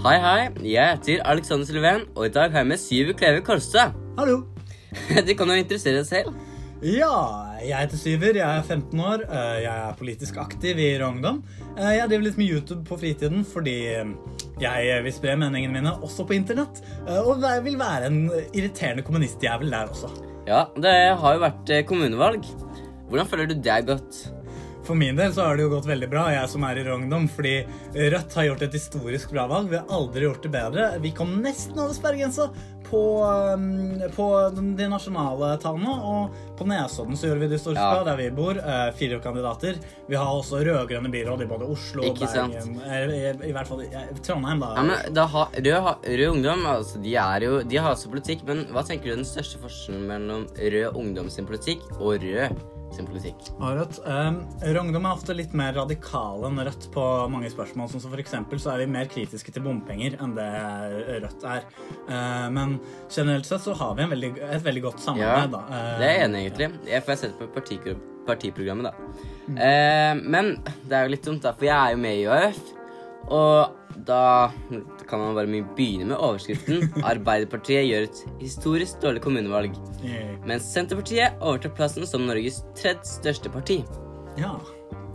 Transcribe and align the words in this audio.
Hei, 0.00 0.16
hei. 0.22 0.42
Jeg 0.64 0.94
heter 0.96 1.22
Alexander 1.28 1.66
Sylven, 1.68 2.06
og 2.16 2.26
i 2.26 2.32
dag 2.32 2.50
har 2.52 2.62
jeg 2.62 2.68
med 2.70 2.80
Syver 2.80 3.16
Kleve 3.18 3.42
Kolstad. 3.44 3.92
Hallo. 4.18 4.42
Du 5.26 5.32
kan 5.38 5.50
jo 5.52 5.58
interessere 5.60 6.00
deg 6.00 6.06
selv. 6.08 6.30
Ja, 6.82 7.10
jeg 7.60 7.76
heter 7.82 8.00
Syver, 8.00 8.38
jeg 8.40 8.46
er 8.46 8.62
15 8.64 9.00
år. 9.04 9.24
eh, 9.28 9.58
Jeg 9.66 9.74
er 9.90 9.98
politisk 9.98 10.38
aktiv 10.40 10.78
i 10.80 10.88
Rød 11.02 11.20
Eh, 11.76 11.92
Jeg 11.98 12.08
driver 12.08 12.24
litt 12.26 12.38
med 12.40 12.48
YouTube 12.54 12.84
på 12.88 12.98
fritiden 13.02 13.44
fordi 13.44 13.76
eh, 13.92 14.08
jeg 14.60 15.04
vil 15.04 15.12
spre 15.12 15.36
meningene 15.36 15.72
mine 15.76 15.92
også 16.02 16.24
på 16.28 16.34
internett. 16.38 16.80
Og 17.20 17.40
jeg 17.44 17.64
vil 17.64 17.78
være 17.80 18.06
en 18.10 18.20
irriterende 18.54 19.04
kommunistjævel 19.04 19.70
der 19.70 19.92
også. 19.92 20.08
Ja, 20.48 20.64
det 20.76 20.96
har 21.20 21.36
jo 21.36 21.44
vært 21.44 21.74
kommunevalg. 21.88 22.44
Hvordan 23.10 23.26
føler 23.28 23.46
du 23.52 23.68
er 23.70 23.84
godt? 23.86 24.18
For 24.86 24.94
min 24.96 25.16
del 25.16 25.32
så 25.36 25.44
har 25.44 25.56
det 25.56 25.62
jo 25.66 25.70
gått 25.74 25.86
veldig 25.86 26.08
bra, 26.10 26.24
jeg 26.32 26.48
som 26.48 26.64
er 26.66 26.78
i 26.80 26.84
Rød 26.86 27.02
Ungdom, 27.02 27.28
fordi 27.30 27.54
Rødt 27.94 28.34
har 28.34 28.46
gjort 28.48 28.62
et 28.66 28.72
historisk 28.78 29.30
bra 29.34 29.46
valg. 29.50 29.68
Vi 29.70 29.76
har 29.78 29.86
aldri 29.92 30.24
gjort 30.26 30.42
det 30.42 30.50
bedre. 30.54 30.86
Vi 31.04 31.10
kom 31.14 31.36
nesten 31.44 31.78
over 31.78 31.94
sperregrensa 31.94 32.48
på, 32.90 33.00
um, 33.54 34.00
på 34.16 34.24
de 34.56 34.86
nasjonale 34.90 35.52
tallene, 35.62 35.92
og 36.10 36.56
på 36.58 36.66
Nesodden 36.66 37.14
så 37.14 37.28
gjør 37.28 37.38
vi 37.44 37.50
det 37.52 37.58
historisk 37.60 37.78
Ja. 37.78 37.90
bra, 37.94 38.04
der 38.08 38.16
vi 38.18 38.30
bor. 38.34 38.56
eh, 38.58 38.90
Fire 38.98 39.20
kandidater. 39.22 39.78
Vi 40.08 40.16
har 40.16 40.26
også 40.26 40.58
rød-grønne 40.64 41.12
byråd 41.12 41.42
i 41.42 41.46
både 41.46 41.68
Oslo 41.70 42.08
og 42.10 42.18
Bergen. 42.18 42.80
eh, 42.82 43.14
I, 43.44 43.48
I 43.50 43.52
hvert 43.52 43.68
fall 43.68 43.84
Trondheim, 44.24 44.58
da. 44.60 44.74
Ja, 44.74 44.82
men 44.82 45.14
da 45.14 45.26
ha, 45.26 45.44
rød, 45.54 45.94
rød, 46.02 46.26
Ungdom 46.32 46.66
altså, 46.66 47.00
de, 47.02 47.14
er 47.14 47.40
jo, 47.46 47.62
de 47.62 47.76
har 47.76 47.94
også 47.94 48.10
politikk, 48.10 48.42
men 48.48 48.64
hva 48.72 48.82
tenker 48.82 49.04
du 49.04 49.12
er 49.12 49.16
den 49.22 49.24
største 49.28 49.60
forskjellen 49.62 50.08
mellom 50.10 50.48
Rød 50.58 50.96
Ungdom 50.96 51.30
sin 51.30 51.46
politikk 51.46 51.84
og 52.00 52.18
Rød 52.18 52.58
sin 52.94 53.08
politikk? 53.08 53.50
Og 53.58 53.78
Rødt. 53.78 54.00
Um, 54.04 54.40
Rød 54.62 54.98
er 54.98 55.10
ofte 55.10 55.36
litt 55.36 55.54
mer 55.56 55.74
radikale 55.78 56.50
enn 56.50 56.60
Rødt 56.66 56.88
på 56.94 57.06
mange 57.32 57.50
spørsmål. 57.52 57.90
Sånn 57.92 58.04
som 58.04 58.12
for 58.12 58.22
eksempel 58.22 58.62
så 58.62 58.74
er 58.74 58.84
vi 58.84 58.90
mer 58.92 59.10
kritiske 59.10 59.54
til 59.54 59.64
bompenger 59.66 60.18
enn 60.20 60.36
det 60.38 60.50
Rødt 61.24 61.48
er. 61.48 61.66
Uh, 62.10 62.46
men 62.54 62.78
generelt 63.08 63.48
sett 63.48 63.66
så 63.66 63.76
har 63.78 63.96
vi 63.98 64.06
en 64.06 64.14
veldig, 64.14 64.32
et 64.50 64.64
veldig 64.66 64.86
godt 64.88 65.08
Ja, 65.20 65.46
da. 65.50 65.64
Uh, 65.68 65.92
det 66.00 66.08
er 66.08 66.16
jeg 66.16 66.28
enig 66.28 66.40
i, 66.40 66.48
egentlig. 66.48 66.72
Jeg 66.90 67.06
får 67.06 67.22
sett 67.24 67.38
på 67.40 67.50
partiprogrammet, 68.26 68.90
da. 68.90 68.94
Eh, 69.50 70.14
men 70.22 70.54
det 70.86 70.96
er 70.96 71.06
jo 71.06 71.14
litt 71.14 71.26
dumt, 71.26 71.42
da, 71.44 71.54
for 71.56 71.68
jeg 71.68 71.76
er 71.76 71.94
jo 71.94 72.02
med 72.02 72.20
i 72.20 72.26
ØF. 72.30 72.60
Og 73.30 74.02
da 74.06 74.50
kan 75.10 75.22
man 75.22 75.36
bare 75.36 75.62
begynne 75.76 76.10
med 76.12 76.16
overskriften 76.16 76.88
'Arbeiderpartiet 77.04 77.88
gjør 77.90 78.08
et 78.08 78.24
historisk 78.40 79.00
dårlig 79.02 79.22
kommunevalg'. 79.26 79.76
Mens 80.46 80.68
Senterpartiet 80.72 81.40
overtar 81.40 81.74
plassen 81.76 82.06
som 82.06 82.26
Norges 82.28 82.62
tredje 82.78 83.04
største 83.18 83.52
parti. 83.52 83.82
Ja. 84.38 84.54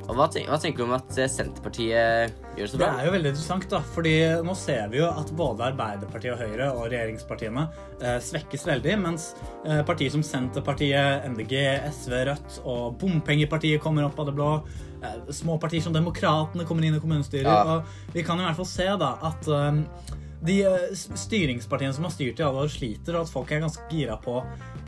Og 0.05 0.13
hva, 0.13 0.27
tenker, 0.29 0.51
hva 0.53 0.59
tenker 0.61 0.83
du 0.83 0.85
om 0.85 0.95
at 0.97 1.17
eh, 1.17 1.29
Senterpartiet 1.31 2.35
gjør 2.55 2.67
det 2.67 2.69
så 2.71 2.79
Det 2.81 2.87
er 2.87 3.07
jo 3.07 3.13
veldig 3.15 3.31
interessant, 3.31 3.67
da. 3.71 3.81
Fordi 3.95 4.13
nå 4.45 4.55
ser 4.59 4.91
vi 4.91 4.99
jo 4.99 5.07
at 5.09 5.31
både 5.37 5.65
Arbeiderpartiet 5.71 6.35
og 6.35 6.43
Høyre 6.43 6.67
og 6.75 6.83
regjeringspartiene 6.91 7.63
eh, 8.01 8.17
svekkes 8.23 8.67
veldig, 8.69 8.97
mens 9.01 9.31
eh, 9.65 9.81
partier 9.87 10.13
som 10.13 10.25
Senterpartiet, 10.25 11.25
MDG, 11.33 11.55
SV, 11.89 12.17
Rødt 12.29 12.59
og 12.63 12.99
Bompengepartiet 13.01 13.81
kommer 13.83 14.05
opp 14.05 14.21
av 14.21 14.29
det 14.29 14.35
blå. 14.37 14.51
Eh, 15.01 15.33
små 15.33 15.57
partier 15.61 15.81
som 15.81 15.95
Demokratene 15.95 16.67
kommer 16.69 16.85
inn 16.85 16.99
i 16.99 17.01
kommunestyret. 17.01 17.49
Ja. 17.49 17.79
Og 17.79 18.13
vi 18.15 18.25
kan 18.25 18.39
i 18.39 18.45
hvert 18.45 18.61
fall 18.61 18.69
se 18.69 18.87
da 19.01 19.15
at 19.25 19.49
eh, 19.49 19.81
de 20.45 20.59
eh, 20.65 20.89
styringspartiene 20.95 21.95
som 21.95 22.05
har 22.07 22.13
styrt 22.13 22.39
i 22.39 22.45
alle 22.45 22.65
år, 22.65 22.71
sliter, 22.71 23.17
og 23.17 23.25
at 23.25 23.33
folk 23.33 23.51
er 23.51 23.63
ganske 23.65 23.85
gira 23.91 24.17
på 24.21 24.39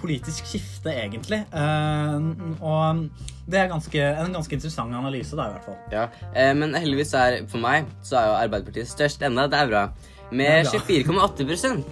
politisk 0.02 0.50
skifte, 0.50 0.94
egentlig. 0.94 1.42
Eh, 1.52 2.28
og 2.62 3.08
det 3.48 3.62
er 3.62 3.72
ganske, 3.72 4.04
en 4.26 4.36
ganske 4.38 4.60
interessant 4.60 4.94
analyse, 4.98 5.38
da, 5.38 5.48
i 5.50 5.56
hvert 5.56 5.70
fall. 5.70 5.80
Ja, 5.94 6.08
eh, 6.34 6.54
Men 6.58 6.76
heldigvis 6.78 7.16
er 7.18 7.42
for 7.50 7.64
meg 7.64 7.90
så 8.06 8.20
er 8.20 8.30
jo 8.30 8.38
Arbeiderpartiet 8.44 8.92
størst 8.92 9.26
ennå. 9.26 9.48
Det 9.52 9.60
er 9.62 9.74
bra. 9.74 9.88
Med 10.28 10.68
er 10.68 10.82
24,8 10.84 11.46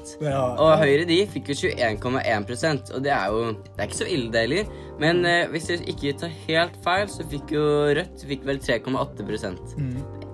Ja. 0.27 0.41
Og 0.59 0.73
Høyre 0.81 1.05
de 1.07 1.21
fikk 1.31 1.53
jo 1.53 1.69
21,1% 1.71 2.91
og 2.91 3.05
det 3.05 3.13
er 3.15 3.31
jo 3.31 3.53
Det 3.53 3.77
er 3.79 3.87
ikke 3.87 4.01
så 4.01 4.09
ille, 4.11 4.27
det 4.33 4.41
heller. 4.43 4.73
Men 4.99 5.23
hvis 5.53 5.69
jeg 5.71 5.87
ikke 5.87 6.17
tar 6.19 6.35
helt 6.43 6.75
feil, 6.83 7.07
så 7.07 7.23
fikk 7.31 7.55
jo 7.55 7.63
Rødt 7.95 8.27
fikk 8.27 8.43
vel 8.43 8.59
3,8 8.59 9.23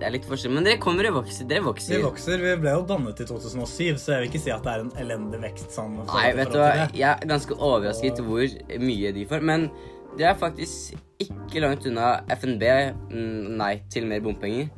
Det 0.01 0.07
er 0.07 0.13
litt 0.16 0.23
forskjell, 0.25 0.50
men 0.56 0.66
dere 0.66 0.79
kommer 0.81 1.06
og 1.12 1.19
vokser. 1.19 1.45
Dere 1.45 1.62
vokser. 1.62 1.94
Vi 1.94 2.01
vokser. 2.01 2.41
Vi 2.41 2.56
ble 2.63 2.72
jo 2.73 2.81
dannet 2.89 3.19
i 3.22 3.25
2007, 3.29 4.00
så 4.01 4.16
jeg 4.16 4.23
vil 4.23 4.29
ikke 4.31 4.39
si 4.41 4.50
at 4.50 4.66
det 4.66 4.72
er 4.73 4.81
en 4.81 4.91
elendig 5.03 5.41
vekst. 5.44 5.75
sånn. 5.75 6.00
Nei, 6.09 6.31
vet 6.39 6.50
du 6.50 6.57
hva, 6.57 6.72
jeg 6.89 7.06
er 7.06 7.28
ganske 7.29 7.53
overrasket 7.53 8.22
hvor 8.25 8.56
mye 8.81 9.11
de 9.13 9.25
får. 9.29 9.45
Men 9.45 9.67
det 10.17 10.25
er 10.25 10.40
faktisk 10.41 10.97
ikke 11.22 11.61
langt 11.61 11.85
unna 11.85 12.16
FNB 12.34 12.66
mm, 13.13 13.51
nei 13.61 13.75
til 13.94 14.09
mer 14.09 14.23
bompenger. 14.25 14.72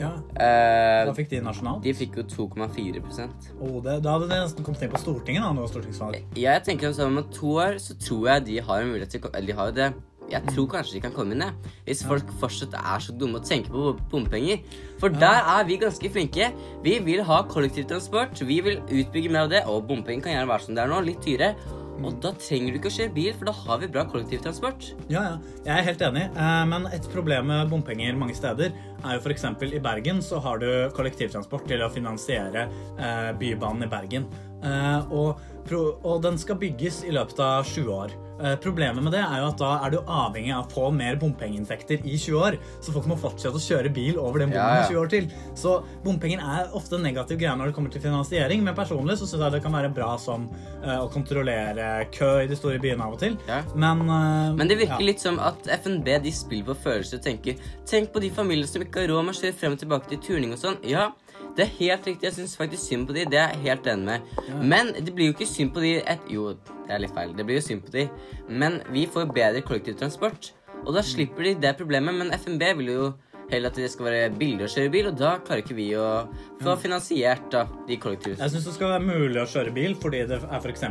Ja, 0.00 0.14
Uh, 0.32 1.04
Hva 1.04 1.12
fikk 1.12 1.28
de 1.28 1.42
nasjonalt? 1.44 1.82
de 1.84 1.92
fikk 1.92 2.14
jo 2.16 2.22
2,4 2.24 3.02
Oh, 3.60 3.76
det, 3.84 3.98
da 4.00 4.14
hadde 4.14 4.30
de 4.30 4.38
nesten 4.40 4.64
kommet 4.64 4.86
inn 4.86 4.90
på 4.94 5.00
Stortinget, 5.02 5.44
da, 5.44 5.50
nå 5.52 5.66
stortingsvalg. 5.68 6.16
Jeg 6.40 6.64
tenker 6.64 6.96
om 7.04 7.20
to 7.28 7.52
år 7.60 7.76
så 7.76 7.98
tror 8.00 8.30
jeg 8.30 8.46
de 8.48 8.56
har 8.64 8.80
en 8.80 8.88
mulighet 8.94 9.12
til 9.12 9.28
de 9.28 9.58
har 9.58 9.68
jo 9.68 9.76
det. 9.76 9.90
Jeg 10.32 10.54
tror 10.54 10.70
kanskje 10.72 10.96
de 10.96 11.02
kan 11.04 11.14
komme 11.14 11.36
jeg. 11.36 11.52
Hvis 11.86 12.02
folk 12.08 12.32
fortsatt 12.40 12.74
er 12.78 13.04
så 13.04 13.12
dumme 13.12 13.40
og 13.40 13.46
tenker 13.48 13.74
på 13.74 13.92
bompenger. 14.12 14.64
For 15.00 15.12
der 15.12 15.44
er 15.56 15.68
vi 15.68 15.76
ganske 15.82 16.10
flinke. 16.14 16.50
Vi 16.84 16.98
vil 17.04 17.22
ha 17.28 17.42
kollektivtransport. 17.50 18.40
Vi 18.48 18.60
vil 18.64 18.80
utbygge 18.80 19.32
mer 19.32 19.46
av 19.46 19.52
det. 19.52 19.62
Og 19.68 19.86
bompenger 19.88 20.24
kan 20.24 20.36
gjerne 20.36 20.52
være 20.52 20.66
som 20.66 20.76
det 20.76 20.84
er 20.84 20.92
nå, 20.92 21.00
litt 21.06 21.24
dyrere. 21.26 21.80
Og 22.02 22.16
da 22.22 22.32
trenger 22.40 22.72
du 22.72 22.78
ikke 22.78 22.90
å 22.90 22.94
kjøre 22.96 23.14
bil, 23.14 23.34
for 23.36 23.48
da 23.48 23.54
har 23.56 23.80
vi 23.82 23.88
bra 23.94 24.04
kollektivtransport. 24.10 24.86
Ja, 25.12 25.22
ja. 25.26 25.34
Jeg 25.66 25.72
er 25.74 25.86
helt 25.90 26.04
enig, 26.08 26.24
eh, 26.30 26.62
men 26.70 26.88
et 26.90 27.06
problem 27.12 27.50
med 27.52 27.70
bompenger 27.70 28.16
mange 28.18 28.34
steder 28.34 28.72
er 28.72 29.18
jo 29.18 29.22
f.eks. 29.22 29.44
i 29.68 29.82
Bergen 29.82 30.22
så 30.24 30.40
har 30.42 30.62
du 30.62 30.68
kollektivtransport 30.96 31.68
til 31.70 31.84
å 31.84 31.90
finansiere 31.92 32.66
eh, 32.96 33.30
Bybanen 33.38 33.86
i 33.86 33.92
Bergen. 33.92 34.26
Eh, 34.62 35.12
og, 35.12 35.38
og 35.70 36.22
den 36.24 36.38
skal 36.40 36.58
bygges 36.60 37.04
i 37.06 37.14
løpet 37.14 37.40
av 37.42 37.64
20 37.68 37.94
år. 37.94 38.18
Eh, 38.42 38.56
problemet 38.56 39.04
med 39.04 39.12
det 39.14 39.20
er 39.22 39.38
jo 39.38 39.48
at 39.52 39.60
da 39.60 39.70
er 39.84 39.92
du 39.92 39.98
avhengig 40.00 40.50
av 40.54 40.64
å 40.64 40.72
få 40.72 40.88
mer 40.94 41.18
bompengeinntekter 41.20 42.02
i 42.02 42.16
20 42.16 42.38
år. 42.40 42.56
Så 42.82 42.94
folk 42.94 43.06
må 43.10 43.16
fortsette 43.20 43.58
å 43.58 43.62
kjøre 43.62 43.92
bil 43.94 44.18
over 44.18 44.42
den 44.42 44.50
bommen 44.50 44.80
Ja, 44.80 44.82
ja. 44.82 44.88
i 44.88 44.94
20 44.96 45.00
år 45.02 45.12
til. 45.12 45.28
Så 45.58 45.76
bompenger 46.02 46.42
er 46.42 46.74
ofte 46.74 46.98
en 46.98 47.06
negativ 47.06 47.38
greie 47.38 47.54
når 47.58 47.70
det 47.70 47.76
kommer 47.76 47.94
til 47.94 48.02
finansiering, 48.02 48.64
men 48.66 48.74
personlig 48.74 49.18
så 49.20 49.28
syns 49.28 49.46
jeg 49.46 49.56
det 49.56 49.62
kan 49.62 49.76
være 49.76 49.92
bra 49.94 50.10
som 50.18 50.48
uh, 50.82 50.98
å 51.04 51.10
kontrollere 51.12 52.08
kø 52.14 52.32
i 52.42 52.50
de 52.50 52.58
store 52.58 52.80
byene 52.82 53.06
av 53.06 53.14
og 53.14 53.22
til. 53.22 53.38
Ja. 53.46 53.62
Men, 53.76 54.02
uh, 54.08 54.50
Men 54.58 54.70
det 54.70 54.80
virker 54.80 54.98
ja. 54.98 55.10
litt 55.12 55.22
som 55.22 55.38
at 55.42 55.68
FNB 55.78 56.10
de 56.26 56.34
spiller 56.34 56.72
på 56.72 56.78
følelser 56.88 57.20
og 57.20 57.26
tenker 57.26 57.70
Tenk 57.88 58.12
på 58.14 58.22
de 58.22 58.30
familiene 58.32 58.68
som 58.68 58.82
ikke 58.82 59.04
har 59.04 59.10
råd 59.12 59.26
med 59.26 59.36
å 59.36 59.38
kjøre 59.38 59.58
frem 59.58 59.74
og 59.76 59.82
tilbake 59.82 60.10
til 60.10 60.22
turning 60.24 60.54
og 60.54 60.60
sånn. 60.60 60.78
Ja, 60.88 61.10
det 61.56 61.66
er 61.66 61.74
helt 61.78 62.06
riktig. 62.06 62.26
Jeg 62.28 62.36
syns 62.38 62.56
faktisk 62.56 62.82
synd 62.86 63.06
på 63.08 63.16
de. 63.16 63.26
Det 63.28 63.38
er 63.38 63.52
jeg 63.52 63.64
helt 63.66 63.88
enig 63.92 64.06
med. 64.08 64.20
Men 64.62 64.92
det 64.96 65.12
blir 65.14 65.28
jo 65.28 65.34
ikke 65.36 65.48
synd 65.48 65.74
på 65.74 65.82
de 65.84 65.94
et, 66.00 66.30
Jo, 66.32 66.54
det 66.86 66.94
er 66.94 67.02
litt 67.04 67.14
feil. 67.14 67.34
Det 67.36 67.44
blir 67.48 67.60
jo 67.60 67.66
synd 67.66 67.84
på 67.86 67.92
de. 67.92 68.06
Men 68.48 68.80
vi 68.92 69.04
får 69.10 69.32
bedre 69.34 69.64
kollektivtransport. 69.66 70.52
Og 70.82 70.94
da 70.96 71.04
slipper 71.04 71.50
de 71.50 71.54
det 71.66 71.76
problemet. 71.76 72.16
Men 72.16 72.32
FNB 72.32 72.64
vil 72.80 72.92
jo 72.92 73.12
heller 73.50 73.72
at 73.72 73.78
det 73.78 73.90
skal 73.92 74.08
være 74.08 74.30
billig 74.38 74.66
å 74.66 74.70
kjøre 74.72 74.92
bil, 74.92 75.08
og 75.10 75.18
da 75.18 75.32
klarer 75.44 75.64
ikke 75.64 75.76
vi 75.76 75.88
å 75.98 76.08
få 76.62 76.76
finansiert 76.80 77.48
da, 77.52 77.64
de 77.88 77.98
kollektiv... 78.00 78.36
Jeg 78.38 78.54
syns 78.54 78.68
det 78.68 78.74
skal 78.76 78.94
være 78.94 79.04
mulig 79.06 79.40
å 79.42 79.46
kjøre 79.48 79.74
bil, 79.74 79.96
fordi 80.00 80.22
det 80.30 80.38
er 80.42 80.60
f.eks. 80.60 80.84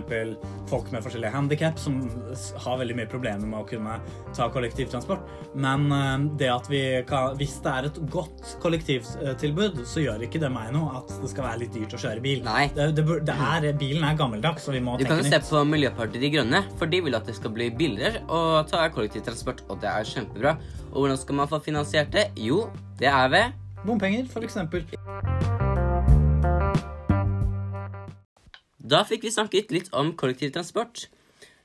folk 0.70 0.92
med 0.94 1.06
forskjellige 1.06 1.34
handikap 1.36 1.80
som 1.82 2.02
har 2.66 2.82
veldig 2.82 2.98
mye 3.00 3.10
problemer 3.12 3.48
med 3.48 3.62
å 3.62 3.68
kunne 3.70 3.98
ta 4.36 4.50
kollektivtransport. 4.54 5.26
Men 5.56 5.88
eh, 5.96 6.28
det 6.42 6.52
at 6.54 6.70
vi 6.72 6.84
kan, 7.08 7.38
hvis 7.40 7.58
det 7.64 7.74
er 7.74 7.90
et 7.90 8.02
godt 8.12 8.56
kollektivtilbud, 8.64 9.82
så 9.88 10.06
gjør 10.06 10.28
ikke 10.28 10.42
det 10.44 10.52
meg 10.54 10.74
noe 10.76 11.02
at 11.02 11.16
det 11.22 11.32
skal 11.32 11.48
være 11.48 11.64
litt 11.64 11.76
dyrt 11.76 11.96
å 11.98 12.02
kjøre 12.02 12.24
bil. 12.24 12.44
Nei. 12.48 12.68
Det, 12.76 12.92
det, 12.98 13.08
det 13.28 13.38
er, 13.48 13.70
bilen 13.80 14.06
er 14.08 14.20
gammeldags, 14.20 14.68
så 14.68 14.76
vi 14.76 14.84
må 14.84 14.98
Du 15.00 15.08
kan 15.08 15.22
jo 15.22 15.28
se 15.28 15.42
på 15.48 15.64
Miljøpartiet 15.68 16.22
De 16.24 16.32
Grønne, 16.36 16.64
for 16.80 16.92
de 16.92 17.02
vil 17.06 17.18
at 17.18 17.28
det 17.28 17.38
skal 17.38 17.54
bli 17.56 17.72
billigere 17.74 18.24
å 18.32 18.62
ta 18.70 18.86
kollektivtransport, 18.94 19.66
og 19.70 19.82
det 19.84 19.92
er 19.92 20.08
kjempebra. 20.08 20.56
Og 20.92 21.06
hvordan 21.06 21.18
skal 21.18 21.38
man 21.40 21.48
få 21.48 21.60
finansiert 21.64 22.12
det? 22.12 22.26
Jo, 22.36 22.66
det 23.00 23.08
er 23.08 23.30
ved 23.32 23.54
Bompenger, 23.86 24.28
f.eks. 24.28 24.58
Da 28.92 29.00
fikk 29.08 29.24
vi 29.24 29.32
snakket 29.32 29.72
litt 29.72 29.88
om 29.96 30.12
kollektivtransport. 30.20 31.06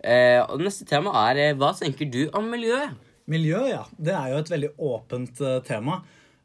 Eh, 0.07 0.39
og 0.47 0.63
neste 0.63 0.87
tema 0.87 1.11
er 1.27 1.43
eh, 1.43 1.57
hva 1.59 1.73
tenker 1.75 2.07
du 2.07 2.29
om 2.39 2.47
miljøet? 2.53 2.95
Miljø, 3.27 3.65
ja. 3.67 3.83
Det 3.99 4.15
er 4.15 4.31
jo 4.31 4.39
et 4.45 4.53
veldig 4.53 4.71
åpent 4.93 5.43
eh, 5.43 5.59
tema. 5.67 5.99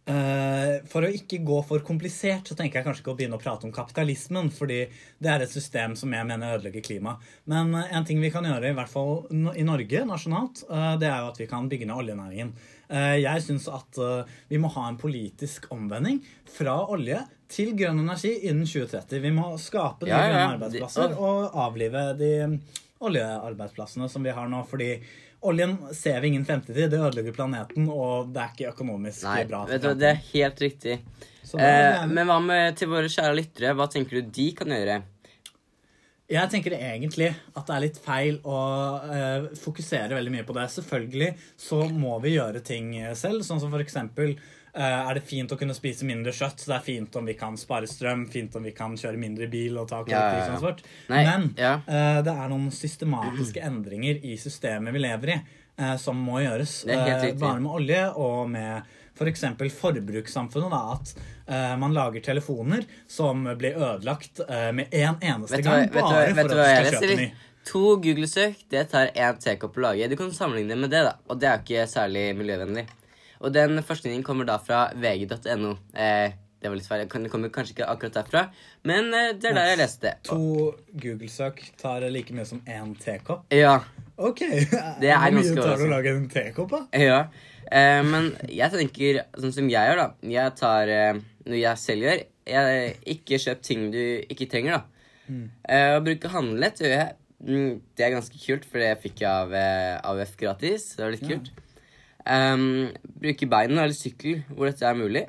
Eh, 0.10 0.80
for 0.90 1.06
å 1.06 1.10
ikke 1.14 1.44
gå 1.46 1.60
for 1.68 1.84
komplisert, 1.86 2.48
så 2.50 2.56
tenker 2.58 2.80
jeg 2.80 2.88
kanskje 2.88 3.04
ikke 3.04 3.14
å 3.14 3.18
begynne 3.20 3.38
å 3.38 3.42
prate 3.42 3.68
om 3.68 3.74
kapitalismen, 3.76 4.50
fordi 4.54 4.80
det 5.22 5.30
er 5.30 5.46
et 5.46 5.54
system 5.54 5.94
som 6.00 6.14
jeg 6.16 6.26
mener 6.26 6.56
ødelegger 6.58 6.82
klimaet. 6.88 7.22
Men 7.52 7.76
eh, 7.78 7.92
en 7.94 8.08
ting 8.08 8.22
vi 8.24 8.32
kan 8.34 8.48
gjøre, 8.48 8.72
i 8.72 8.78
hvert 8.78 8.92
fall 8.92 9.28
i 9.30 9.66
Norge 9.68 10.02
nasjonalt, 10.10 10.64
eh, 10.66 10.94
det 11.02 11.10
er 11.12 11.22
jo 11.22 11.30
at 11.30 11.42
vi 11.44 11.50
kan 11.52 11.70
bygge 11.70 11.90
ned 11.90 12.02
oljenæringen. 12.02 12.54
Jeg 12.92 13.40
syns 13.46 13.70
at 13.72 13.96
vi 14.52 14.58
må 14.60 14.68
ha 14.74 14.82
en 14.90 14.98
politisk 15.00 15.70
omvending 15.72 16.18
fra 16.52 16.74
olje 16.92 17.22
til 17.48 17.70
grønn 17.80 18.02
energi 18.02 18.34
innen 18.50 18.68
2030. 18.68 19.22
Vi 19.24 19.32
må 19.32 19.46
skape 19.64 20.10
de 20.10 20.12
Ja, 20.12 20.18
ja, 20.26 20.34
grønne 20.34 20.58
arbeidsplasser 20.58 21.16
og 21.16 21.56
avlive 21.56 22.02
de 22.20 22.34
oljearbeidsplassene 23.00 24.10
som 24.12 24.28
vi 24.28 24.36
har 24.36 24.52
nå. 24.52 24.60
Fordi 24.68 24.90
oljen 25.42 25.78
ser 25.96 26.22
vi 26.22 26.28
ingen 26.32 26.46
fremtid 26.46 26.78
i. 26.78 26.88
Det 26.88 27.00
ødelegger 27.00 27.36
planeten, 27.36 27.90
og 27.90 28.30
det 28.34 28.44
er 28.44 28.54
ikke 28.54 28.74
økonomisk 28.76 29.26
Nei, 29.26 29.46
bra. 29.50 29.64
vet 29.70 29.86
du, 29.86 29.94
det 29.98 30.12
er 30.12 30.22
helt 30.32 30.62
riktig. 30.62 31.00
Er 31.58 32.02
Eh, 32.02 32.06
men 32.08 32.28
hva 32.30 32.38
med 32.44 32.78
til 32.80 32.92
våre 32.92 33.10
kjære 33.12 33.36
lyttere? 33.36 33.74
Hva 33.76 33.90
tenker 33.92 34.20
du 34.22 34.30
de 34.38 34.52
kan 34.56 34.72
gjøre? 34.72 35.02
Jeg 36.32 36.48
tenker 36.54 36.78
egentlig 36.78 37.28
at 37.34 37.66
det 37.68 37.76
er 37.76 37.84
litt 37.84 37.98
feil 38.00 38.38
å 38.48 38.60
uh, 39.04 39.50
fokusere 39.60 40.16
veldig 40.16 40.32
mye 40.32 40.46
på 40.48 40.56
det. 40.56 40.70
Selvfølgelig 40.72 41.34
så 41.60 41.82
må 41.92 42.14
vi 42.24 42.38
gjøre 42.38 42.62
ting 42.64 42.94
selv, 43.20 43.44
sånn 43.44 43.60
som 43.60 43.74
for 43.74 43.84
eksempel 43.84 44.38
er 44.74 45.14
det 45.18 45.24
fint 45.28 45.52
å 45.52 45.58
kunne 45.60 45.74
spise 45.76 46.06
mindre 46.08 46.32
kjøtt, 46.32 46.62
det 46.68 46.76
er 46.78 46.84
fint 46.86 47.16
om 47.20 47.26
vi 47.28 47.34
kan 47.36 47.58
spare 47.60 47.88
strøm, 47.88 48.28
fint 48.32 48.56
om 48.56 48.64
vi 48.64 48.72
kan 48.72 48.94
kjøre 48.96 49.18
mindre 49.20 49.48
bil 49.52 49.78
og 49.82 49.90
ta 49.90 50.00
Ja, 50.00 50.06
ja, 50.06 50.14
ja. 50.14 50.22
kollektivtransport. 50.22 50.84
Nei, 51.10 51.24
Men 51.28 51.50
ja. 51.60 51.74
eh, 51.88 52.22
det 52.24 52.32
er 52.32 52.50
noen 52.54 52.70
systematiske 52.72 53.60
endringer 53.68 54.24
i 54.24 54.38
systemet 54.40 54.94
vi 54.96 55.00
lever 55.04 55.34
i, 55.36 55.38
uh, 55.82 55.98
som 55.98 56.16
må 56.24 56.40
gjøres. 56.44 56.86
Eh, 56.88 57.04
riktig. 57.04 57.36
bare 57.42 57.60
med 57.60 57.72
olje 57.72 58.02
og 58.16 58.50
med 58.50 58.82
f.eks. 59.18 59.44
forbrukssamfunnet. 59.82 60.72
Da, 60.72 60.82
at 60.96 61.14
eh, 61.48 61.76
man 61.78 61.94
lager 61.94 62.24
telefoner 62.26 62.86
som 63.12 63.44
blir 63.60 63.76
ødelagt 63.78 64.40
eh, 64.48 64.72
med 64.76 64.90
én 64.96 65.20
eneste 65.22 65.58
Vet 65.60 65.66
gang. 65.68 65.90
hva- 65.92 66.02
bare 66.08 66.34
vet 66.34 66.36
for 66.36 66.42
at 66.42 66.50
du 66.52 66.64
skal 66.64 67.02
kjøpe 67.10 67.20
ny. 67.22 67.32
To 67.72 67.82
Google-søk, 68.02 68.64
det 68.74 68.88
tar 68.90 69.12
én 69.14 69.38
tekopp 69.38 69.76
å 69.78 69.84
lage. 69.84 70.08
Du 70.10 70.16
kan 70.18 70.32
sammenligne 70.34 70.74
med 70.82 70.90
det, 70.90 71.04
da. 71.06 71.12
Og 71.30 71.38
det 71.40 71.48
er 71.52 71.60
ikke 71.62 71.84
særlig 71.92 72.24
miljøvennlig. 72.40 72.88
Og 73.42 73.54
den 73.54 73.82
forskningen 73.86 74.24
kommer 74.26 74.46
da 74.48 74.58
fra 74.62 74.86
vg.no. 74.94 75.76
Eh, 75.98 76.34
det 76.62 76.70
var 76.70 76.78
litt 76.78 76.86
feil. 76.86 77.08
Det 77.08 77.30
kommer 77.32 77.50
kanskje 77.54 77.74
ikke 77.74 77.88
akkurat 77.90 78.20
derfra, 78.20 78.44
men 78.86 79.08
eh, 79.18 79.32
det 79.34 79.50
er 79.50 79.56
der 79.58 79.70
jeg 79.72 79.80
leste 79.82 80.06
det. 80.06 80.14
To 80.30 80.68
Google-søk 80.94 81.64
tar 81.82 82.06
like 82.14 82.36
mye 82.38 82.46
som 82.46 82.62
én 82.70 82.92
tekopp. 83.02 83.48
Ja. 83.54 83.80
Ok. 84.22 84.44
Det 85.02 85.10
er 85.10 85.18
Hvor 85.18 85.38
mye 85.40 85.56
tar 85.58 85.74
det 85.80 85.88
å 85.88 85.90
lage 85.90 86.14
en 86.14 86.28
tekopp, 86.30 86.76
da? 86.76 86.84
Ja. 87.02 87.24
Eh, 87.72 88.02
men 88.06 88.30
jeg 88.52 88.74
tenker 88.76 89.24
sånn 89.42 89.56
som 89.56 89.72
jeg 89.74 89.90
gjør, 89.90 90.04
da. 90.04 90.30
Jeg 90.38 90.56
tar 90.60 90.94
eh, 90.94 91.24
Noe 91.48 91.58
jeg 91.58 91.82
selv 91.82 92.06
gjør. 92.06 92.22
Jeg 92.52 92.94
ikke 93.16 93.40
kjøp 93.42 93.66
ting 93.66 93.88
du 93.94 94.02
ikke 94.30 94.46
trenger, 94.52 94.78
da. 94.78 94.86
Eh, 95.66 95.96
å 95.98 96.04
bruke 96.06 96.30
handlenett 96.30 96.84
gjør 96.84 96.94
jeg. 96.94 97.18
Mm, 97.42 97.82
det 97.98 98.06
er 98.06 98.14
ganske 98.14 98.38
kult, 98.38 98.68
for 98.70 98.84
det 98.84 98.92
fikk 99.02 99.24
jeg 99.24 99.32
av 99.32 99.54
eh, 99.58 99.98
AUF 100.12 100.36
gratis. 100.38 100.92
Det 100.94 101.06
var 101.08 101.16
litt 101.16 101.26
Ja. 101.26 101.40
Um, 102.26 102.92
bruke 103.22 103.48
beina 103.50 103.86
eller 103.86 103.98
sykkel 103.98 104.44
hvor 104.52 104.70
dette 104.70 104.86
er 104.88 104.98
mulig. 104.98 105.26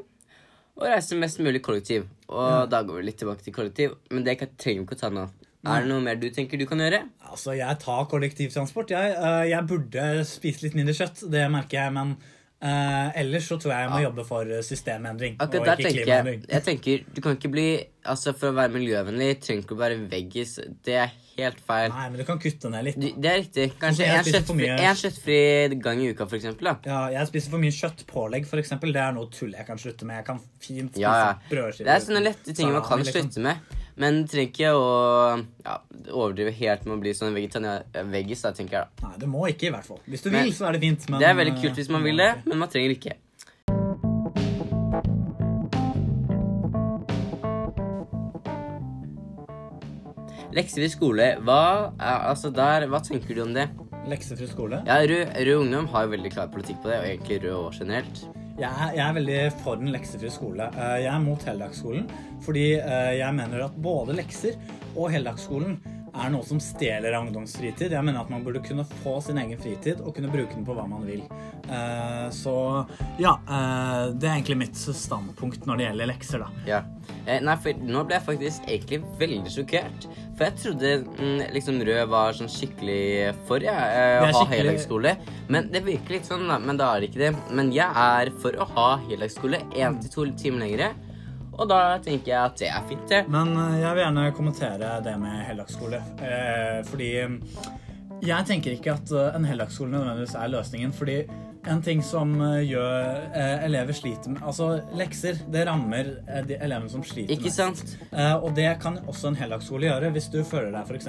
Og 0.78 0.88
reise 0.88 1.16
mest 1.20 1.40
mulig 1.44 1.62
kollektiv. 1.64 2.06
Og 2.32 2.68
da 2.72 2.82
går 2.86 3.00
vi 3.00 3.06
litt 3.06 3.18
tilbake 3.20 3.44
til 3.44 3.54
kollektiv, 3.56 3.96
men 4.10 4.24
det 4.24 4.38
trenger 4.40 4.82
vi 4.82 4.86
ikke 4.86 4.98
å 4.98 5.02
ta 5.04 5.12
nå. 5.12 5.26
Er 5.62 5.84
det 5.84 5.92
noe 5.92 6.02
mer 6.02 6.16
du 6.18 6.26
tenker 6.34 6.58
du 6.58 6.64
kan 6.66 6.80
gjøre? 6.82 7.04
Altså, 7.30 7.52
jeg 7.54 7.78
tar 7.84 8.06
kollektivtransport. 8.10 8.90
Jeg, 8.90 9.12
uh, 9.14 9.44
jeg 9.46 9.68
burde 9.70 10.06
spise 10.26 10.64
litt 10.64 10.78
mindre 10.78 10.94
kjøtt, 10.96 11.22
det 11.30 11.44
merker 11.52 11.78
jeg, 11.78 11.94
men 11.94 12.16
uh, 12.18 13.12
ellers 13.20 13.46
så 13.46 13.60
tror 13.62 13.76
jeg 13.76 13.86
jeg 13.86 13.92
må 13.92 14.00
jobbe 14.02 14.24
for 14.26 14.50
eh, 14.50 14.64
systemendring 14.66 15.38
Akkurat 15.38 15.76
og 15.76 15.84
ikke 15.84 15.86
tenker 15.86 16.00
jeg, 16.00 16.08
klimaendring. 16.08 16.42
jeg 16.50 16.66
tenker, 16.66 17.04
Du 17.14 17.20
kan 17.22 17.38
ikke 17.38 17.52
bli 17.52 17.66
Altså 18.10 18.34
For 18.34 18.50
å 18.50 18.56
være 18.58 18.74
miljøvennlig 18.74 19.30
trenger 19.42 19.62
ikke 19.66 19.76
å 19.76 19.82
være 19.84 20.00
veggis. 20.10 20.56
Det 20.82 20.98
er 21.04 21.14
helt 21.36 21.60
feil. 21.66 21.90
Nei, 21.92 22.06
men 22.12 22.20
du 22.20 22.24
kan 22.28 22.40
kutte 22.42 22.70
ned 22.72 22.86
litt. 22.88 22.98
Du, 23.00 23.08
det 23.24 23.30
er 23.30 23.38
riktig. 23.42 23.66
Kanskje 23.82 24.08
én 24.08 24.24
kjøttfri, 24.26 24.70
kjøttfri 25.02 25.38
gang 25.84 26.02
i 26.02 26.10
uka, 26.12 26.26
for. 26.30 26.38
Da. 26.68 26.74
Ja, 26.86 27.00
jeg 27.16 27.30
spiser 27.32 27.54
for 27.54 27.62
mye 27.62 27.74
kjøttpålegg, 27.76 28.48
eksempel. 28.62 28.92
Det 28.94 29.02
er 29.04 29.14
noe 29.16 29.30
tull 29.32 29.54
jeg 29.56 29.68
kan 29.68 29.80
slutte 29.80 30.08
med. 30.08 30.20
Jeg 30.22 30.28
kan 30.30 30.42
fint 30.62 30.92
spise 30.92 31.04
Ja, 31.04 31.14
ja. 31.22 31.30
brødskiver. 31.50 31.88
Det 31.88 31.94
er 31.96 32.04
sånne 32.06 32.24
lette 32.26 32.56
ting 32.58 32.72
man 32.72 32.84
kan 32.86 33.02
liksom. 33.04 33.30
slutte 33.30 33.46
med. 33.48 33.78
Men 34.00 34.22
du 34.22 34.30
trenger 34.32 34.48
ikke 34.48 34.70
å 34.72 34.84
ja, 35.66 35.74
overdrive 36.12 36.52
helt 36.56 36.86
med 36.88 36.96
å 36.96 37.00
bli 37.02 37.12
sånn 37.16 37.34
veggis, 37.36 38.40
da, 38.46 38.52
tenker 38.56 38.78
jeg. 38.78 38.86
da. 39.02 39.08
Nei, 39.08 39.18
det 39.20 39.28
må 39.28 39.44
ikke, 39.50 39.68
i 39.68 39.74
hvert 39.74 39.84
fall. 39.88 40.00
Hvis 40.08 40.24
du 40.24 40.30
Men- 40.30 40.44
vil, 40.46 40.54
så 40.56 40.68
er 40.68 40.72
det 40.78 40.80
fint. 40.80 41.08
Men, 41.10 41.20
Det 41.20 41.28
er 41.28 41.34
veldig 41.34 41.54
eh, 41.56 41.60
kult 41.62 41.76
hvis 41.76 41.90
man 41.92 42.02
vil 42.02 42.16
det, 42.16 42.30
men 42.46 42.58
man 42.58 42.68
trenger 42.72 42.96
ikke. 42.96 43.16
Lekser 50.52 50.84
i 50.84 50.88
skole, 50.92 51.30
hva, 51.46 51.60
altså 52.02 52.50
der, 52.52 52.84
hva 52.92 53.00
tenker 53.04 53.38
du 53.38 53.42
om 53.46 53.54
det? 53.56 53.70
Leksefri 54.10 54.48
skole? 54.50 54.82
Ja, 54.88 54.98
Rød, 55.08 55.30
rød 55.46 55.60
Ungdom 55.62 55.86
har 55.92 56.04
jo 56.04 56.12
veldig 56.12 56.32
klar 56.34 56.50
politikk 56.52 56.82
på 56.82 56.90
det, 56.90 56.98
og 57.00 57.06
egentlig 57.08 57.38
Rød 57.44 57.54
òg 57.56 57.78
generelt. 57.78 58.20
Jeg 58.60 58.68
er, 58.68 58.90
jeg 58.98 59.02
er 59.06 59.14
veldig 59.16 59.38
for 59.62 59.80
den 59.80 59.88
leksefrie 59.94 60.30
skole. 60.34 60.66
Eh, 60.76 60.98
Jeg 61.06 61.08
er 61.14 61.22
mot 61.24 61.40
heldagsskolen 61.48 62.04
fordi 62.44 62.66
eh, 62.74 63.12
jeg 63.16 63.34
mener 63.38 63.64
at 63.64 63.76
både 63.80 64.12
lekser 64.18 64.58
og 64.92 65.08
heldagsskolen 65.14 65.78
er 66.12 66.28
noe 66.32 66.44
som 66.44 66.58
stjeler 66.60 67.14
av 67.16 67.24
ungdoms. 67.26 67.54
Jeg 67.62 67.90
mener 68.04 68.20
at 68.20 68.30
man 68.32 68.42
burde 68.44 68.60
kunne 68.64 68.84
få 69.02 69.14
sin 69.24 69.38
egen 69.40 69.58
fritid 69.60 70.00
og 70.04 70.14
kunne 70.16 70.28
bruke 70.32 70.52
den 70.54 70.64
på 70.66 70.74
hva 70.76 70.84
man 70.88 71.06
vil. 71.08 71.22
Eh, 71.68 72.28
Så 72.32 72.52
ja, 73.18 73.32
eh, 73.48 74.12
det 74.12 74.28
er 74.28 74.36
egentlig 74.36 74.58
mitt 74.60 74.76
standpunkt 74.76 75.64
når 75.66 75.78
det 75.80 75.86
gjelder 75.86 76.10
lekser, 76.12 76.44
da. 76.44 76.48
Ja. 76.68 76.82
Eh, 77.26 77.40
nei, 77.40 77.54
for 77.56 77.72
nå 77.72 78.04
ble 78.08 78.18
jeg 78.18 78.26
faktisk 78.26 78.68
egentlig 78.68 79.00
veldig 79.20 79.52
sjokkert. 79.54 80.08
For 80.36 80.44
jeg 80.48 80.56
trodde 80.62 80.92
mm, 81.18 81.42
liksom 81.54 81.80
Rød 81.86 82.08
var 82.12 82.36
sånn 82.36 82.50
skikkelig 82.50 83.34
for 83.48 83.64
ja, 83.64 83.72
å 83.78 84.26
ha 84.26 84.32
skikkelig- 84.32 84.58
heldagsskole. 84.58 85.16
Men 85.48 85.70
det 85.72 85.84
virker 85.86 86.18
litt 86.18 86.28
sånn, 86.28 86.44
da. 86.48 86.58
Men 86.58 86.76
da 86.80 86.92
er 86.96 87.00
det 87.00 87.10
ikke 87.12 87.24
det. 87.24 87.32
Men 87.56 87.72
jeg 87.72 87.88
er 87.88 88.30
for 88.42 88.52
å 88.60 88.68
ha 88.76 88.90
heldagsskole 89.08 89.62
én 89.72 90.00
til 90.02 90.10
to 90.10 90.28
timer 90.36 90.66
lengre. 90.66 90.92
Og 91.52 91.68
da 91.68 91.80
tenker 92.02 92.32
jeg 92.32 92.40
at 92.40 92.58
det 92.60 92.70
er 92.72 92.84
fint, 92.88 93.04
det. 93.10 93.22
Men 93.32 93.52
eh, 93.56 93.78
jeg 93.82 93.92
vil 93.94 94.04
gjerne 94.06 94.26
kommentere 94.36 94.92
det 95.04 95.14
med 95.20 95.44
heldagsskole. 95.48 96.00
Eh, 96.24 96.78
fordi 96.88 97.10
mm, 97.28 97.38
jeg 98.24 98.48
tenker 98.48 98.76
ikke 98.76 98.94
at 98.96 99.12
eh, 99.12 99.36
en 99.36 99.48
heldagsskole 99.48 99.92
nødvendigvis 99.92 100.36
er 100.38 100.52
løsningen. 100.54 100.94
Fordi 100.96 101.18
en 101.66 101.82
ting 101.82 102.02
som 102.02 102.32
eh, 102.42 102.62
gjør 102.66 103.18
eh, 103.38 103.64
elever 103.68 103.94
sliter 103.94 104.32
med 104.34 104.42
Altså, 104.42 104.80
lekser, 104.98 105.38
det 105.52 105.64
rammer 105.68 106.08
eh, 106.26 106.40
de 106.48 106.56
elevene 106.58 106.90
som 106.90 107.04
sliter 107.06 107.36
Ikke 107.36 107.50
mest. 107.50 107.56
sant? 107.60 107.96
Eh, 108.10 108.34
og 108.34 108.54
det 108.56 108.66
kan 108.82 108.98
også 109.06 109.30
en 109.30 109.38
heldagsskole 109.38 109.86
gjøre. 109.86 110.10
Hvis 110.16 110.26
du 110.32 110.40
føler 110.46 110.72
deg 110.74 110.90
f.eks. 110.90 111.08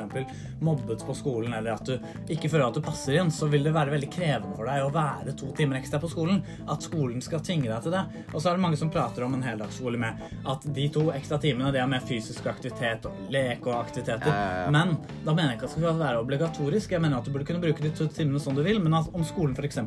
mobbet 0.61 1.01
på 1.07 1.15
skolen, 1.17 1.55
eller 1.57 1.73
at 1.73 1.89
du 1.89 2.33
ikke 2.33 2.51
føler 2.53 2.67
at 2.67 2.77
du 2.77 2.83
passer 2.85 3.17
inn, 3.21 3.31
så 3.33 3.49
vil 3.49 3.65
det 3.65 3.73
være 3.73 3.95
veldig 3.95 4.09
krevende 4.13 4.53
for 4.57 4.69
deg 4.69 4.85
å 4.85 4.91
være 4.93 5.33
to 5.39 5.49
timer 5.57 5.79
ekstra 5.81 5.99
på 6.03 6.11
skolen. 6.11 6.43
At 6.69 6.85
skolen 6.85 7.23
skal 7.25 7.41
tvinge 7.45 7.71
deg 7.71 7.87
til 7.87 7.95
det. 7.95 8.03
Og 8.33 8.37
så 8.37 8.51
er 8.51 8.59
det 8.59 8.65
mange 8.67 8.79
som 8.79 8.93
prater 8.93 9.25
om 9.25 9.33
en 9.37 9.45
heldagsskole 9.45 9.99
med 10.01 10.21
at 10.53 10.69
de 10.77 10.87
to 10.93 11.07
ekstra 11.15 11.39
timene 11.41 11.73
det 11.73 11.81
er 11.81 11.89
med 11.89 12.05
fysisk 12.07 12.45
aktivitet 12.51 13.09
og 13.09 13.33
lek 13.33 13.65
og 13.65 13.79
aktiviteter. 13.79 14.29
Ja, 14.29 14.45
ja, 14.53 14.61
ja. 14.67 14.71
Men 14.77 14.95
da 15.25 15.33
mener 15.33 15.53
jeg 15.53 15.59
ikke 15.61 15.69
at 15.71 15.73
det 15.73 15.81
skal 15.81 15.99
være 16.05 16.21
obligatorisk. 16.23 16.93
Jeg 16.93 17.01
mener 17.03 17.17
at 17.19 17.25
du 17.27 17.33
burde 17.33 17.49
kunne 17.49 17.63
bruke 17.63 17.83
de 17.83 17.91
to 17.97 18.07
timene 18.13 18.41
som 18.43 18.53
du 18.57 18.61
vil, 18.65 18.79
men 18.83 18.93
at 19.01 19.09
om 19.17 19.25
skolen 19.27 19.57
f.eks. 19.57 19.81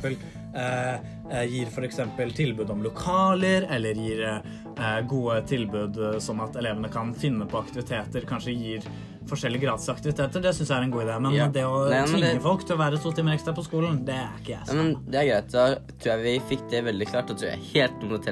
Eh, 0.57 0.95
eh, 1.31 1.43
gir 1.53 1.67
f.eks. 1.69 1.99
tilbud 2.37 2.71
om 2.73 2.83
lokaler, 2.83 3.67
eller 3.71 3.99
gir 4.01 4.23
eh, 4.25 5.01
gode 5.09 5.43
tilbud 5.51 5.99
sånn 6.23 6.41
at 6.47 6.57
elevene 6.57 6.89
kan 6.93 7.13
finne 7.15 7.45
på 7.51 7.61
aktiviteter, 7.61 8.25
kanskje 8.29 8.55
gir 8.57 8.89
forskjellige 9.27 9.67
gratis 9.67 9.89
aktiviteter, 9.91 10.41
det 10.41 10.53
syns 10.55 10.71
jeg 10.71 10.79
er 10.79 10.85
en 10.87 10.93
god 10.95 11.03
idé. 11.03 11.15
Men 11.21 11.35
Ja. 11.35 11.49
det 11.49 11.65
å 11.67 11.91
Nei, 11.91 12.01
men 12.01 12.09
tvinge 12.09 12.33
det- 12.35 12.43
folk 12.43 12.65
til 12.65 12.77
å 12.77 12.79
være 12.79 13.03
to 13.03 13.13
timer 13.13 13.35
ekstra 13.35 13.53
på 13.57 13.65
skolen, 13.67 14.05
det 14.07 14.15
er 14.15 14.31
ikke 14.41 14.55
jeg 14.55 14.67
Ja, 14.69 14.75
men 14.75 14.97
Det 15.11 15.15
er 15.21 15.27
greit. 15.27 15.51
Da 15.51 15.75
tror 15.99 16.13
jeg 16.15 16.23
vi 16.23 16.57
fikk 16.57 16.71
det 16.71 16.85
veldig 16.85 17.07
klart. 17.09 17.31
Og 17.31 17.37
tror 17.39 17.51
jeg 17.51 17.59
helt 17.75 18.03
om 18.03 18.09
mot 18.09 18.27
i 18.29 18.31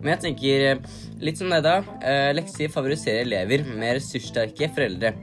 Men 0.00 0.18
jeg 0.18 0.20
tenker 0.20 0.78
litt 1.20 1.36
som 1.36 1.50
det, 1.50 1.62
da. 1.62 1.82
Eh, 2.00 2.32
Lekser 2.32 2.68
favoriserer 2.70 3.26
elever 3.26 3.64
med 3.66 3.96
ressurssterke 3.96 4.70
foreldre. 4.72 5.14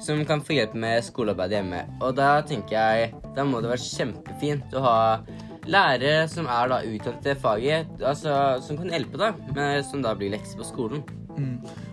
Som 0.00 0.22
kan 0.28 0.42
få 0.44 0.56
hjelp 0.56 0.74
med 0.80 1.04
skolearbeidet 1.04 1.60
hjemme. 1.60 1.84
Og 2.00 2.16
da 2.16 2.40
tenker 2.46 2.76
jeg 2.76 3.12
Da 3.36 3.44
må 3.46 3.60
det 3.60 3.72
være 3.72 3.84
kjempefint 3.84 4.76
å 4.76 4.84
ha 4.84 4.98
lærere 5.70 6.24
som 6.32 6.48
er 6.50 6.70
da 6.72 6.80
utdannet 6.82 7.20
til 7.22 7.36
faget, 7.38 7.90
altså 8.00 8.32
som 8.64 8.78
kan 8.80 8.90
hjelpe, 8.90 9.20
da. 9.20 9.28
Men 9.52 9.84
som 9.86 10.02
da 10.02 10.16
blir 10.18 10.32
lekser 10.32 10.58
på 10.58 10.66
skolen. 10.66 11.04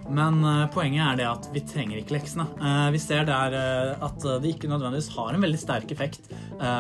Men 0.07 0.39
uh, 0.43 0.65
poenget 0.71 1.03
er 1.03 1.19
det 1.19 1.27
at 1.27 1.47
vi 1.53 1.63
trenger 1.67 1.99
ikke 1.99 2.15
leksene. 2.15 2.47
Uh, 2.61 2.87
vi 2.95 3.01
ser 3.01 3.27
der 3.27 3.55
uh, 3.55 4.07
at 4.07 4.27
det 4.43 4.55
ikke 4.55 4.71
nødvendigvis 4.71 5.11
har 5.17 5.35
en 5.35 5.43
veldig 5.43 5.61
sterk 5.61 5.91
effekt 5.93 6.31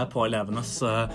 på 0.09 0.23
elevenes 0.25 0.71
uh, 0.81 1.05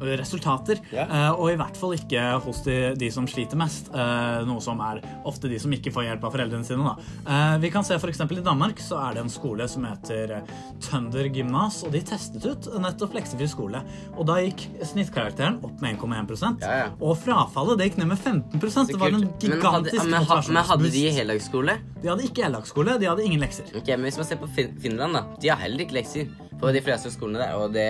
resultater. 0.00 0.80
Eh, 0.92 1.30
og 1.32 1.50
i 1.52 1.56
hvert 1.58 1.76
fall 1.78 1.94
ikke 1.96 2.22
hos 2.44 2.62
de, 2.66 2.94
de 2.98 3.10
som 3.12 3.26
sliter 3.30 3.58
mest. 3.60 3.88
eh, 3.94 4.44
noe 4.46 4.60
som 4.60 4.80
er 4.84 5.00
ofte 5.26 5.48
de 5.50 5.58
som 5.62 5.72
ikke 5.72 5.92
får 5.94 6.08
hjelp 6.10 6.24
av 6.28 6.34
foreldrene 6.36 6.66
sine. 6.66 6.84
Da. 6.84 6.94
Eh, 7.26 7.58
vi 7.64 7.70
kan 7.74 7.84
se 7.86 7.96
f.eks. 7.98 8.20
i 8.20 8.40
Danmark 8.44 8.80
så 8.82 8.98
er 9.02 9.16
det 9.16 9.24
en 9.24 9.32
skole 9.32 9.68
som 9.70 9.86
heter 9.88 10.36
eh, 10.40 10.54
Tønder 10.86 11.28
gymnas, 11.32 11.82
og 11.86 11.92
de 11.94 12.02
testet 12.06 12.44
ut 12.46 12.68
nettopp 12.82 13.16
leksefri 13.16 13.48
skole. 13.50 13.82
Og 14.16 14.26
da 14.28 14.38
gikk 14.44 14.66
snittkarakteren 14.84 15.60
opp 15.66 15.80
med 15.80 15.96
1,1 15.98 16.62
Ja, 16.62 16.76
ja. 16.84 16.88
og 17.00 17.16
frafallet 17.22 17.80
det 17.80 17.90
gikk 17.90 18.00
ned 18.02 18.12
med 18.12 18.18
15% 18.20 18.92
Det 18.92 19.00
var 19.00 19.14
en 19.14 19.28
gigantisk 19.40 20.04
men, 20.04 20.18
hadde, 20.22 20.52
men 20.52 20.64
hadde 20.70 20.90
de 20.92 21.04
heldagsskole? 21.16 21.78
De 22.02 22.10
hadde 22.12 22.26
ikke 22.28 22.44
heldagsskole, 22.46 22.98
de 23.00 23.08
hadde 23.10 23.24
ingen 23.26 23.42
lekser. 23.42 23.70
Ok, 23.76 23.88
men 23.96 24.08
Hvis 24.10 24.20
man 24.20 24.28
ser 24.28 24.40
på 24.42 24.50
fin 24.56 24.74
Finland, 24.82 25.16
da. 25.16 25.24
De 25.40 25.50
har 25.52 25.60
heller 25.64 25.86
ikke 25.86 25.96
lekser 25.98 26.28
på 26.60 26.70
de 26.72 26.80
fleste 26.80 27.10
skolene 27.12 27.42
der. 27.42 27.54
Og 27.60 27.72
det, 27.74 27.86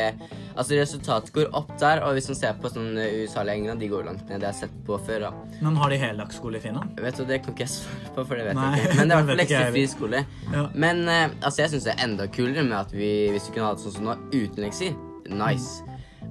altså 0.56 0.74
resultatet 0.78 1.32
går 1.36 1.52
opp 1.54 1.70
der. 1.78 2.00
Og 2.06 2.16
hvis 2.16 2.26
man 2.32 2.38
ser 2.40 2.56
på 2.62 2.70
sånn 2.72 2.96
eh, 2.98 3.20
USA 3.22 3.40
eller 3.44 3.54
England, 3.60 3.80
de 3.84 3.88
går 3.92 4.04
langt 4.08 4.24
ned. 4.28 4.40
Det 4.42 4.48
har 4.48 4.54
jeg 4.56 4.66
sett 4.68 4.78
på 4.88 4.98
før. 5.06 5.26
da. 5.28 5.30
Men 5.62 5.76
har 5.80 5.90
de 5.94 6.00
heldagsskole 6.02 6.58
i 6.58 6.64
Finland? 6.64 6.98
Vet 7.00 7.20
du, 7.20 7.24
Det 7.28 7.40
kan 7.44 7.54
ikke 7.54 7.66
jeg 7.66 7.74
svare 7.76 8.14
på, 8.16 8.24
for 8.26 8.34
det 8.40 8.48
vet 8.50 8.58
Nei, 8.58 8.72
jeg 8.78 8.88
ikke. 8.88 8.96
Men 9.00 9.08
det 9.08 9.16
er 9.16 9.20
i 9.20 9.20
hvert 9.22 9.30
fall 9.32 9.42
leksefri 9.44 9.86
skole. 9.94 10.24
Ja. 10.52 10.66
Men 10.74 11.04
eh, 11.08 11.28
altså, 11.42 11.62
jeg 11.62 11.74
syns 11.76 11.86
det 11.88 11.94
er 11.96 12.04
enda 12.08 12.26
kulere 12.26 12.66
med 12.66 12.78
at 12.80 12.92
vi, 12.96 13.12
hvis 13.36 13.48
vi 13.50 13.54
kunne 13.58 13.70
ha 13.70 13.76
det 13.78 13.86
sånn 13.86 13.96
som 14.00 14.10
nå, 14.10 14.18
uten 14.34 14.66
lekser. 14.66 14.98
Nice. 15.30 15.82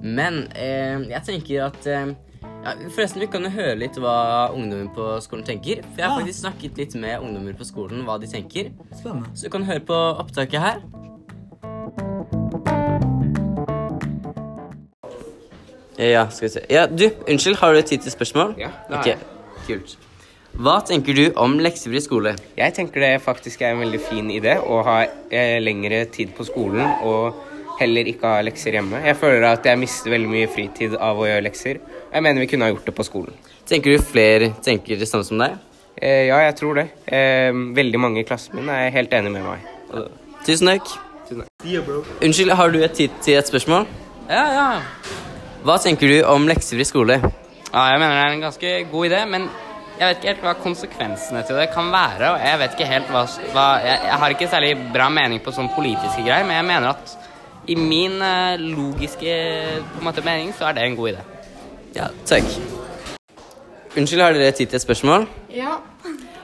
Men 0.02 0.42
eh, 0.52 1.00
jeg 1.14 1.22
tenker 1.24 1.66
at 1.70 1.86
eh, 1.88 2.12
ja, 2.66 2.72
Forresten, 2.92 3.20
vi 3.22 3.26
kan 3.30 3.44
jo 3.46 3.50
høre 3.54 3.76
litt 3.78 3.96
hva 4.02 4.50
ungdommen 4.54 4.88
på 4.94 5.04
skolen 5.24 5.44
tenker. 5.46 5.80
For 5.94 6.02
jeg 6.02 6.08
har 6.08 6.14
Ja. 6.16 6.20
faktisk 6.20 6.40
snakket 6.44 6.78
litt 6.80 6.94
med 6.98 7.22
ungdommer 7.22 7.54
på 7.56 7.64
skolen 7.68 8.04
hva 8.06 8.18
de 8.20 8.26
tenker. 8.30 8.72
Spennende. 8.92 9.30
Så 9.38 9.46
du 9.46 9.52
kan 9.54 9.64
høre 9.68 9.80
på 9.86 9.94
opptaket 10.20 10.60
her. 10.62 10.80
Ja, 15.98 16.28
skal 16.30 16.48
vi 16.48 16.52
se. 16.52 16.64
Ja, 16.70 16.86
du, 16.86 17.08
unnskyld, 17.28 17.56
har 17.56 17.74
du 17.74 17.80
tid 17.82 18.04
til 18.04 18.12
spørsmål? 18.12 18.54
Ja, 18.60 18.68
det 18.88 18.96
har 18.96 19.06
jeg. 19.06 19.16
Okay. 19.16 19.64
Kult. 19.66 19.96
Hva 20.56 20.78
tenker 20.88 21.16
du 21.16 21.24
om 21.40 21.58
leksefri 21.60 22.00
skole? 22.00 22.32
Jeg 22.56 22.72
tenker 22.76 23.02
det 23.04 23.10
faktisk 23.24 23.60
er 23.60 23.74
en 23.74 23.82
veldig 23.84 24.00
fin 24.00 24.30
idé 24.32 24.54
å 24.56 24.80
ha 24.86 25.02
eh, 25.04 25.58
lengre 25.60 26.04
tid 26.12 26.32
på 26.36 26.46
skolen 26.48 26.84
og 27.04 27.42
heller 27.80 28.08
ikke 28.08 28.30
ha 28.30 28.44
lekser 28.44 28.78
hjemme. 28.78 29.02
Jeg 29.04 29.18
føler 29.20 29.44
at 29.50 29.68
jeg 29.68 29.80
mister 29.80 30.14
veldig 30.14 30.32
mye 30.32 30.48
fritid 30.52 30.96
av 30.96 31.20
å 31.20 31.28
gjøre 31.28 31.44
lekser. 31.44 31.80
Jeg 32.12 32.24
mener 32.24 32.44
vi 32.44 32.48
kunne 32.52 32.68
ha 32.68 32.72
gjort 32.72 32.88
det 32.88 32.96
på 32.96 33.08
skolen. 33.08 33.36
Tenker 33.68 33.96
du 33.96 34.04
flere 34.04 34.54
tenker 34.64 34.96
det 34.96 35.10
samme 35.10 35.28
som 35.28 35.44
deg? 35.44 35.58
Eh, 35.96 36.26
ja, 36.30 36.40
jeg 36.46 36.56
tror 36.60 36.80
det. 36.80 36.88
Eh, 37.04 37.52
veldig 37.76 38.00
mange 38.00 38.24
i 38.24 38.28
klassen 38.28 38.56
min 38.56 38.72
er 38.72 38.88
helt 38.96 39.12
enig 39.16 39.36
med 39.36 39.44
meg. 39.44 39.68
Tusen 40.46 40.72
takk. 40.72 41.05
Unnskyld, 42.22 42.52
har 42.58 42.70
du 42.70 42.78
et 42.84 42.92
tid 42.96 43.10
til 43.24 43.38
et 43.38 43.48
spørsmål? 43.48 43.86
Ja, 44.30 44.44
ja. 44.54 44.66
Hva 45.66 45.76
tenker 45.82 46.08
du 46.10 46.18
om 46.30 46.46
leksefri 46.48 46.84
skole? 46.86 47.20
ja. 47.22 47.86
Jeg 47.90 47.98
mener 48.00 48.14
det 48.14 48.24
er 48.24 48.34
en 48.36 48.44
ganske 48.46 48.74
god 48.92 49.06
idé, 49.08 49.22
men 49.28 49.48
jeg 49.98 50.08
vet 50.08 50.16
ikke 50.20 50.28
helt 50.30 50.44
hva 50.44 50.52
konsekvensene 50.62 51.42
til 51.48 51.56
det 51.58 51.68
kan 51.74 51.90
være. 51.92 52.30
Og 52.34 52.40
jeg 52.46 52.58
vet 52.62 52.74
ikke 52.76 52.88
helt 52.90 53.10
hva, 53.12 53.24
hva 53.52 53.66
jeg, 53.84 53.98
jeg 54.06 54.18
har 54.22 54.34
ikke 54.36 54.48
særlig 54.52 54.72
bra 54.94 55.08
mening 55.12 55.42
på 55.44 55.52
sånne 55.56 55.72
politiske 55.76 56.22
greier, 56.26 56.46
men 56.46 56.56
jeg 56.60 56.68
mener 56.68 56.88
at 56.94 57.16
i 57.66 57.74
min 57.74 58.20
eh, 58.22 58.60
logiske 58.62 59.36
på 59.92 59.98
en 60.00 60.06
måte, 60.06 60.22
mening 60.24 60.52
så 60.54 60.68
er 60.68 60.76
det 60.78 60.84
en 60.86 60.96
god 60.96 61.14
idé. 61.16 61.24
Ja, 61.96 62.10
takk. 62.28 62.46
Unnskyld, 63.96 64.20
har 64.22 64.36
dere 64.36 64.52
tid 64.52 64.68
til 64.70 64.76
et 64.78 64.84
spørsmål? 64.84 65.26
Ja, 65.56 65.78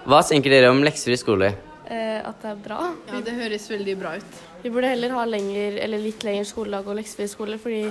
Hva 0.09 0.19
tenker 0.27 0.51
dere 0.51 0.71
om 0.73 0.81
leksefri 0.83 1.15
skole? 1.21 1.53
eh, 1.87 2.19
at 2.25 2.41
det 2.43 2.51
er 2.51 2.57
bra. 2.65 2.79
Ja, 3.13 3.21
det 3.21 3.35
høres 3.37 3.69
veldig 3.71 3.95
bra 4.01 4.17
ut. 4.17 4.41
Vi 4.63 4.71
burde 4.71 4.93
heller 4.93 5.11
ha 5.11 5.25
lenger, 5.27 5.79
eller 5.83 5.99
litt 5.99 6.23
lengre 6.23 6.45
skoledag 6.47 6.87
og 6.87 6.99
leksefri 6.99 7.27
skole, 7.31 7.59
fordi 7.59 7.83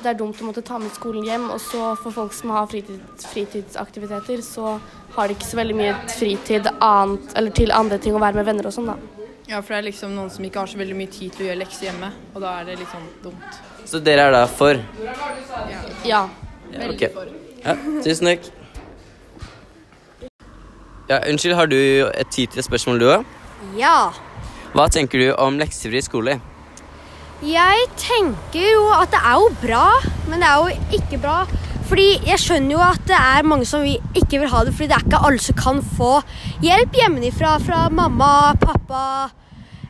det 0.00 0.10
er 0.10 0.18
dumt 0.18 0.40
å 0.40 0.48
måtte 0.48 0.64
ta 0.64 0.76
med 0.80 0.92
skolen 0.92 1.24
hjem. 1.24 1.46
Og 1.54 1.60
så 1.64 1.94
for 2.00 2.12
folk 2.12 2.34
som 2.36 2.52
har 2.52 2.68
fritid, 2.68 3.00
fritidsaktiviteter, 3.24 4.42
så 4.44 4.74
har 5.16 5.28
de 5.28 5.36
ikke 5.38 5.48
så 5.48 5.60
veldig 5.62 5.78
mye 5.78 5.96
fritid 6.12 6.68
annet, 6.76 7.32
eller 7.40 7.56
til 7.56 7.72
andre 7.72 7.98
ting 8.02 8.16
å 8.16 8.22
være 8.22 8.40
med 8.40 8.48
venner 8.50 8.68
og 8.68 8.76
sånn, 8.76 8.92
da. 8.92 9.26
Ja, 9.50 9.58
for 9.64 9.74
det 9.74 9.80
er 9.80 9.88
liksom 9.88 10.12
noen 10.14 10.30
som 10.30 10.44
ikke 10.46 10.62
har 10.62 10.70
så 10.70 10.78
veldig 10.78 10.94
mye 10.94 11.10
tid 11.10 11.32
til 11.34 11.46
å 11.46 11.48
gjøre 11.48 11.62
lekser 11.64 11.88
hjemme, 11.88 12.12
og 12.34 12.44
da 12.44 12.54
er 12.60 12.68
det 12.68 12.78
litt 12.78 12.92
sånn 12.92 13.08
dumt. 13.24 13.60
Så 13.88 13.98
dere 14.04 14.28
er 14.28 14.36
da 14.36 14.44
for? 14.46 14.78
Ja. 16.06 16.26
Veldig 16.70 16.94
ok. 16.94 17.06
for. 17.16 17.32
Ja, 17.64 17.74
tusen 18.04 18.30
takk. 18.30 18.50
Ja, 21.10 21.18
unnskyld, 21.26 21.56
har 21.58 21.66
du 21.66 21.80
et 21.80 22.28
tid 22.30 22.52
til 22.52 22.62
et 22.62 22.68
spørsmål, 22.68 23.00
du 23.02 23.08
òg? 23.10 23.24
Ja. 23.74 24.12
Hva 24.70 24.86
tenker 24.86 25.18
du 25.18 25.30
om 25.34 25.58
leksefri 25.58 26.02
skole? 26.04 26.36
Jeg 27.42 27.86
tenker 27.98 28.62
jo 28.62 28.84
at 28.94 29.10
det 29.10 29.20
er 29.24 29.40
jo 29.40 29.48
bra, 29.62 29.86
men 30.28 30.42
det 30.42 30.46
er 30.46 30.60
jo 30.60 30.98
ikke 31.00 31.18
bra. 31.22 31.38
Fordi 31.90 32.20
jeg 32.28 32.38
skjønner 32.38 32.76
jo 32.76 32.82
at 32.84 33.02
det 33.08 33.16
er 33.18 33.48
mange 33.50 33.66
som 33.66 33.82
vi 33.82 33.96
ikke 34.14 34.38
vil 34.38 34.52
ha 34.52 34.60
det, 34.62 34.74
fordi 34.76 34.92
det 34.92 34.98
er 34.98 35.06
ikke 35.08 35.22
alle 35.26 35.42
som 35.42 35.58
kan 35.58 35.80
få 35.96 36.10
hjelp 36.62 37.00
hjemmefra 37.00 37.56
fra 37.64 37.80
mamma, 37.90 38.30
pappa 38.62 39.06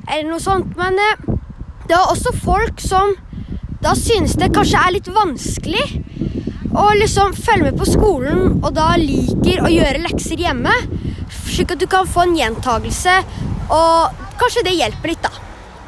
eller 0.06 0.30
noe 0.30 0.40
sånt. 0.40 0.72
Men 0.80 0.96
eh, 0.96 1.26
det 1.90 1.99
er 1.99 2.14
også 2.14 2.32
folk 2.40 2.80
som 2.80 3.12
da 3.84 3.92
synes 3.96 4.38
det 4.40 4.52
kanskje 4.54 4.80
er 4.80 4.96
litt 4.96 5.12
vanskelig 5.12 5.84
å 6.70 6.87
liksom 6.96 7.34
følge 7.37 7.68
med 7.68 7.78
på 7.80 7.88
skolen, 7.88 8.60
og 8.62 8.72
da 8.76 8.94
liker 9.00 9.64
å 9.64 9.72
gjøre 9.72 10.04
lekser 10.06 10.40
hjemme, 10.40 10.72
slik 11.50 11.75
at 11.75 11.82
du 11.82 11.88
kan 11.90 12.08
få 12.08 12.28
en 12.28 12.37
gjentagelse, 12.38 13.16
og 13.70 14.22
kanskje 14.40 14.64
det 14.66 14.76
hjelper 14.76 15.14
litt, 15.14 15.22
da. 15.24 15.30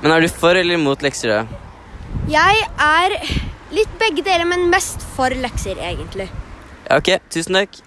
Men 0.02 0.14
er 0.16 0.24
du 0.24 0.30
for 0.30 0.58
eller 0.58 0.78
imot 0.78 1.02
lekser, 1.04 1.34
da? 1.34 1.60
Jeg 2.30 2.66
er 2.78 3.16
litt 3.74 3.94
begge 4.00 4.24
deler, 4.24 4.46
men 4.48 4.68
mest 4.70 5.02
for 5.16 5.34
lekser, 5.34 5.78
egentlig. 5.82 6.28
Ja, 6.88 6.98
ok, 6.98 7.16
tusen 7.32 7.58
takk. 7.58 7.80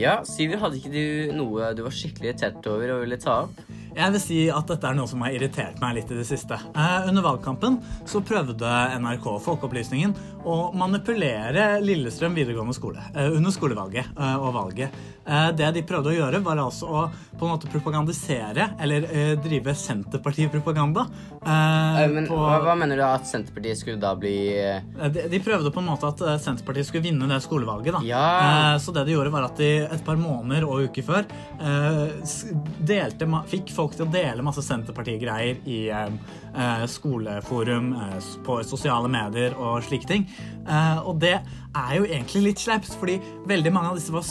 Ja, 0.00 0.20
Syver, 0.24 0.62
hadde 0.62 0.78
ikke 0.78 0.94
du 0.94 1.34
noe 1.36 1.74
du 1.76 1.82
var 1.84 1.92
skikkelig 1.92 2.30
irritert 2.30 2.66
over 2.70 2.94
og 2.94 3.02
ville 3.04 3.18
ta 3.20 3.42
opp? 3.44 3.58
Jeg 3.90 4.14
vil 4.14 4.22
si 4.22 4.38
at 4.52 4.68
dette 4.70 4.86
er 4.86 4.94
noe 4.94 5.10
som 5.10 5.22
har 5.24 5.34
irritert 5.34 5.80
meg 5.82 5.96
litt 5.96 6.10
i 6.12 6.18
det 6.18 6.26
siste. 6.28 6.54
Eh, 6.54 7.08
under 7.10 7.24
valgkampen 7.24 7.80
så 8.08 8.22
prøvde 8.22 8.70
NRK 9.02 9.26
Folkeopplysningen 9.42 10.14
å 10.46 10.58
manipulere 10.78 11.72
Lillestrøm 11.82 12.36
videregående 12.38 12.76
skole 12.76 13.02
eh, 13.14 13.26
under 13.34 13.54
skolevalget 13.54 14.12
eh, 14.14 14.36
og 14.38 14.54
valget. 14.54 15.00
Eh, 15.30 15.50
det 15.54 15.68
de 15.76 15.82
prøvde 15.86 16.10
å 16.10 16.16
gjøre, 16.16 16.40
var 16.42 16.58
altså 16.58 16.88
å 16.90 17.02
på 17.40 17.46
en 17.46 17.52
måte 17.54 17.68
propagandisere, 17.72 18.66
eller 18.82 19.04
eh, 19.08 19.30
drive 19.40 19.72
Senterpartipropaganda. 19.78 21.06
Eh, 21.40 22.00
men 22.12 22.26
på- 22.28 22.36
hva, 22.36 22.74
mener 22.76 22.98
du 23.00 23.04
at 23.06 23.24
Senterpartiet 23.30 23.78
skulle 23.80 24.00
da 24.02 24.10
bli 24.18 24.34
De, 25.14 25.28
de 25.30 25.40
prøvde 25.40 25.70
på 25.72 25.80
en 25.80 25.88
måte 25.88 26.10
at 26.10 26.20
Senterpartiet 26.42 26.90
skulle 26.90 27.06
vinne 27.06 27.28
det 27.30 27.40
skolevalget. 27.46 27.94
da. 27.96 28.02
Ja. 28.04 28.78
Så 28.82 28.92
det 28.92 29.06
de 29.08 29.14
gjorde 29.14 29.32
var 29.32 29.46
at 29.48 29.56
de 29.56 29.70
et 29.86 30.04
par 30.04 30.18
måneder 30.20 30.66
og 30.68 30.84
uker 30.90 31.06
før 31.06 31.24
delte, 32.80 33.28
fikk 33.50 33.70
folk 33.74 33.94
til 33.96 34.06
å 34.06 34.10
dele 34.12 34.44
masse 34.44 34.62
Senterpartigreier 34.66 35.60
i 35.68 35.80
skoleforum, 36.86 37.92
eh, 37.94 38.20
på 38.44 38.64
sosiale 38.64 39.08
medier 39.08 39.54
og 39.58 39.82
slike 39.82 40.06
ting. 40.06 40.26
Eh, 40.66 40.98
Og 41.06 41.18
det 41.20 41.40
er 41.74 41.94
jo 41.96 42.04
egentlig 42.04 42.42
litt 42.42 42.58
sleipt, 42.58 42.90
fordi 42.98 43.20
veldig 43.46 43.72
mange 43.72 43.88
av 43.90 43.94
disse 43.96 44.10
var 44.12 44.22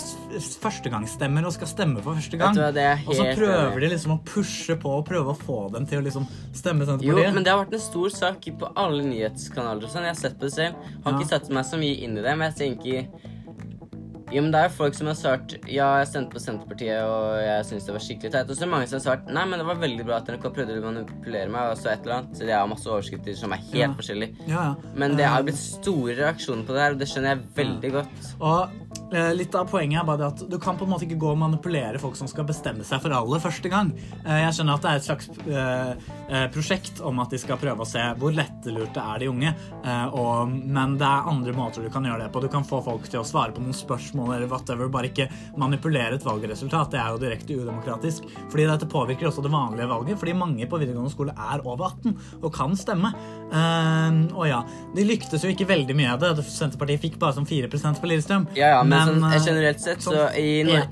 førstegangsstemmer 0.60 1.46
og 1.48 1.54
skal 1.56 1.68
stemme 1.68 2.02
for 2.04 2.16
første 2.16 2.38
gang. 2.38 2.56
Og 3.08 3.16
så 3.16 3.26
prøver 3.36 3.80
de 3.80 3.90
liksom 3.96 4.12
å 4.18 4.20
pushe 4.28 4.76
på 4.80 4.90
og 5.00 5.06
prøve 5.08 5.34
å 5.34 5.38
få 5.40 5.72
dem 5.74 5.86
til 5.86 6.02
å 6.02 6.06
liksom 6.06 6.28
stemme 6.54 6.86
Jo, 7.02 7.16
men 7.34 7.44
det 7.44 7.48
har 7.54 7.64
vært 7.66 7.74
en 7.74 7.80
stor 7.80 8.10
sak 8.10 8.42
på 8.60 8.72
alle 8.76 9.04
nyhetskanaler 9.04 9.88
sånn. 9.88 10.04
Jeg 10.08 10.16
har 10.16 10.22
sett 10.22 10.38
på 10.40 10.48
det 10.48 10.54
selv. 10.54 10.76
Har 11.04 11.12
Ja. 11.14 11.18
ikke 11.20 11.30
satt 11.30 11.50
meg 11.50 11.66
så 11.66 11.78
mye 11.80 12.02
inn 12.04 12.18
i 12.18 12.22
det, 12.22 12.38
men 12.38 12.52
jeg 12.52 12.78
tenker 12.78 13.08
jo, 14.32 14.42
men 14.42 14.52
Det 14.52 14.60
er 14.60 14.68
jo 14.70 14.74
folk 14.78 14.94
som 14.98 15.08
har 15.10 15.16
svart 15.18 15.54
ja, 15.68 15.88
jeg 16.00 16.08
stemte 16.12 16.36
på 16.36 16.42
Senterpartiet 16.44 17.02
og 17.04 17.40
jeg 17.44 17.66
syns 17.70 17.86
det 17.88 17.94
var 17.96 18.04
skikkelig 18.06 18.32
teit. 18.36 18.50
Og 18.50 18.56
så 18.56 18.62
er 18.64 18.68
det 18.68 18.74
mange 18.74 18.88
som 18.92 18.98
har 19.00 19.06
svart 19.08 19.32
nei, 19.34 19.46
men 19.50 19.60
det 19.62 19.66
var 19.70 19.80
veldig 19.82 20.06
bra 20.08 20.18
at 20.22 20.30
NRK 20.34 20.46
prøvde 20.56 20.78
å 20.80 20.84
manipulere 20.86 21.50
meg. 21.54 21.72
Og 21.74 21.78
så 21.82 21.92
et 21.94 22.04
eller 22.06 22.16
annet. 22.20 22.36
Så 22.38 22.46
det 22.50 22.54
er 22.58 22.68
masse 22.70 22.90
overskrifter 22.90 23.36
som 23.40 23.54
er 23.56 23.64
helt 23.72 23.80
Ja. 23.80 23.90
forskjellige. 24.00 24.48
Ja, 24.48 24.64
ja. 24.70 24.92
Men 24.96 25.16
det 25.18 25.26
Eh, 25.26 25.34
har 25.34 25.44
blitt 25.44 25.58
store 25.62 26.16
reaksjoner 26.16 26.66
på 26.66 26.74
det 26.74 26.82
her, 26.82 26.92
og 26.92 27.00
det 27.00 27.08
skjønner 27.10 27.36
jeg 27.36 27.44
veldig 27.56 27.92
godt. 27.92 28.34
Og 28.40 28.62
eh, 28.64 28.89
litt 29.34 29.56
av 29.58 29.70
poenget 29.70 30.02
er 30.02 30.08
bare 30.08 30.30
at 30.30 30.44
du 30.50 30.58
kan 30.62 30.78
på 30.78 30.86
en 30.86 30.92
måte 30.94 31.08
ikke 31.08 31.20
gå 31.22 31.32
og 31.32 31.40
manipulere 31.42 32.00
folk 32.02 32.18
som 32.18 32.30
skal 32.30 32.46
bestemme 32.48 32.86
seg 32.86 33.02
for 33.04 33.16
aller 33.16 33.42
første 33.42 33.72
gang. 33.72 33.92
Eh, 34.26 34.42
jeg 34.44 34.56
skjønner 34.58 34.78
at 34.78 34.86
det 34.86 34.92
er 34.92 35.00
et 35.00 35.08
slags 35.08 35.30
eh, 35.46 36.10
eh, 36.30 36.46
prosjekt 36.54 37.02
om 37.06 37.22
at 37.24 37.34
de 37.34 37.40
skal 37.42 37.60
prøve 37.62 37.86
å 37.86 37.90
se 37.90 38.04
hvor 38.20 38.36
lettelurte 38.36 39.04
er 39.14 39.24
de 39.24 39.30
unge, 39.32 39.54
eh, 39.82 40.20
men 40.50 40.98
det 41.00 41.08
er 41.08 41.30
andre 41.32 41.56
måter 41.58 41.86
du 41.86 41.92
kan 41.94 42.06
gjøre 42.06 42.26
det 42.26 42.32
på. 42.34 42.44
Du 42.44 42.50
kan 42.52 42.68
få 42.68 42.82
folk 42.86 43.08
til 43.10 43.22
å 43.22 43.28
svare 43.28 43.56
på 43.56 43.64
noen 43.64 43.78
spørsmål 43.78 44.36
eller 44.36 44.52
whatever, 44.52 44.92
bare 44.92 45.12
ikke 45.12 45.30
manipulere 45.60 46.20
et 46.20 46.28
valgresultat. 46.28 46.94
Det 46.94 47.02
er 47.02 47.14
jo 47.14 47.24
direkte 47.24 47.60
udemokratisk. 47.60 48.30
Fordi 48.50 48.68
dette 48.70 48.90
påvirker 48.90 49.30
også 49.30 49.44
det 49.46 49.54
vanlige 49.54 49.90
valget, 49.90 50.20
fordi 50.22 50.38
mange 50.38 50.70
på 50.70 50.82
videregående 50.82 51.14
skole 51.14 51.36
er 51.36 51.66
over 51.66 51.90
18 51.90 52.16
og 52.44 52.54
kan 52.56 52.78
stemme. 52.80 53.14
Eh, 53.50 54.20
og 54.36 54.46
ja, 54.50 54.62
de 54.96 55.08
lyktes 55.08 55.44
jo 55.46 55.54
ikke 55.54 55.70
veldig 55.70 55.98
mye 55.98 56.14
av 56.14 56.24
det. 56.24 56.46
Senterpartiet 56.50 57.04
fikk 57.08 57.20
bare 57.22 57.38
som 57.38 57.48
4 57.50 57.70
på 57.70 58.10
Lillestrøm. 58.10 58.50
Ja, 58.58 58.76
ja, 58.76 58.84
men, 58.84 58.99
sånn, 59.08 59.24
eh, 59.30 59.46
generelt 59.46 59.80
sett, 59.84 60.04
så 60.04 60.28
i, 60.36 60.50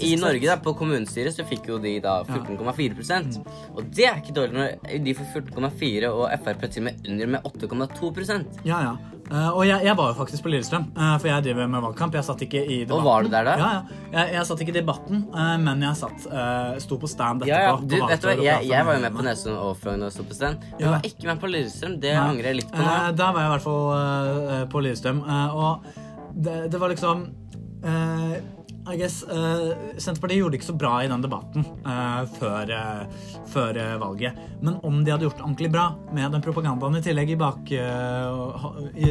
i 0.07 0.13
Norge, 0.21 0.45
da, 0.47 0.55
på 0.63 0.73
kommunestyret, 0.79 1.35
så 1.35 1.45
fikk 1.47 1.67
jo 1.71 1.81
de 1.83 1.97
da 2.03 2.21
14,4% 2.27 3.41
Og 3.75 3.83
det 3.93 4.07
er 4.09 4.21
ikke 4.21 4.35
dårlig 4.37 4.57
når 4.57 5.03
de 5.05 5.17
får 5.17 5.43
14,4 5.43 6.13
og 6.13 6.25
Frp 6.45 6.65
til 6.71 6.83
og 6.83 6.89
med 6.89 7.11
under 7.11 7.35
med 7.35 7.53
8,2% 7.53 8.65
Ja, 8.67 8.81
ja. 8.91 8.97
Uh, 9.27 9.49
og 9.51 9.65
jeg, 9.67 9.83
jeg 9.83 9.95
var 9.99 10.13
jo 10.13 10.15
faktisk 10.21 10.45
på 10.45 10.51
Lillestrøm, 10.53 10.85
uh, 10.95 11.17
for 11.19 11.27
jeg 11.27 11.43
driver 11.43 11.67
med 11.67 11.83
valgkamp. 11.83 12.13
Jeg 12.15 12.23
satt 12.23 12.43
ikke 12.45 12.61
i 12.63 12.77
debatten. 12.85 12.93
Og 12.95 13.07
var 13.09 13.25
du 13.25 13.31
der 13.33 13.43
da? 13.43 13.55
Ja, 13.59 13.71
ja. 13.75 13.97
Jeg, 14.13 14.35
jeg 14.37 14.47
satt 14.47 14.63
ikke 14.63 14.71
i 14.71 14.77
debatten, 14.77 15.25
uh, 15.33 15.55
men 15.59 15.83
jeg 15.83 15.99
satt, 15.99 16.27
sto 16.85 16.99
på 17.01 17.09
stand 17.11 17.43
etterpå. 17.43 17.51
Ja, 17.51 17.73
ja. 17.73 17.75
Du, 17.83 17.97
vet 18.07 18.23
du 18.23 18.29
hva, 18.29 18.35
jeg, 18.45 18.69
jeg 18.71 18.87
var 18.87 18.95
jo 18.95 19.03
med 19.03 19.17
på 19.17 19.25
Nesodden 19.27 19.57
og 19.59 19.73
Frogn 19.81 20.07
og 20.07 20.13
sto 20.15 20.23
på 20.29 20.37
stand. 20.37 20.63
Du 20.77 20.85
Ja. 20.85 20.93
var 20.95 21.09
ikke 21.11 21.27
med 21.27 21.41
på 21.43 21.51
Lillestrøm. 21.51 21.97
Det 21.99 22.13
angrer 22.15 22.53
jeg 22.53 22.61
litt 22.61 22.71
på 22.71 22.79
nå. 22.79 22.95
da 23.19 23.31
var 23.35 23.43
jeg 23.43 23.49
i 23.49 23.53
hvert 23.57 23.65
fall 23.67 24.67
på 24.71 24.85
Lillestrøm. 24.85 25.19
og 25.27 25.91
det, 26.37 26.55
det 26.71 26.79
var 26.79 26.93
liksom 26.93 27.27
eh, 27.83 28.37
I 28.87 28.95
guess, 28.95 29.17
uh, 29.27 29.73
Senterpartiet 29.99 30.39
gjorde 30.39 30.53
det 30.55 30.59
ikke 30.61 30.69
så 30.69 30.77
bra 30.79 30.93
i 31.03 31.07
den 31.11 31.19
debatten 31.19 31.65
uh, 31.83 32.21
før, 32.37 32.69
før 33.51 33.79
valget. 33.99 34.37
Men 34.63 34.77
om 34.87 35.01
de 35.03 35.11
hadde 35.11 35.25
gjort 35.27 35.35
det 35.41 35.43
ordentlig 35.43 35.71
bra 35.73 35.89
med 36.15 36.31
den 36.31 36.41
propagandaen 36.45 36.95
i 36.95 37.01
tillegg 37.03 37.33
i 37.33 37.35
bak 37.35 37.67
i, 37.73 37.81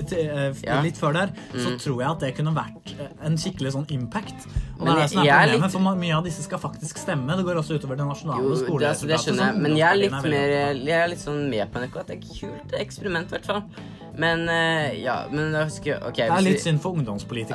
eh, 0.00 0.80
litt 0.82 0.96
før 0.96 1.12
der, 1.18 1.34
så 1.52 1.74
tror 1.82 2.00
jeg 2.00 2.08
at 2.08 2.24
det 2.24 2.30
kunne 2.38 2.54
vært 2.56 2.94
en 3.26 3.36
skikkelig 3.40 3.74
sånn 3.76 3.86
impact. 3.92 4.46
Og 4.78 4.86
Men 4.86 4.88
det 4.88 4.96
er 4.96 5.02
det 5.02 5.10
som 5.10 5.20
er 5.20 5.26
er 5.26 5.36
problemet, 5.36 5.62
litt- 5.62 5.72
for 5.76 6.00
mye 6.00 6.16
av 6.16 6.24
disse 6.24 6.42
skal 6.48 6.58
faktisk 6.58 6.98
stemme. 7.04 7.36
Det 7.36 7.44
går 7.44 7.60
også 7.60 7.76
utover 7.78 7.96
det 8.00 8.06
nasjonale 8.08 8.42
Jo, 8.42 8.48
det, 8.48 8.56
altså, 8.56 8.64
det 8.64 9.20
skoleresultatet. 9.20 9.26
skjønner 9.26 9.52
jeg, 9.52 9.62
men 9.62 9.76
jeg 9.76 9.88
er 9.90 10.00
litt 10.00 10.16
mer 10.22 10.76
Jeg 10.86 11.04
er 11.04 11.08
litt 11.08 11.18
sånn 11.20 11.50
med 11.50 11.72
på 11.72 11.80
NRK 11.84 11.96
at 12.00 12.06
det 12.06 12.16
er 12.16 12.24
kult 12.40 12.72
eksperiment, 12.80 13.26
i 13.28 13.36
hvert 13.36 13.44
fall. 13.46 13.62
Men 14.16 14.46
eh, 14.48 14.96
ja, 15.02 15.16
men 15.30 15.52
jeg 15.52 15.70
husker. 15.70 16.06
Det 16.16 16.28
er 16.28 16.44
litt 16.44 16.62
synd 16.64 16.80
for 16.82 16.96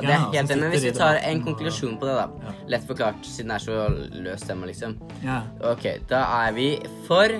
Ja, 0.06 0.28
det 0.30 0.42
er 0.42 0.42
helt 0.42 0.52
enig, 0.54 0.60
men 0.62 0.74
hvis 0.76 0.86
vi 0.86 0.92
tar 0.96 1.18
en 1.18 1.42
konklusjon 1.46 1.96
på 1.98 2.06
det, 2.06 2.18
da. 2.20 2.28
Ja. 2.46 2.54
Lett 2.76 2.86
forklart, 2.86 3.26
siden 3.26 3.50
det 3.50 3.58
er 3.58 3.64
så 3.66 4.20
løst 4.28 4.46
tema, 4.50 4.68
liksom. 4.70 4.94
Ja. 5.24 5.42
Ok, 5.72 5.88
da 6.10 6.22
er 6.44 6.54
vi 6.58 6.68
for 7.08 7.34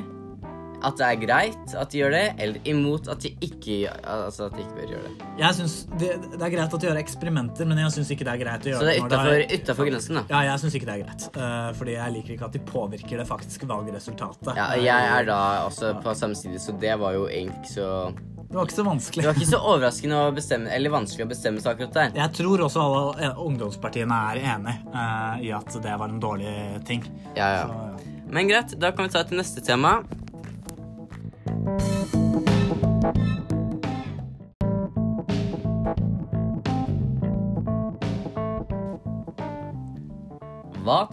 at 0.82 0.98
det 0.98 1.06
er 1.06 1.18
greit 1.22 1.74
at 1.78 1.92
de 1.92 2.00
gjør 2.00 2.14
det, 2.14 2.24
eller 2.42 2.68
imot 2.68 3.08
at 3.12 3.22
de 3.22 3.32
ikke, 3.44 3.76
altså 4.02 4.48
at 4.48 4.56
de 4.56 4.64
ikke 4.64 4.76
bør 4.78 4.88
gjøre 4.94 5.04
det. 5.06 5.28
Jeg 5.38 5.58
synes 5.58 5.76
det, 6.00 6.10
det 6.32 6.40
er 6.40 6.54
greit 6.56 6.74
at 6.74 6.82
de 6.82 6.88
gjør 6.88 7.00
eksperimenter, 7.02 7.68
men 7.68 7.80
jeg 7.84 7.94
syns 7.96 8.10
ikke 8.14 8.26
det 8.26 8.34
er 8.34 8.42
greit 8.42 8.66
å 8.66 8.72
gjøre 8.72 8.82
Så 8.82 8.88
det 8.88 8.96
er 8.96 9.06
utafor, 9.06 9.44
utafor 9.52 9.90
grensen, 9.90 10.18
da. 10.18 10.24
Ja, 10.32 10.42
jeg 10.50 10.62
syns 10.64 10.76
ikke 10.78 10.90
det 10.90 10.96
er 10.96 11.04
greit. 11.06 11.28
Uh, 11.36 11.70
fordi 11.78 11.96
jeg 11.96 12.16
liker 12.16 12.34
ikke 12.36 12.50
at 12.50 12.58
de 12.58 12.62
påvirker 12.72 13.22
det 13.22 13.28
faktiske 13.28 13.68
valgresultatet. 13.70 14.52
Ja, 14.58 14.68
jeg 14.80 15.08
er 15.16 15.28
da 15.28 15.40
også 15.68 15.94
på 16.02 16.14
samme 16.18 16.38
side, 16.38 16.60
så 16.62 16.74
det 16.82 16.94
var 17.00 17.16
jo 17.16 17.28
egentlig 17.30 17.62
ikke 17.62 17.74
så 17.76 17.90
Det 18.12 18.56
var 18.58 18.66
ikke 18.68 18.78
så 18.78 18.86
vanskelig. 18.86 19.22
Det 19.22 19.30
var 19.30 19.38
ikke 19.40 19.50
så 19.52 19.60
overraskende 19.74 20.22
å 20.22 20.32
bestemme, 20.36 20.72
eller 20.76 20.92
vanskelig 20.92 21.26
å 21.26 21.30
bestemme 21.30 21.62
seg 21.62 21.76
akkurat 21.76 22.00
der. 22.00 22.16
Jeg 22.20 22.36
tror 22.40 22.66
også 22.66 22.82
alle 22.82 23.04
eh, 23.28 23.44
ungdomspartiene 23.46 24.18
er 24.32 24.42
enig 24.56 24.74
uh, 24.92 25.38
i 25.40 25.54
at 25.56 25.78
det 25.86 25.94
var 26.02 26.12
en 26.12 26.20
dårlig 26.22 26.56
ting. 26.88 27.06
Ja, 27.38 27.52
ja. 27.56 27.62
Så, 27.70 28.18
Men 28.32 28.48
greit, 28.48 28.74
da 28.80 28.92
kan 28.96 29.08
vi 29.08 29.14
ta 29.14 29.24
til 29.28 29.40
neste 29.40 29.64
tema. 29.64 30.00
Hva 31.62 31.68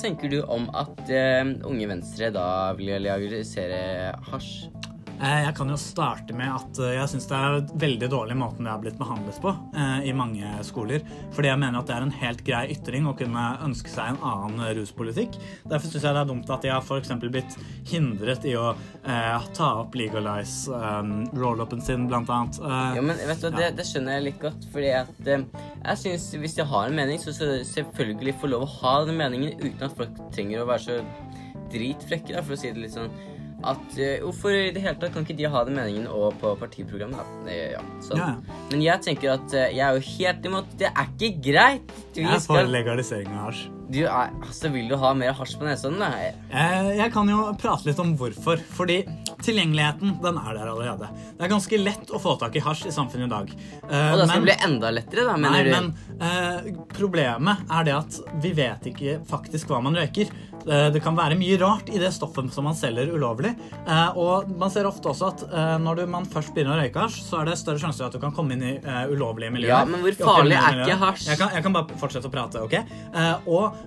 tenker 0.01 0.31
du 0.33 0.39
om 0.49 0.65
at 0.73 1.03
uh, 1.13 1.51
Unge 1.69 1.85
Venstre 1.91 2.31
da 2.33 2.73
vil 2.79 2.95
legalisere 2.97 4.09
hasj? 4.31 4.78
Eh, 5.19 5.41
Jeg 5.43 5.53
kan 5.57 5.67
jo 5.67 5.75
starte 5.79 6.31
med 6.37 6.47
at 6.47 6.79
eh, 6.79 6.93
jeg 6.95 7.09
syns 7.11 7.25
det 7.27 7.35
er 7.37 7.55
veldig 7.81 8.07
dårlig 8.11 8.37
måten 8.39 8.63
det 8.63 8.71
har 8.71 8.79
blitt 8.79 8.99
behandlet 8.99 9.39
på 9.43 9.51
eh, 9.75 10.05
i 10.07 10.13
mange 10.15 10.47
skoler. 10.63 11.03
Fordi 11.35 11.49
jeg 11.51 11.59
mener 11.59 11.81
at 11.81 11.89
det 11.89 11.95
er 11.97 12.05
en 12.05 12.13
helt 12.21 12.43
grei 12.47 12.61
ytring 12.75 13.07
å 13.09 13.15
kunne 13.19 13.43
ønske 13.65 13.91
seg 13.91 14.13
en 14.13 14.21
annen 14.29 14.63
ruspolitikk. 14.77 15.35
Derfor 15.67 15.91
syns 15.91 16.05
jeg 16.07 16.15
det 16.15 16.21
er 16.23 16.29
dumt 16.31 16.53
at 16.55 16.63
de 16.63 16.71
har 16.71 16.85
f.eks. 16.85 17.11
blitt 17.25 17.57
hindret 17.91 18.47
i 18.47 18.53
å 18.59 18.69
eh, 18.71 19.49
ta 19.57 19.69
opp 19.81 19.97
legalize 19.99 20.71
eh, 20.71 21.11
roll-upen 21.35 21.83
sin, 21.83 22.07
blant 22.07 22.31
annet. 22.31 22.61
Eh, 22.63 22.95
Ja, 22.99 23.03
men 23.09 23.19
vet 23.19 23.43
du, 23.43 23.49
det, 23.57 23.73
det 23.75 23.87
skjønner 23.89 24.17
jeg 24.19 24.27
litt 24.29 24.39
godt, 24.45 24.69
fordi 24.71 24.93
at 25.01 25.27
eh, 25.27 25.43
jeg 25.83 26.01
synes 26.05 26.29
hvis 26.45 26.55
de 26.61 26.69
har 26.71 26.87
en 26.87 26.95
mening, 26.95 27.19
så 27.19 27.35
skal 27.35 27.57
de 27.57 27.67
selvfølgelig 27.67 28.37
få 28.39 28.53
lov 28.55 28.63
å 28.69 28.71
ha 28.79 28.95
den 29.09 29.19
meningen 29.19 29.59
uten 29.59 29.83
at 29.89 29.99
folk 29.99 30.15
trenger 30.31 30.63
å 30.63 30.69
være 30.71 30.85
så 30.87 31.01
dritfrekke, 31.73 32.33
da, 32.33 32.41
for 32.45 32.55
å 32.55 32.59
si 32.63 32.71
det 32.71 32.81
litt 32.87 32.95
sånn. 32.95 33.11
At 33.63 33.97
uh, 33.99 34.19
Hvorfor 34.23 34.53
i 34.55 34.69
det 34.71 34.81
hele 34.85 34.95
tatt 35.01 35.11
kan 35.13 35.25
ikke 35.25 35.35
de 35.39 35.49
ha 35.51 35.63
den 35.67 35.75
meningen 35.75 36.07
òg 36.07 36.37
på 36.39 36.53
partiprogrammet? 36.61 37.19
da? 37.45 37.51
Ja, 37.75 37.81
sånn. 38.05 38.21
Ja. 38.21 38.29
Men 38.71 38.81
jeg 38.85 39.03
tenker 39.03 39.33
at 39.35 39.51
uh, 39.55 39.65
jeg 39.67 39.83
er 39.83 39.97
jo 39.97 40.05
helt 40.13 40.45
imot 40.51 40.77
Det 40.79 40.91
er 40.93 41.09
ikke 41.17 41.33
greit! 41.51 41.91
Du, 42.15 42.21
jeg 42.23 42.29
er 42.31 42.39
for 42.43 42.57
skal, 42.59 42.71
legalisering 42.73 43.29
av 43.35 43.49
hasj. 43.51 43.65
du 43.93 43.99
er, 44.05 44.31
altså, 44.43 44.69
vil 44.73 44.87
du 44.89 44.95
ha 45.01 45.11
mer 45.17 45.33
hasj 45.37 45.57
på 45.59 45.65
nesa? 45.67 45.89
Eh, 45.89 46.89
Jeg 46.97 47.11
kan 47.13 47.29
jo 47.29 47.53
prate 47.61 47.87
litt 47.87 47.99
om 48.01 48.15
hvorfor. 48.17 48.59
Fordi 48.75 48.97
tilgjengeligheten 49.45 50.17
den 50.23 50.37
er 50.41 50.57
der 50.57 50.71
allerede. 50.73 51.07
Det 51.37 51.45
er 51.45 51.51
ganske 51.53 51.79
lett 51.79 52.11
å 52.11 52.19
få 52.21 52.33
tak 52.41 52.57
i 52.59 52.63
hasj 52.65 52.87
i 52.89 52.93
samfunnet 52.95 53.29
i 53.29 53.33
dag. 53.33 53.53
Eh, 53.53 54.11
Og 54.13 54.19
da 54.19 54.25
skal 54.25 54.27
men- 54.27 54.45
det 54.45 54.47
bli 54.49 54.57
enda 54.67 54.91
lettere, 54.91 55.25
da, 55.29 55.35
Nei, 55.37 55.49
mener 55.49 55.63
du? 55.63 55.71
men 55.71 56.19
eh, 56.19 56.71
problemet 56.97 57.57
er 57.71 57.83
det 57.87 57.95
at 57.95 58.19
vi 58.43 58.51
vet 58.57 58.89
ikke 58.91 59.19
faktisk 59.29 59.67
hva 59.71 59.81
man 59.85 59.95
røyker. 59.95 60.27
Eh, 60.67 60.87
det 60.93 61.01
kan 61.03 61.17
være 61.17 61.37
mye 61.39 61.57
rart 61.61 61.89
i 61.91 61.99
det 62.01 62.11
stoffet 62.15 62.51
som 62.53 62.67
man 62.67 62.77
selger 62.77 63.11
ulovlig. 63.13 63.53
Eh, 63.85 64.17
og 64.19 64.49
man 64.59 64.71
ser 64.73 64.87
ofte 64.89 65.11
også 65.11 65.29
at 65.31 65.43
eh, 65.47 65.75
når 65.81 66.03
man 66.11 66.27
først 66.29 66.53
begynner 66.55 66.75
å 66.75 66.81
røyke 66.81 67.05
hasj, 67.05 67.21
så 67.25 67.41
er 67.41 67.49
det 67.49 67.57
større 67.61 67.81
sjanse 67.81 68.01
for 68.01 68.09
at 68.09 68.17
du 68.17 68.21
kan 68.21 68.33
komme 68.35 68.55
inn 68.55 68.65
i 68.65 68.73
ulovlige 69.09 69.53
miljøer. 69.53 69.73
Ja, 69.73 69.87
men 69.87 70.03
hvor 70.03 70.17
farlig 70.19 70.57
er 70.57 70.83
ikke 70.83 70.99
hasj? 71.03 71.27
Jeg 71.29 71.39
kan, 71.39 71.53
jeg 71.55 71.65
kan 71.65 71.75
bare 71.75 71.99
fortsette 71.99 72.29
å 72.29 72.33
prate, 72.33 72.61
ok? 72.63 72.75
Og 73.49 73.77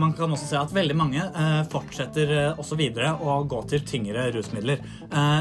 man 0.00 0.12
kan 0.16 0.32
også 0.34 0.48
se 0.48 0.58
at 0.58 0.72
veldig 0.74 0.96
mange 0.98 1.24
fortsetter 1.72 2.32
også 2.60 2.76
videre 2.78 3.12
å 3.20 3.38
gå 3.48 3.60
til 3.70 3.84
tyngre 3.88 4.28
rusmidler. 4.34 4.82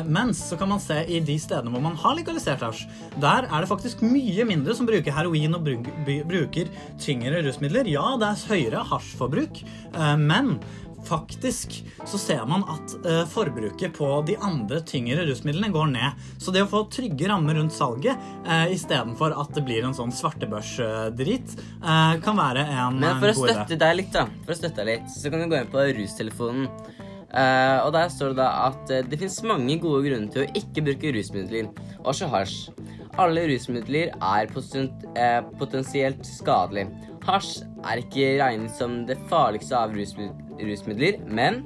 Mens 0.08 0.44
så 0.50 0.58
kan 0.60 0.72
man 0.72 0.82
se 0.84 1.02
i 1.06 1.22
de 1.26 1.38
stedene 1.42 1.74
hvor 1.74 1.84
man 1.84 1.98
har 2.02 2.18
legalisert 2.18 2.64
hasj, 2.66 2.86
der 3.22 3.48
er 3.48 3.64
det 3.64 3.70
faktisk 3.72 4.04
mye 4.06 4.46
mindre 4.50 4.76
som 4.78 4.90
bruker 4.90 5.16
heroin 5.16 5.58
og 5.58 5.70
bruker 6.08 6.72
tyngre 7.02 7.44
rusmidler. 7.48 7.90
Ja, 7.92 8.06
det 8.22 8.32
er 8.32 8.46
høyere 8.52 8.86
hasjforbruk, 8.92 9.64
men 10.22 10.56
faktisk 11.08 11.78
så 12.06 12.20
ser 12.20 12.46
man 12.50 12.64
at 12.70 12.96
eh, 13.06 13.24
forbruket 13.30 13.94
på 13.98 14.10
de 14.28 14.38
andre 14.42 14.82
tyngre 14.88 15.26
rusmidlene 15.28 15.72
går 15.74 15.92
ned. 15.94 16.26
Så 16.42 16.54
det 16.54 16.64
å 16.66 16.70
få 16.72 16.84
trygge 16.94 17.30
rammer 17.32 17.58
rundt 17.60 17.76
salget 17.76 18.20
eh, 18.46 18.72
istedenfor 18.76 19.36
at 19.42 19.54
det 19.58 19.66
blir 19.68 19.88
en 19.88 19.96
sånn 19.98 20.14
svartebørsdrit, 20.16 21.56
eh, 21.82 22.16
kan 22.24 22.40
være 22.40 22.66
en 22.68 23.00
Men 23.02 23.22
for 23.22 23.32
eh, 23.32 23.36
å 23.36 23.42
god 23.42 23.50
idé. 23.50 23.58
støtte 23.60 23.80
deg 23.86 24.00
litt, 24.02 24.12
da, 24.16 24.26
for 24.46 24.56
å 24.56 24.60
støtte 24.62 24.84
deg 24.84 24.92
litt, 24.96 25.16
så 25.16 25.32
kan 25.34 25.44
du 25.44 25.50
gå 25.52 25.62
inn 25.62 25.72
på 25.72 25.88
rustelefonen. 26.02 26.68
Eh, 27.32 27.78
og 27.86 27.94
der 27.96 28.10
står 28.12 28.34
det 28.34 28.42
da 28.42 28.50
at 28.68 28.92
eh, 28.92 29.06
det 29.08 29.20
finnes 29.22 29.38
mange 29.48 29.78
gode 29.80 30.04
grunner 30.04 30.32
til 30.34 30.44
å 30.44 30.52
ikke 30.60 30.84
bruke 30.90 31.14
rusmidler, 31.16 31.70
også 32.04 32.28
hasj. 32.32 32.58
Alle 33.20 33.46
rusmidler 33.48 34.12
er 34.16 34.52
eh, 34.52 35.40
potensielt 35.60 36.28
skadelig. 36.28 36.88
Hasj 37.24 37.62
er 37.88 38.02
ikke 38.02 38.30
regnet 38.42 38.76
som 38.76 39.02
det 39.08 39.20
farligste 39.32 39.78
av 39.78 39.96
rusmid- 39.96 40.41
rusmidler, 40.60 41.22
men 41.28 41.64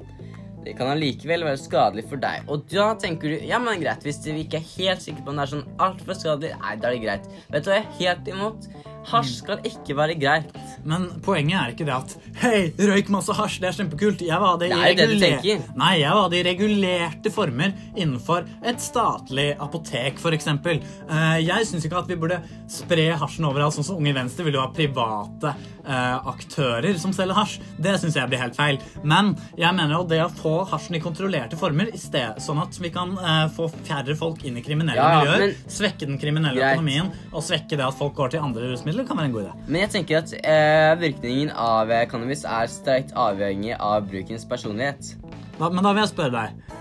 det 0.65 0.73
kan 0.79 0.89
allikevel 0.89 1.45
være 1.45 1.61
skadelig 1.61 2.07
for 2.09 2.21
deg. 2.21 2.47
Og 2.49 2.65
da 2.71 2.87
tenker 3.01 3.35
du 3.35 3.45
ja, 3.45 3.59
men 3.61 3.81
greit, 3.81 4.05
hvis 4.05 4.23
vi 4.25 4.41
ikke 4.45 4.57
er 4.57 4.69
helt 4.71 5.03
sikre 5.03 5.21
på 5.25 5.33
om 5.33 5.39
det 5.39 5.45
er 5.45 5.53
sånn 5.53 5.67
altfor 5.85 6.17
skadelig, 6.17 6.55
nei, 6.63 6.75
da 6.81 6.89
er 6.89 6.97
det 6.97 7.03
greit. 7.03 7.27
Vet 7.53 7.67
du 7.67 7.69
hva 7.69 7.77
jeg 7.77 7.85
er 7.85 7.97
helt 7.99 8.31
imot? 8.33 8.69
Hasj 9.05 9.35
skal 9.43 9.67
ikke 9.69 9.97
være 9.99 10.17
greit. 10.17 10.55
Men 10.89 11.11
poenget 11.25 11.59
er 11.59 11.75
ikke 11.75 11.85
det 11.85 11.93
at 11.93 12.15
Hei, 12.35 12.73
røyk 12.75 13.07
masse 13.13 13.31
hasj, 13.31 13.61
det 13.63 13.69
er 13.69 13.75
kjempekult. 13.77 14.19
Jeg 14.27 14.39
var 14.41 14.57
det, 14.59 14.67
i 14.67 14.75
Det 14.75 14.95
det 14.97 15.05
reguler-. 15.21 15.61
Nei, 15.79 15.91
jeg 16.01 16.15
var 16.17 16.27
det 16.33 16.41
i 16.41 16.45
regulerte 16.49 17.31
former 17.31 17.71
innenfor 17.95 18.43
et 18.67 18.81
statlig 18.83 19.53
apotek, 19.63 20.19
f.eks. 20.19 20.49
Uh, 20.51 21.37
jeg 21.39 21.69
syns 21.69 21.85
ikke 21.87 22.01
at 22.01 22.11
vi 22.11 22.17
burde 22.19 22.41
spre 22.71 23.05
hasjen 23.21 23.47
overalt, 23.47 23.77
sånn 23.77 23.87
som 23.87 24.01
Unge 24.01 24.11
Venstre 24.17 24.43
vil 24.47 24.57
jo 24.57 24.65
ha 24.65 24.71
private 24.75 25.53
uh, 25.87 26.27
aktører 26.33 26.99
som 26.99 27.13
selger 27.15 27.37
hasj. 27.39 27.61
Det 27.79 27.95
syns 28.03 28.17
jeg 28.19 28.27
blir 28.33 28.43
helt 28.43 28.57
feil. 28.59 28.81
Men 29.07 29.31
jeg 29.55 29.71
mener 29.79 29.95
jo 29.95 30.03
det 30.11 30.19
å 30.25 30.27
få 30.35 30.57
hasjen 30.73 30.99
i 30.99 31.01
kontrollerte 31.03 31.55
former, 31.61 31.93
i 31.95 32.01
sted, 32.01 32.41
sånn 32.43 32.59
at 32.65 32.75
vi 32.83 32.91
kan 32.93 33.15
uh, 33.15 33.45
få 33.55 33.69
færre 33.87 34.17
folk 34.19 34.43
inn 34.43 34.59
i 34.59 34.65
kriminelle 34.65 34.99
Ja, 34.99 35.21
miljøer, 35.23 35.45
men- 35.47 35.71
svekke 35.71 36.03
den 36.11 36.19
kriminelle 36.21 36.59
Greit. 36.59 36.75
økonomien 36.75 37.13
og 37.31 37.47
svekke 37.47 37.79
det 37.79 37.87
at 37.87 37.95
folk 37.95 38.13
går 38.19 38.35
til 38.35 38.43
andre 38.43 38.73
rusmidler, 38.75 39.07
kan 39.07 39.23
være 39.23 39.31
en 39.31 39.37
god 39.39 39.47
idé. 39.47 39.55
Men 39.71 39.81
jeg 39.85 39.93
tenker 39.95 40.19
at 40.19 40.35
eh, 40.43 40.91
virkningen 40.99 41.55
av 41.55 41.89
eh, 41.95 42.05
cannabis 42.35 42.43
er 42.45 42.67
sterkt 42.71 43.13
avhengig 43.15 43.75
av 43.79 44.07
brukens 44.09 44.45
personlighet. 44.45 45.15
Da, 45.57 45.69
men 45.69 45.83
da 45.83 45.93
vil 45.93 46.03
jeg 46.03 46.11
spørre 46.11 46.33
deg. 46.33 46.73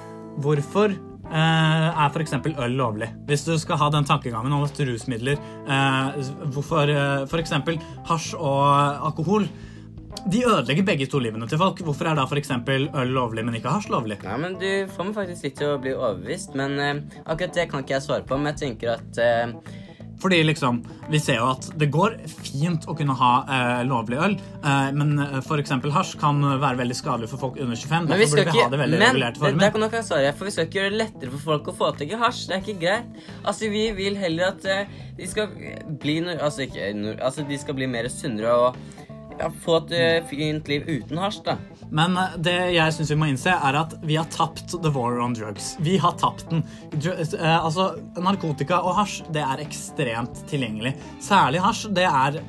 Hvorfor 0.43 0.91
eh, 0.91 1.91
er 1.95 2.11
f.eks. 2.11 2.35
øl 2.59 2.75
lovlig? 2.75 3.09
Hvis 3.29 3.45
du 3.47 3.57
skal 3.59 3.79
ha 3.79 3.91
den 3.91 4.05
tankegangen 4.05 4.53
om 4.53 4.65
at 4.65 4.81
rusmidler 4.81 5.39
eh, 5.39 6.19
Hvorfor 6.51 6.91
eh, 6.91 7.29
f.eks. 7.29 7.55
hasj 8.09 8.35
og 8.35 9.07
alkohol 9.07 9.47
de 10.31 10.41
ødelegger 10.47 10.85
begge 10.87 11.07
to 11.11 11.19
livene 11.19 11.47
til 11.51 11.59
folk. 11.59 11.81
Hvorfor 11.85 12.09
er 12.09 12.17
da 12.17 12.25
f.eks. 12.25 12.51
øl 12.51 13.15
lovlig, 13.15 13.45
men 13.45 13.55
ikke 13.59 13.71
hasj 13.71 13.91
lovlig? 13.93 14.19
Ja, 14.25 14.37
men 14.41 14.59
Du 14.59 14.91
får 14.91 15.11
meg 15.11 15.17
faktisk 15.19 15.47
litt 15.47 15.57
til 15.59 15.75
å 15.75 15.81
bli 15.83 15.95
overbevist, 15.95 16.55
men 16.59 16.79
eh, 16.81 17.23
akkurat 17.27 17.55
det 17.55 17.71
kan 17.71 17.85
ikke 17.85 17.99
jeg 17.99 18.07
svare 18.09 18.27
på. 18.27 18.39
Men 18.39 18.55
jeg 18.55 18.63
tenker 18.65 18.97
at 18.97 19.23
eh, 19.23 19.55
Fordi 20.23 20.41
liksom, 20.47 20.81
vi 21.11 21.21
ser 21.21 21.41
jo 21.41 21.49
at 21.53 21.67
det 21.81 21.89
går 21.93 22.17
fint 22.29 22.87
å 22.89 22.95
kunne 22.97 23.17
ha 23.19 23.33
eh, 23.45 23.83
lovlig 23.89 24.21
øl, 24.27 24.37
eh, 24.39 24.89
men 24.97 25.15
f.eks. 25.21 25.47
for 25.49 25.63
eksempel 25.63 25.95
hasj 25.95 26.15
kan 26.21 26.41
være 26.43 26.81
veldig 26.81 26.97
skadelig 26.99 27.31
for 27.33 27.43
folk 27.43 27.59
under 27.61 27.77
25. 27.77 28.09
Men 28.11 28.23
vi 28.23 28.29
skal 28.31 28.47
ikke 28.47 28.57
ha 28.61 28.71
det 28.73 28.81
veldig 28.85 29.01
Men 29.01 29.09
regulerte 29.11 29.41
det, 29.41 29.45
former. 29.45 29.65
der 29.65 29.75
kan 29.75 29.87
dere 29.87 30.05
svare, 30.07 30.35
for 30.39 30.49
vi 30.49 30.55
skal 30.57 30.69
ikke 30.69 30.81
gjøre 30.81 30.95
det 30.95 31.01
lettere 31.03 31.35
for 31.35 31.47
folk 31.51 31.71
å 31.73 31.77
få 31.83 31.93
tak 31.99 32.15
i 32.15 32.21
hasj. 32.25 32.45
Det 32.49 32.57
er 32.57 32.65
ikke 32.65 32.81
greit. 32.87 33.23
Altså, 33.43 33.71
Vi 33.75 33.85
vil 33.97 34.19
heller 34.21 34.53
at 34.55 34.69
eh, 34.71 34.99
de 35.19 35.31
skal 35.31 35.51
bli 36.01 36.19
altså, 36.35 36.69
ikke, 36.69 36.93
altså, 37.19 37.47
de 37.49 37.59
skal 37.59 37.79
bli 37.79 37.91
mer 37.91 38.09
sunnere 38.13 38.55
og 38.55 38.77
ja, 39.39 39.51
få 39.65 39.81
et 39.83 39.95
eh, 39.99 40.19
fint 40.31 40.69
liv 40.71 40.87
uten 40.89 41.19
hasj, 41.21 41.43
da. 41.47 41.59
Men 41.91 42.17
eh, 42.17 42.37
det 42.47 42.57
jeg 42.75 42.97
syns 42.97 43.13
vi 43.13 43.19
må 43.21 43.31
innse, 43.33 43.55
er 43.55 43.79
at 43.81 43.97
vi 44.05 44.19
har 44.19 44.29
tapt 44.33 44.77
the 44.83 44.93
war 44.95 45.21
on 45.23 45.37
drugs. 45.37 45.75
Vi 45.85 45.97
har 46.01 46.17
tapt 46.21 46.49
den. 46.51 46.65
Dr 46.95 47.15
eh, 47.15 47.57
altså, 47.59 47.93
narkotika 48.17 48.81
og 48.85 48.99
hasj 49.01 49.23
det 49.35 49.45
er 49.45 49.65
ekstremt 49.65 50.45
tilgjengelig. 50.51 50.95
Særlig 51.23 51.65
hasj. 51.65 51.89
Det 51.95 52.07
er 52.09 52.41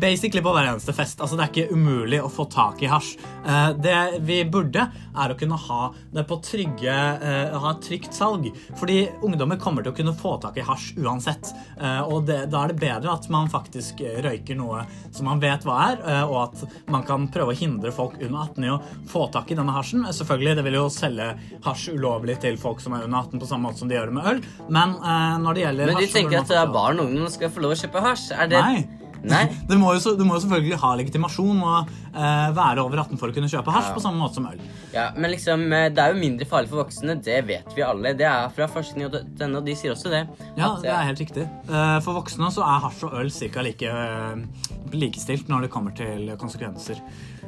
basically 0.00 0.42
på 0.42 0.52
hver 0.54 0.70
eneste 0.70 0.94
fest. 0.96 1.20
Altså, 1.20 1.36
det 1.36 1.44
er 1.44 1.52
ikke 1.52 1.76
umulig 1.76 2.20
å 2.22 2.30
få 2.32 2.46
tak 2.50 2.82
i 2.82 2.90
hasj. 2.90 3.16
Eh, 3.46 3.70
det 3.80 3.98
vi 4.26 4.40
burde, 4.48 4.86
er 5.10 5.32
å 5.32 5.36
kunne 5.38 5.58
ha 5.58 5.80
det 6.14 6.24
på 6.28 6.38
trygge 6.44 6.94
eh, 6.94 7.56
Ha 7.60 7.72
et 7.74 7.82
trygt 7.84 8.16
salg. 8.16 8.48
Fordi 8.78 9.00
ungdommer 9.26 9.60
kommer 9.60 9.84
til 9.84 9.92
å 9.92 9.96
kunne 9.96 10.14
få 10.16 10.36
tak 10.42 10.58
i 10.60 10.64
hasj 10.64 10.94
uansett. 11.02 11.52
Eh, 11.80 12.00
og 12.06 12.26
det, 12.30 12.44
da 12.52 12.64
er 12.64 12.72
det 12.72 12.80
bedre 12.80 13.12
at 13.12 13.28
man 13.32 13.50
faktisk 13.52 14.00
røyker 14.24 14.58
noe 14.58 14.84
som 15.10 15.28
man 15.28 15.42
vet 15.42 15.66
hva 15.66 15.78
er, 15.90 16.00
eh, 16.04 16.22
og 16.24 16.38
at 16.46 16.90
man 16.92 17.04
kan 17.08 17.28
prøve 17.32 17.54
å 17.54 17.58
hindre 17.58 17.92
folk 17.94 18.16
under 18.20 18.38
18 18.46 18.68
i 18.68 18.72
å 18.72 18.80
få 19.10 19.26
tak 19.34 19.52
i 19.52 19.58
denne 19.58 19.74
hasjen. 19.74 20.06
Selvfølgelig, 20.16 20.56
det 20.58 20.66
vil 20.68 20.78
jo 20.80 20.86
selge 20.92 21.32
hasj 21.66 21.90
ulovlig 21.96 22.38
til 22.44 22.58
folk 22.60 22.80
som 22.84 22.96
er 22.96 23.06
under 23.08 23.26
18 23.26 23.42
på 23.42 23.50
samme 23.50 23.68
måte 23.68 23.82
som 23.82 23.90
de 23.90 23.98
gjør 23.98 24.10
det 24.10 24.16
med 24.18 24.30
øl, 24.32 24.42
men 24.72 24.96
eh, 24.96 25.36
når 25.44 25.56
det 25.56 25.66
gjelder 25.66 25.92
Men 25.92 26.00
de 26.00 26.08
hasj 26.08 26.16
tenker 26.16 26.42
at 26.42 26.50
det 26.50 26.58
er 26.60 26.72
barn 26.74 27.02
og 27.02 27.10
ungdom 27.10 27.30
skal 27.32 27.52
få 27.52 27.64
lov 27.64 27.76
å 27.76 27.80
kjøpe 27.82 28.04
hasj? 28.06 28.32
Er 28.36 28.50
det 28.50 28.64
Nei. 28.64 28.80
Du 29.70 29.76
må, 29.78 29.92
jo, 29.94 30.14
du 30.16 30.24
må 30.26 30.36
jo 30.36 30.42
selvfølgelig 30.44 30.78
ha 30.82 30.90
legitimasjon 30.98 31.60
og 31.62 31.90
eh, 32.10 32.48
være 32.56 32.82
over 32.82 33.02
18 33.04 33.20
for 33.20 33.30
å 33.30 33.36
kunne 33.36 33.50
kjøpe 33.52 33.74
hasj 33.74 33.92
på 33.94 34.02
samme 34.02 34.20
måte 34.22 34.40
som 34.40 34.48
øl. 34.50 34.60
Ja, 34.94 35.10
men 35.16 35.30
liksom, 35.34 35.66
eh, 35.76 35.88
det 35.94 36.02
er 36.02 36.14
jo 36.14 36.20
mindre 36.20 36.48
farlig 36.50 36.72
for 36.72 36.82
voksne, 36.82 37.18
det 37.24 37.38
vet 37.48 37.76
vi 37.76 37.84
alle. 37.86 38.14
Det 38.18 38.26
er 38.26 38.50
fra 38.56 38.68
forskning, 38.70 39.08
og 39.08 39.18
denne, 39.38 39.60
og 39.60 39.68
de 39.68 39.76
sier 39.78 39.94
også 39.94 40.12
det. 40.12 40.24
Ja, 40.58 40.72
det 40.82 40.90
er 40.92 41.08
helt 41.10 41.22
riktig. 41.22 41.46
Eh, 41.68 41.98
For 42.04 42.16
voksne 42.18 42.50
så 42.54 42.64
er 42.66 42.84
hasj 42.86 43.04
og 43.08 43.18
øl 43.20 43.30
ca. 43.30 43.66
Like, 43.66 43.90
eh, 43.92 44.70
likestilt 44.96 45.50
når 45.50 45.66
det 45.66 45.74
kommer 45.74 45.94
til 45.96 46.32
konsekvenser. 46.40 46.98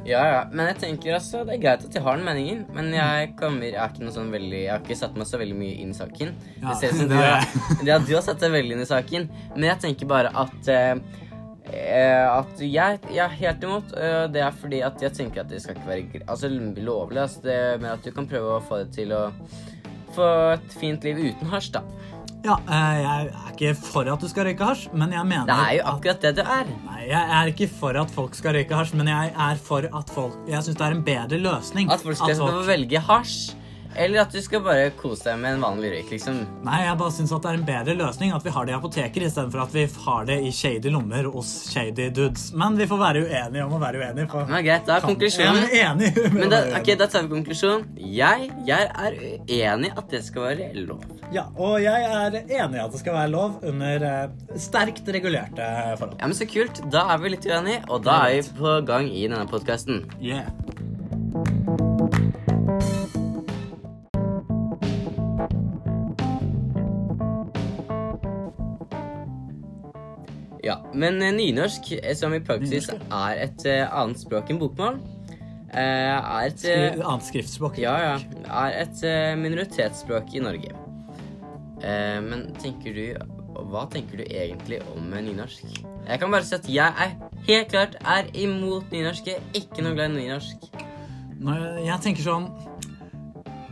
Ja, 0.03 0.19
ja, 0.27 0.39
men 0.51 0.67
jeg 0.67 0.79
tenker 0.81 1.15
altså, 1.15 1.45
det 1.47 1.55
er 1.55 1.61
greit 1.63 1.83
at 1.87 1.95
jeg 1.95 2.03
har 2.03 2.17
den 2.19 2.25
meningen, 2.27 2.63
men 2.75 2.89
jeg 2.91 3.29
kommer, 3.39 3.69
jeg 3.69 3.79
er 3.79 3.93
ikke 3.93 4.03
noe 4.03 4.15
sånn 4.15 4.33
veldig, 4.33 4.59
jeg 4.65 4.71
har 4.73 4.81
ikke 4.83 4.97
satt 4.99 5.15
meg 5.15 5.29
så 5.29 5.39
veldig 5.39 5.55
mye 5.55 5.77
inn 5.79 5.93
i 5.93 5.95
saken. 5.95 6.33
Ja, 6.59 6.65
det 6.65 6.75
ser 6.81 6.91
ut 6.91 6.99
som 6.99 7.11
du, 7.13 7.15
det 7.85 7.87
ja, 7.93 7.99
du 8.03 8.11
har 8.11 8.25
satt 8.25 8.43
deg 8.43 8.51
veldig 8.57 8.75
inn 8.75 8.83
i 8.83 8.89
saken, 8.89 9.29
men 9.55 9.67
jeg 9.69 9.79
tenker 9.85 10.09
bare 10.11 10.33
at, 10.43 10.57
eh, 10.67 10.97
eh, 10.97 11.22
at 11.63 12.59
jeg, 12.59 12.99
jeg 13.07 13.23
er 13.23 13.35
helt 13.39 13.63
imot, 13.63 13.93
eh, 13.95 14.25
det 14.33 14.41
er 14.43 14.55
fordi 14.59 14.81
at 14.83 15.01
jeg 15.01 15.15
tenker 15.15 15.43
at 15.43 15.51
det 15.51 15.61
skal 15.63 15.77
ikke 15.77 15.87
være 15.87 16.23
altså, 16.27 16.49
lovlig, 16.49 17.21
altså, 17.21 17.39
det, 17.45 17.59
men 17.81 17.91
at 17.93 18.03
du 18.03 18.11
kan 18.11 18.27
prøve 18.27 18.57
å 18.57 18.63
få 18.63 18.83
det 18.83 18.91
til 18.97 19.13
å 19.15 19.29
få 20.13 20.27
et 20.53 20.75
fint 20.77 21.07
liv 21.07 21.23
uten 21.31 21.49
hasj, 21.49 21.71
da. 21.77 21.83
Ja, 22.43 22.57
eh, 22.67 22.97
jeg 22.99 23.27
er 23.31 23.51
ikke 23.53 23.69
for 23.79 24.09
at 24.11 24.19
du 24.19 24.27
skal 24.27 24.49
røyke 24.49 24.67
hasj, 24.67 24.89
men 24.91 25.13
jeg 25.15 25.23
mener 25.29 25.47
Det 25.47 25.55
er 25.55 25.75
jo 25.77 25.83
at 25.83 25.91
akkurat 25.93 26.25
det 26.25 26.31
det 26.41 26.45
er. 26.57 26.71
Nei, 26.89 27.01
jeg 27.07 27.35
er 27.39 27.51
ikke 27.53 27.67
for 27.71 27.99
at 28.01 28.11
folk 28.11 28.35
skal 28.35 28.57
røyke 28.57 28.75
hasj, 28.75 28.97
men 28.99 29.11
jeg 29.13 29.31
er 29.47 29.61
for 29.63 29.87
at 29.87 30.11
folk 30.11 30.49
Jeg 30.51 30.65
syns 30.65 30.79
det 30.81 30.87
er 30.89 30.97
en 30.97 31.05
bedre 31.07 31.39
løsning. 31.39 31.91
At 31.93 32.03
folk 32.03 32.19
skal 32.19 32.35
få 32.41 32.65
velge 32.67 32.99
hasj, 33.07 33.53
eller 33.95 34.23
at 34.23 34.33
du 34.33 34.39
skal 34.43 34.63
bare 34.65 34.89
kose 34.99 35.27
deg 35.27 35.39
med 35.41 35.57
en 35.57 35.63
vanlig 35.63 35.91
røyk, 35.93 36.11
liksom. 36.15 36.39
Nei, 36.65 36.79
jeg 36.85 36.97
bare 36.99 37.13
syns 37.15 37.33
at 37.35 37.45
det 37.45 37.51
er 37.51 37.59
en 37.59 37.65
bedre 37.67 37.95
løsning 37.99 38.33
at 38.35 38.45
vi 38.45 38.53
har 38.55 38.67
det 38.67 38.73
i 38.73 38.77
apoteker 38.77 39.25
istedenfor 39.27 39.63
at 39.65 39.75
vi 39.75 39.85
har 40.05 40.27
det 40.29 40.37
i 40.47 40.51
shady 40.55 40.91
lommer 40.93 41.29
hos 41.33 41.51
shady 41.71 42.09
dudes. 42.15 42.49
Men 42.57 42.77
vi 42.79 42.87
får 42.89 43.01
være 43.01 43.23
uenige 43.27 43.65
om 43.67 43.75
å 43.77 43.81
være 43.81 44.03
uenige. 44.03 44.27
For 44.33 44.49
Men 44.49 44.65
greit, 44.65 44.85
da 44.87 44.97
er 44.97 45.07
konklusjonen 45.07 45.67
Jeg 45.67 45.81
er 45.81 45.91
enig 45.91 46.33
Men 46.33 46.53
da, 46.53 46.61
ok, 46.79 46.93
da 46.99 47.09
tar 47.11 47.25
vi 47.25 47.33
konklusjonen. 47.35 47.87
Jeg, 47.97 48.49
jeg 48.67 48.89
er 48.89 49.19
uenig 49.19 49.91
i 49.91 49.93
at 49.93 50.13
det 50.13 50.23
skal 50.25 50.47
være 50.49 50.69
lov. 50.87 51.03
Ja, 51.33 51.47
og 51.57 51.79
jeg 51.81 52.09
er 52.09 52.39
enig 52.41 52.79
i 52.79 52.83
at 52.83 52.93
det 52.93 53.01
skal 53.01 53.17
være 53.17 53.33
lov 53.33 53.59
under 53.65 54.07
uh, 54.07 54.57
sterkt 54.59 55.09
regulerte 55.15 55.69
forhold. 55.99 56.19
Ja, 56.19 56.29
men 56.29 56.37
Så 56.37 56.49
kult. 56.49 56.83
Da 56.93 57.07
er 57.13 57.21
vi 57.23 57.33
litt 57.35 57.47
uenige, 57.49 57.83
og 57.89 58.05
da 58.05 58.23
er 58.27 58.39
vi 58.41 58.57
på 58.59 58.77
gang 58.87 59.09
i 59.09 59.27
denne 59.27 59.47
podkasten. 59.49 60.03
Yeah. 60.21 60.49
Ja, 70.63 70.77
Men 70.93 71.21
eh, 71.21 71.33
nynorsk, 71.35 71.91
eh, 71.99 72.15
som 72.15 72.33
i 72.33 72.39
praksis 72.43 72.87
er 72.93 73.41
et 73.43 73.65
eh, 73.67 73.83
annet 73.83 74.21
språk 74.21 74.51
enn 74.51 74.61
bokmål, 74.61 75.01
er 75.73 76.21
et 76.45 76.63
Annet 77.01 77.25
skriftspråk. 77.25 77.79
Ja, 77.81 77.93
ja. 77.97 78.41
Er 78.45 78.75
et 78.83 78.99
minoritetsspråk 79.41 80.35
i 80.37 80.41
Norge. 80.43 80.69
Men 81.81 82.43
tenker 82.61 82.93
du 82.93 83.07
Hva 83.71 83.87
tenker 83.89 84.21
du 84.21 84.23
egentlig 84.27 84.83
om 84.93 85.09
nynorsk? 85.09 85.65
Jeg 86.05 86.21
kan 86.21 86.29
bare 86.29 86.45
si 86.45 86.53
at 86.59 86.69
jeg 86.69 86.93
er 87.07 87.15
helt 87.47 87.73
klart 87.73 87.97
er 88.05 88.29
imot 88.37 88.93
nynorsk. 88.93 89.31
Jeg 89.31 89.41
er 89.41 89.59
ikke 89.63 89.81
noe 89.81 89.97
glad 89.97 90.13
i 90.13 90.21
nynorsk. 90.27 90.69
Når 91.41 91.65
jeg 91.87 92.05
tenker 92.05 92.27
sånn 92.27 92.47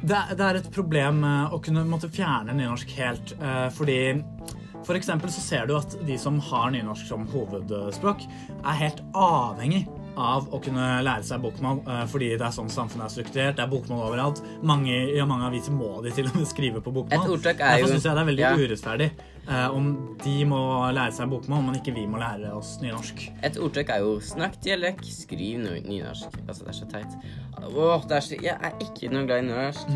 det 0.02 0.18
er, 0.18 0.34
det 0.34 0.48
er 0.48 0.60
et 0.64 0.74
problem 0.74 1.22
å 1.22 1.62
kunne 1.62 1.86
måtte 1.86 2.10
fjerne 2.10 2.58
nynorsk 2.58 2.98
helt, 2.98 3.36
fordi 3.78 4.00
for 4.86 4.98
eksempel 4.98 5.30
så 5.30 5.42
ser 5.42 5.66
du 5.68 5.76
at 5.78 5.96
de 6.08 6.18
som 6.18 6.40
har 6.40 6.72
nynorsk 6.72 7.08
som 7.08 7.26
hovedspråk, 7.28 8.24
er 8.66 8.80
helt 8.82 9.02
avhengig 9.14 9.88
av 10.18 10.48
å 10.52 10.60
kunne 10.64 10.88
lære 11.06 11.24
seg 11.24 11.42
bokmål, 11.44 11.82
eh, 11.88 12.06
fordi 12.12 12.32
det 12.36 12.44
er 12.44 12.52
sånn 12.56 12.70
samfunnet 12.72 13.06
er 13.08 13.14
strukturert. 13.14 13.56
Det 13.56 13.64
er 13.64 13.72
bokmål 13.72 14.02
overalt. 14.10 14.42
Mange, 14.64 14.92
ja, 15.16 15.26
mange 15.26 15.48
aviser 15.48 15.72
må 15.72 16.02
de 16.04 16.12
til 16.12 16.28
og 16.28 16.36
med 16.36 16.48
skrive 16.50 16.82
på 16.84 16.92
bokmål. 16.94 17.14
Et 17.16 17.32
ordtak 17.36 17.60
er 17.62 17.80
jo- 17.80 17.86
Derfor 17.86 17.94
syns 17.96 18.04
jeg 18.04 18.16
det 18.16 18.22
er 18.22 18.32
veldig 18.32 18.40
Ja. 18.40 18.56
urettferdig 18.58 19.12
eh, 19.48 19.68
om 19.74 20.18
de 20.24 20.46
må 20.46 20.92
lære 20.94 21.14
seg 21.14 21.30
bokmål, 21.30 21.66
men 21.66 21.76
ikke 21.76 21.96
vi 21.96 22.06
må 22.08 22.20
lære 22.20 22.54
oss 22.54 22.78
nynorsk. 22.82 23.32
Et 23.44 23.58
ordtak 23.58 23.90
er 23.90 24.00
jo 24.00 24.20
'snakk 24.20 24.62
dialekt, 24.62 25.06
skriv 25.06 25.60
nynorsk'. 25.60 26.48
Altså, 26.48 26.66
det 26.66 26.70
er 26.70 26.86
så 26.86 26.92
teit. 26.92 27.16
Åh, 27.64 28.12
er 28.12 28.20
så, 28.20 28.42
jeg 28.42 28.58
er 28.62 28.72
ikke 28.80 29.12
noe 29.12 29.26
glad 29.26 29.44
i 29.44 29.48
nynorsk. 29.48 29.88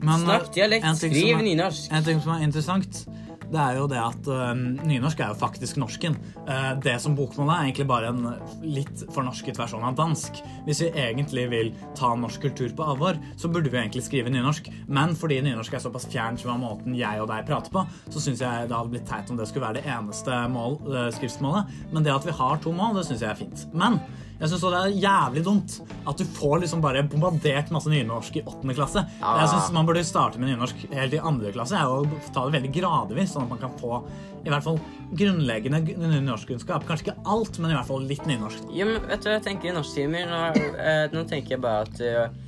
Men, 0.00 0.20
Snakk 0.20 0.54
dialekt, 0.54 0.84
skriv 0.96 1.42
nynorsk. 1.42 1.92
En 1.92 2.04
ting 2.04 2.20
som 2.20 2.32
er 2.32 2.44
interessant, 2.46 3.06
det 3.48 3.60
er 3.62 3.78
jo 3.78 3.86
det 3.90 4.00
at 4.00 4.28
uh, 4.28 4.52
nynorsk 4.54 5.22
er 5.22 5.32
jo 5.32 5.38
faktisk 5.40 5.78
norsken. 5.80 6.16
Uh, 6.48 6.74
det 6.84 6.98
som 7.02 7.16
bokmål 7.16 7.48
er, 7.48 7.54
er 7.54 7.68
egentlig 7.68 7.86
bare 7.88 8.10
en 8.12 8.26
litt 8.64 9.04
fornorsket 9.14 9.58
versjon 9.60 9.86
av 9.88 9.96
dansk. 9.98 10.42
Hvis 10.66 10.82
vi 10.84 10.90
egentlig 10.92 11.46
vil 11.52 11.72
ta 11.98 12.12
norsk 12.18 12.44
kultur 12.48 12.74
på 12.76 12.88
alvor, 12.92 13.18
så 13.40 13.50
burde 13.52 13.72
vi 13.72 13.80
egentlig 13.80 14.04
skrive 14.06 14.32
nynorsk. 14.34 14.68
Men 14.86 15.16
fordi 15.18 15.40
nynorsk 15.46 15.78
er 15.78 15.84
såpass 15.86 16.08
fjernt 16.12 16.44
fra 16.44 16.58
måten 16.60 16.96
jeg 16.98 17.22
og 17.22 17.30
deg 17.32 17.48
prater 17.48 17.72
på, 17.74 17.86
så 18.12 18.22
syns 18.22 18.44
jeg 18.44 18.68
det 18.68 18.76
hadde 18.76 18.94
blitt 18.94 19.08
teit 19.08 19.32
om 19.32 19.40
det 19.40 19.48
skulle 19.48 19.68
være 19.68 19.80
det 19.80 19.88
eneste 19.96 20.42
mål, 20.52 20.80
uh, 20.90 21.02
skriftsmålet. 21.16 21.76
Men 21.94 22.06
det 22.06 22.14
at 22.14 22.28
vi 22.28 22.36
har 22.40 22.60
to 22.62 22.74
mål, 22.76 23.00
det 23.00 23.08
syns 23.08 23.24
jeg 23.24 23.32
er 23.32 23.42
fint. 23.46 23.68
Men 23.72 24.02
jeg 24.38 24.50
syns 24.52 24.62
det 24.62 24.78
er 24.78 24.96
jævlig 25.02 25.42
dumt 25.46 25.76
at 26.06 26.20
du 26.20 26.24
får 26.36 26.60
liksom 26.62 26.82
bare 26.82 27.02
bombardert 27.10 27.72
masse 27.74 27.90
nynorsk 27.90 28.38
i 28.38 28.44
åttende 28.46 28.76
klasse. 28.78 29.02
Ja. 29.18 29.34
Jeg 29.42 29.50
synes 29.50 29.72
man 29.74 29.88
burde 29.88 30.04
starte 30.06 30.38
med 30.38 30.52
nynorsk 30.52 30.84
helt 30.94 31.16
i 31.16 31.22
andre 31.30 31.50
klasse 31.54 31.80
og 31.90 32.12
ta 32.30 32.46
det 32.46 32.54
veldig 32.60 32.72
gradvis, 32.76 33.34
sånn 33.34 33.48
at 33.48 33.54
man 33.56 33.62
kan 33.64 33.74
få 33.80 33.98
i 34.44 34.52
hvert 34.52 34.64
fall 34.64 34.78
grunnleggende 35.18 35.80
nynorskkunnskap. 35.82 36.86
Kanskje 36.86 37.08
ikke 37.08 37.32
alt, 37.34 37.58
men 37.58 37.72
i 37.72 37.78
hvert 37.78 37.90
fall 37.90 38.06
litt 38.06 38.28
nynorsk. 38.30 38.70
Jo, 38.70 38.86
men 38.86 39.02
vet 39.10 39.24
du 39.24 39.30
hva 39.30 39.38
jeg 39.40 39.46
tenker 39.48 39.72
i 39.72 39.74
norsktimer? 39.76 40.30
Nå, 40.30 40.42
eh, 40.78 41.04
nå 41.14 41.24
tenker 41.28 41.56
jeg 41.56 41.64
bare 41.64 41.88
at 41.88 42.02
eh, 42.04 42.38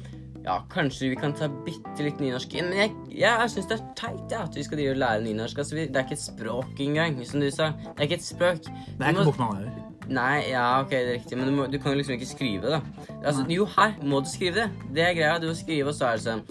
ja, 0.46 0.60
kanskje 0.72 1.10
vi 1.10 1.18
kan 1.20 1.34
ta 1.36 1.50
bitte 1.66 2.06
litt 2.06 2.22
nynorsk 2.22 2.54
inn. 2.54 2.70
Men 2.70 2.84
jeg, 2.84 2.96
jeg 3.18 3.52
syns 3.52 3.70
det 3.70 3.80
er 3.80 3.86
teit 3.98 4.34
ja, 4.38 4.46
at 4.46 4.56
vi 4.56 4.64
skal 4.66 4.80
drive 4.80 4.94
og 4.94 5.02
lære 5.02 5.26
nynorsk. 5.26 5.62
Altså, 5.64 5.80
vi, 5.80 5.90
det 5.90 5.98
er 5.98 6.06
ikke 6.06 6.20
et 6.20 6.26
språk 6.28 6.84
engang, 6.86 7.22
som 7.26 7.42
du 7.42 7.50
sa. 7.50 7.72
Det 7.82 7.96
er 7.98 8.10
ikke 8.12 8.20
et 8.22 8.28
språk. 8.30 8.66
Det 8.70 9.00
er 9.02 9.16
ikke 9.16 9.32
bokmål 9.32 9.56
heller. 9.58 9.89
Nei, 10.10 10.50
ja, 10.50 10.64
ok, 10.82 10.90
det 10.90 11.00
er 11.00 11.12
riktig, 11.20 11.36
men 11.38 11.46
du, 11.46 11.54
må, 11.54 11.66
du 11.70 11.78
kan 11.78 11.94
jo 11.94 12.00
liksom 12.00 12.16
ikke 12.16 12.26
skrive 12.26 12.64
det, 12.64 12.78
da. 12.78 13.16
Altså, 13.20 13.44
jo, 13.48 13.66
her 13.76 13.92
må 14.02 14.22
du 14.24 14.30
skrive 14.30 14.64
det. 14.64 14.70
Det 14.96 15.04
er 15.06 15.12
greia. 15.14 15.36
Du 15.38 15.46
må 15.50 15.54
skrive, 15.54 15.92
og 15.92 15.94
så 15.94 16.08
er 16.08 16.18
det 16.18 16.24
sånn 16.24 16.42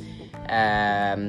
ehm, 0.47 1.25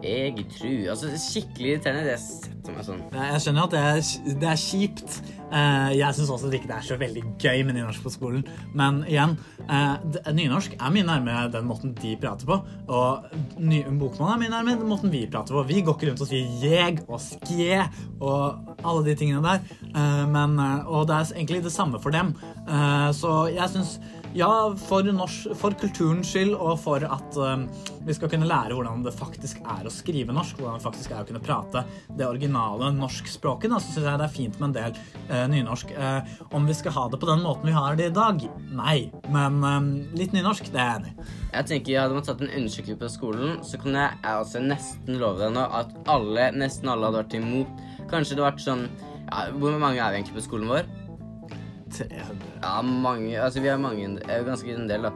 Jeg 0.00 0.46
tror 0.54 0.94
Altså, 0.94 1.10
skikkelig 1.20 1.74
irriterende. 1.74 2.06
Det 2.08 2.16
setter 2.22 2.78
meg 2.78 2.86
sånn. 2.86 3.04
Jeg 3.12 3.34
jeg 3.34 3.44
skjønner 3.44 3.68
at 3.68 3.76
det 3.76 3.84
er, 3.90 4.32
det 4.40 4.50
er 4.54 4.64
kjipt. 4.64 5.20
Eh, 5.50 5.92
jeg 5.98 6.14
syns 6.14 6.30
også 6.30 6.48
det 6.48 6.60
ikke 6.60 6.76
er 6.76 6.84
så 6.86 6.96
veldig 7.00 7.22
gøy 7.42 7.64
med 7.66 7.76
nynorsk 7.76 8.04
på 8.06 8.12
skolen. 8.14 8.44
Men 8.78 9.02
igjen, 9.08 9.36
eh, 9.66 10.32
nynorsk 10.36 10.76
er 10.78 10.94
mye 10.94 11.06
nærmere 11.08 11.50
den 11.52 11.66
måten 11.68 11.92
de 11.98 12.14
prater 12.22 12.48
på. 12.48 12.60
Og 12.88 13.58
ny, 13.58 13.82
bokmål 14.00 14.36
er 14.36 14.42
mye 14.44 14.54
nærmere 14.54 14.80
den 14.80 14.90
måten 14.90 15.12
vi 15.12 15.26
prater 15.30 15.58
på. 15.58 15.66
Vi 15.68 15.82
går 15.82 15.98
ikke 15.98 16.10
rundt 16.10 16.24
og 16.24 16.30
sier 16.30 16.46
'jeg' 16.62 17.04
og 17.08 17.20
'skje' 17.20 17.90
og 18.20 18.69
alle 18.84 19.04
de 19.06 19.16
tingene 19.18 19.42
der. 19.44 19.76
Eh, 19.90 20.24
men, 20.30 20.58
eh, 20.58 20.88
og 20.88 21.08
det 21.10 21.16
er 21.16 21.34
egentlig 21.36 21.62
det 21.66 21.74
samme 21.74 22.00
for 22.02 22.14
dem. 22.14 22.34
Eh, 22.66 23.10
så 23.16 23.44
jeg 23.52 23.72
syns 23.74 23.98
ja, 24.36 24.50
for, 24.78 25.02
norsk, 25.02 25.50
for 25.58 25.74
kulturens 25.74 26.28
skyld 26.30 26.52
og 26.54 26.76
for 26.78 27.02
at 27.02 27.38
eh, 27.42 27.64
vi 28.06 28.14
skal 28.14 28.30
kunne 28.30 28.48
lære 28.48 28.76
hvordan 28.76 29.02
det 29.02 29.12
faktisk 29.16 29.58
er 29.64 29.86
å 29.86 29.92
skrive 29.92 30.34
norsk, 30.34 30.60
hvordan 30.60 30.78
det 30.78 30.84
faktisk 30.84 31.14
er 31.14 31.24
å 31.24 31.26
kunne 31.28 31.42
prate 31.42 31.82
det 32.18 32.28
originale 32.28 32.92
norskspråket, 32.94 33.72
da, 33.72 33.80
så 33.82 33.90
syns 33.94 34.06
jeg 34.06 34.20
det 34.20 34.28
er 34.28 34.34
fint 34.34 34.60
med 34.60 34.68
en 34.70 34.76
del 34.76 35.00
uh, 35.30 35.44
nynorsk. 35.50 35.92
Uh, 35.96 36.30
om 36.56 36.68
vi 36.68 36.76
skal 36.76 36.94
ha 36.96 37.06
det 37.10 37.20
på 37.20 37.28
den 37.28 37.42
måten 37.44 37.68
vi 37.70 37.74
har 37.76 37.98
det 37.98 38.10
i 38.10 38.14
dag? 38.14 38.42
Nei. 38.70 39.10
Men 39.30 39.60
eh, 39.66 39.90
litt 40.18 40.34
nynorsk, 40.34 40.70
det 40.72 40.80
er 40.80 40.96
enig. 41.00 41.12
Jeg 41.50 41.68
tenker 41.70 42.00
Hadde 42.00 42.16
man 42.16 42.26
tatt 42.26 42.42
en 42.44 42.52
undersøkelse 42.54 42.98
på 43.00 43.10
skolen, 43.12 43.58
så 43.66 43.80
kunne 43.82 44.06
jeg 44.06 44.18
altså 44.30 44.62
nesten 44.62 45.18
love 45.20 45.42
deg 45.42 45.54
nå 45.56 45.66
at 45.80 45.92
alle, 46.10 46.50
nesten 46.56 46.90
alle 46.90 47.10
hadde 47.10 47.24
vært 47.24 47.38
imot. 47.40 47.86
Kanskje 48.10 48.36
det 48.36 48.44
har 48.44 48.52
vært 48.52 48.64
sånn 48.64 48.86
ja, 49.30 49.44
Hvor 49.54 49.76
mange 49.78 50.00
er 50.00 50.12
vi 50.12 50.20
egentlig 50.20 50.38
på 50.40 50.46
skolen 50.48 50.70
vår? 50.70 50.88
300. 51.90 52.50
Ja, 52.62 52.74
mange 52.82 53.34
Altså, 53.38 53.62
vi 53.62 53.70
er 53.72 53.80
mange 53.80 54.06
eh, 54.06 54.42
Ganske 54.46 54.74
en 54.74 54.88
del, 54.90 55.08
da. 55.08 55.12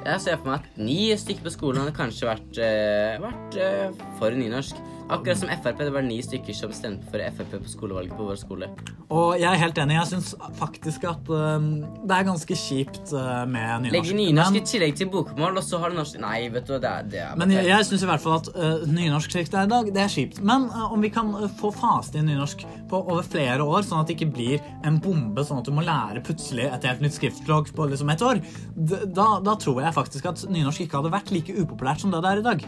Jeg 0.00 0.22
ser 0.24 0.38
for 0.40 0.48
meg 0.52 0.62
at 0.62 0.80
ni 0.80 0.98
stykker 1.20 1.44
på 1.44 1.52
skolen 1.52 1.82
hadde 1.82 1.96
kanskje 1.96 2.28
vært, 2.28 2.60
eh, 2.64 3.18
vært 3.20 3.56
eh, 3.60 4.04
for 4.16 4.32
nynorsk. 4.32 4.78
Akkurat 5.10 5.38
som 5.40 5.50
Frp. 5.50 5.78
Det 5.78 5.92
var 5.94 6.04
ni 6.06 6.20
stykker 6.22 6.54
som 6.54 6.72
stemte 6.74 7.08
for 7.10 7.22
Frp 7.36 7.56
på 7.56 7.70
skolevalget 7.72 8.14
på 8.16 8.26
vår 8.28 8.38
skole. 8.38 8.68
Og 9.10 9.40
jeg 9.40 9.48
er 9.50 9.58
helt 9.58 9.78
enig. 9.82 9.96
Jeg 9.96 10.10
syns 10.12 10.30
faktisk 10.58 11.06
at 11.10 11.30
øhm, 11.34 11.70
det 12.06 12.16
er 12.16 12.26
ganske 12.28 12.58
kjipt 12.60 13.10
uh, 13.10 13.42
med 13.50 13.86
nynorsk. 13.86 13.96
Legge 13.96 14.18
nynorsk 14.20 14.54
Men- 14.54 14.60
i 14.60 14.64
tillegg 14.72 14.96
til 15.00 15.10
bokmål, 15.10 15.58
og 15.58 15.66
så 15.66 15.80
har 15.82 15.90
du 15.90 15.98
norsk 15.98 16.20
Nei, 16.20 16.48
vet 16.52 16.68
du, 16.68 16.76
det 16.78 16.90
er, 16.90 17.08
det 17.10 17.22
er 17.24 17.34
Men 17.40 17.54
jeg, 17.54 17.66
jeg 17.70 17.88
syns 17.88 18.04
i 18.04 18.10
hvert 18.10 18.22
fall 18.22 18.38
at 18.38 18.52
uh, 18.54 18.86
nynorsk 18.86 19.34
slik 19.34 19.50
det 19.50 19.58
er 19.58 19.66
i 19.66 19.72
dag, 19.74 19.90
det 19.96 20.04
er 20.04 20.14
kjipt. 20.14 20.40
Men 20.46 20.68
uh, 20.70 20.92
om 20.94 21.02
vi 21.02 21.10
kan 21.12 21.34
øh, 21.34 21.48
få 21.60 21.72
fast 21.74 22.14
inn 22.14 22.28
nynorsk 22.30 22.64
på 22.90 23.02
over 23.02 23.26
flere 23.26 23.66
år, 23.66 23.82
sånn 23.86 24.04
at 24.04 24.10
det 24.10 24.18
ikke 24.18 24.30
blir 24.36 24.62
en 24.86 25.00
bombe, 25.02 25.42
sånn 25.46 25.62
at 25.62 25.66
du 25.66 25.74
må 25.74 25.84
lære 25.86 26.22
plutselig 26.26 26.68
et 26.70 26.86
helt 26.86 27.02
nytt 27.02 27.18
skriftspråk 27.18 27.74
på 27.74 27.90
liksom 27.90 28.14
et 28.14 28.22
år, 28.26 28.42
da, 28.76 29.28
da 29.42 29.58
tror 29.58 29.82
jeg 29.82 29.96
faktisk 29.96 30.30
at 30.30 30.46
nynorsk 30.50 30.86
ikke 30.86 31.00
hadde 31.00 31.14
vært 31.14 31.34
like 31.34 31.54
upopulært 31.56 32.02
som 32.04 32.14
det 32.14 32.22
det 32.22 32.34
er 32.34 32.42
i 32.42 32.48
dag. 32.50 32.66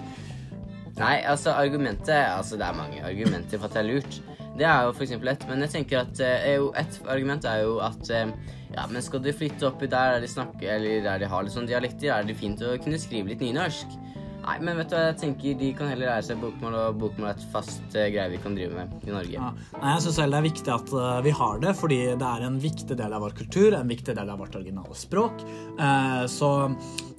Nei, 0.98 1.22
altså 1.24 1.54
argumentet 1.56 2.12
Altså 2.12 2.58
det 2.60 2.66
er 2.66 2.76
mange 2.76 3.00
argumenter 3.00 3.58
for 3.58 3.70
at 3.70 3.76
det 3.76 3.82
er 3.82 3.88
lurt. 3.88 4.18
Det 4.58 4.66
er 4.68 4.84
jo 4.84 4.92
eksempel 5.00 5.32
ett, 5.32 5.46
men 5.48 5.64
jeg 5.64 5.72
tenker 5.78 6.02
at 6.02 6.20
eh, 6.20 6.58
et 6.82 6.98
argument 7.08 7.46
er 7.48 7.62
jo 7.64 7.78
at 7.80 8.10
eh, 8.12 8.34
ja, 8.74 8.84
men 8.88 9.04
skal 9.04 9.22
du 9.24 9.30
flytte 9.32 9.68
oppi 9.68 9.88
der 9.88 10.16
der 10.16 10.24
de 10.24 10.28
snakker, 10.28 10.74
eller 10.76 11.04
der 11.06 11.22
de 11.22 11.30
har 11.32 11.44
litt 11.44 11.54
sånn 11.54 11.68
dialekter, 11.68 12.10
er 12.12 12.28
det 12.28 12.36
fint 12.36 12.60
å 12.60 12.76
kunne 12.82 13.00
skrive 13.00 13.32
litt 13.32 13.44
nynorsk. 13.44 13.96
Nei, 14.42 14.56
men 14.66 14.78
vet 14.80 14.90
du 14.90 14.96
hva, 14.96 15.02
jeg 15.06 15.18
tenker 15.20 15.58
de 15.60 15.68
kan 15.78 15.90
heller 15.92 16.08
lære 16.10 16.26
seg 16.26 16.40
bokmål, 16.42 16.74
og 16.74 16.96
bokmål 16.98 17.28
er 17.30 17.36
et 17.36 17.44
fast 17.52 17.94
eh, 17.94 18.08
greie 18.10 18.32
vi 18.32 18.40
kan 18.42 18.56
drive 18.58 18.74
med 18.74 19.06
i 19.06 19.14
Norge. 19.14 19.36
Ja. 19.36 19.52
Nei, 19.76 19.92
jeg 19.94 20.04
syns 20.04 20.18
det 20.18 20.26
er 20.40 20.46
viktig 20.48 20.74
at 20.74 20.94
uh, 20.96 21.20
vi 21.22 21.34
har 21.38 21.62
det, 21.62 21.74
fordi 21.78 22.00
det 22.18 22.30
er 22.32 22.46
en 22.48 22.58
viktig 22.62 22.98
del 22.98 23.14
av 23.14 23.22
vår 23.22 23.36
kultur, 23.38 23.76
en 23.78 23.92
viktig 23.92 24.16
del 24.18 24.32
av 24.34 24.42
vårt 24.42 24.58
originale 24.58 24.98
språk. 24.98 25.44
Uh, 25.78 26.24
så 26.30 26.50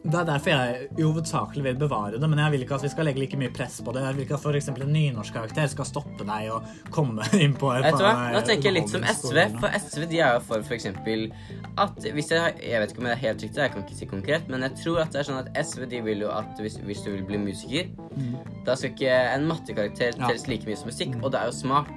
det 0.04 0.18
er 0.20 0.26
derfor 0.28 0.52
jeg 0.52 0.88
hovedsakelig 1.00 1.64
vil 1.64 1.78
bevare 1.80 2.18
det, 2.20 2.28
men 2.30 2.40
jeg 2.42 2.52
vil 2.52 2.64
ikke 2.66 2.76
at 2.76 2.84
vi 2.84 2.90
skal 2.92 3.08
legge 3.08 3.22
like 3.24 3.38
mye 3.40 3.52
press 3.56 3.78
på 3.86 3.94
det. 3.96 4.02
Jeg 4.04 4.18
vil 4.18 4.26
ikke 4.26 4.36
at 4.36 4.44
f.eks. 4.44 4.68
en 4.74 4.92
nynorskkarakter 4.92 5.70
skal 5.72 5.88
stoppe 5.88 6.26
deg 6.28 6.50
og 6.52 6.68
komme 6.92 7.24
inn 7.44 7.56
på 7.60 7.72
et 7.78 7.88
Nå 7.88 8.42
tenker 8.44 8.70
jeg 8.70 8.76
litt 8.82 8.92
som 8.92 9.06
SV, 9.08 9.40
for 9.62 9.78
SV 9.80 10.08
de 10.12 10.20
er 10.20 10.36
jo 10.36 10.42
for 10.44 10.66
f.eks. 10.66 10.90
at 10.92 12.10
hvis 12.18 12.32
jeg, 12.36 12.56
jeg 12.60 12.84
vet 12.84 12.92
ikke 12.92 13.04
om 13.04 13.08
det 13.08 13.16
er 13.16 13.22
helt 13.24 13.46
riktig, 13.48 13.62
jeg 13.64 13.74
kan 13.74 13.86
ikke 13.86 14.00
si 14.02 14.10
konkret, 14.12 14.52
men 14.52 14.68
jeg 14.68 14.76
tror 14.84 15.00
at 15.06 15.16
det 15.16 15.22
er 15.24 15.30
sånn 15.30 15.40
at 15.40 15.50
SV 15.64 15.88
de 15.94 16.04
vil 16.06 16.26
jo 16.26 16.34
at 16.36 16.60
hvis, 16.60 16.78
hvis 16.84 17.06
du 17.06 17.14
vil 17.14 17.24
bli 17.30 17.40
musiker, 17.46 17.90
da 18.68 18.76
skal 18.76 18.92
ikke 18.92 19.16
en 19.38 19.48
mattekarakter 19.50 20.14
Mm. 20.14 20.20
Ja. 20.20 20.28
telles 20.28 20.48
like 20.48 20.68
mye 20.68 20.76
som 20.78 20.90
musikk, 20.92 21.16
og 21.24 21.32
det 21.34 21.40
er 21.40 21.48
jo 21.50 21.56
smart. 21.56 21.88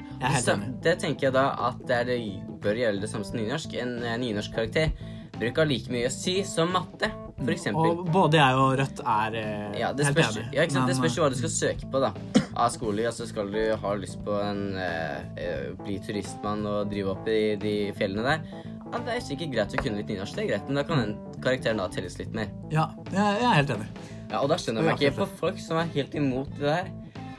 Så 0.41 0.55
det 0.83 0.99
tenker 1.03 1.29
jeg 1.29 1.35
da 1.35 1.49
at 1.69 1.83
det, 1.89 1.97
er 1.97 2.05
det 2.09 2.17
bør 2.63 2.79
gjelde 2.79 3.03
det 3.03 3.11
samme 3.11 3.27
som 3.27 3.37
nynorsk. 3.37 3.75
En 3.83 3.97
nynorsk 3.99 4.23
nynorskkarakter 4.23 4.91
ha 5.37 5.65
like 5.69 5.93
mye 5.93 6.09
å 6.09 6.13
si 6.13 6.39
som 6.49 6.73
matte, 6.73 7.11
eksempel. 7.47 7.91
Og 7.93 8.09
både 8.13 8.39
jeg 8.41 8.61
og 8.61 8.77
Rødt 8.81 9.03
er 9.05 9.37
eh, 9.41 9.81
Ja, 9.83 9.93
det 9.93 10.07
helt 10.09 10.17
spørs, 10.17 10.39
enig. 10.41 10.55
ja, 10.57 10.65
ikke 10.65 10.77
sant? 10.79 10.89
det 10.89 10.97
spørs 10.97 11.17
jo 11.19 11.25
hva 11.27 11.31
du 11.33 11.39
skal 11.43 11.53
søke 11.53 11.91
på 11.93 12.01
da 12.01 12.13
av 12.57 12.71
skole. 12.73 13.05
Altså 13.05 13.27
skal 13.29 13.53
du 13.53 13.61
ha 13.83 13.95
lyst 14.01 14.23
på 14.25 14.39
en 14.41 14.63
eh, 14.81 15.21
eh, 15.37 15.69
bli 15.83 15.99
turistmann 16.07 16.65
og 16.71 16.89
drive 16.93 17.13
opp 17.13 17.29
i 17.29 17.57
de 17.61 17.77
fjellene 17.99 18.25
der, 18.25 18.65
ja, 18.87 19.01
det 19.03 19.17
er 19.17 19.25
sikkert 19.25 19.53
greit 19.53 19.73
å 19.75 19.81
kunne 19.83 19.99
litt 20.01 20.11
nynorsk, 20.13 20.37
det 20.39 20.45
er 20.45 20.51
greit, 20.55 20.69
men 20.71 20.79
da 20.79 20.85
kan 20.87 21.01
den 21.03 21.17
karakteren 21.43 21.81
da 21.83 21.89
telles 21.93 22.17
litt 22.21 22.33
mer. 22.37 22.53
Ja, 22.73 22.87
jeg, 23.11 23.19
jeg 23.43 23.49
er 23.51 23.57
helt 23.59 23.73
enig. 23.75 23.89
Ja, 24.31 24.41
og 24.41 24.49
da 24.51 24.57
skjønner 24.59 24.83
jeg 24.83 24.89
meg 24.93 25.03
ikke 25.03 25.19
på 25.25 25.27
folk 25.43 25.59
som 25.63 25.81
er 25.83 25.91
helt 25.95 26.15
imot 26.19 26.55
det 26.57 26.71
der. 26.71 26.89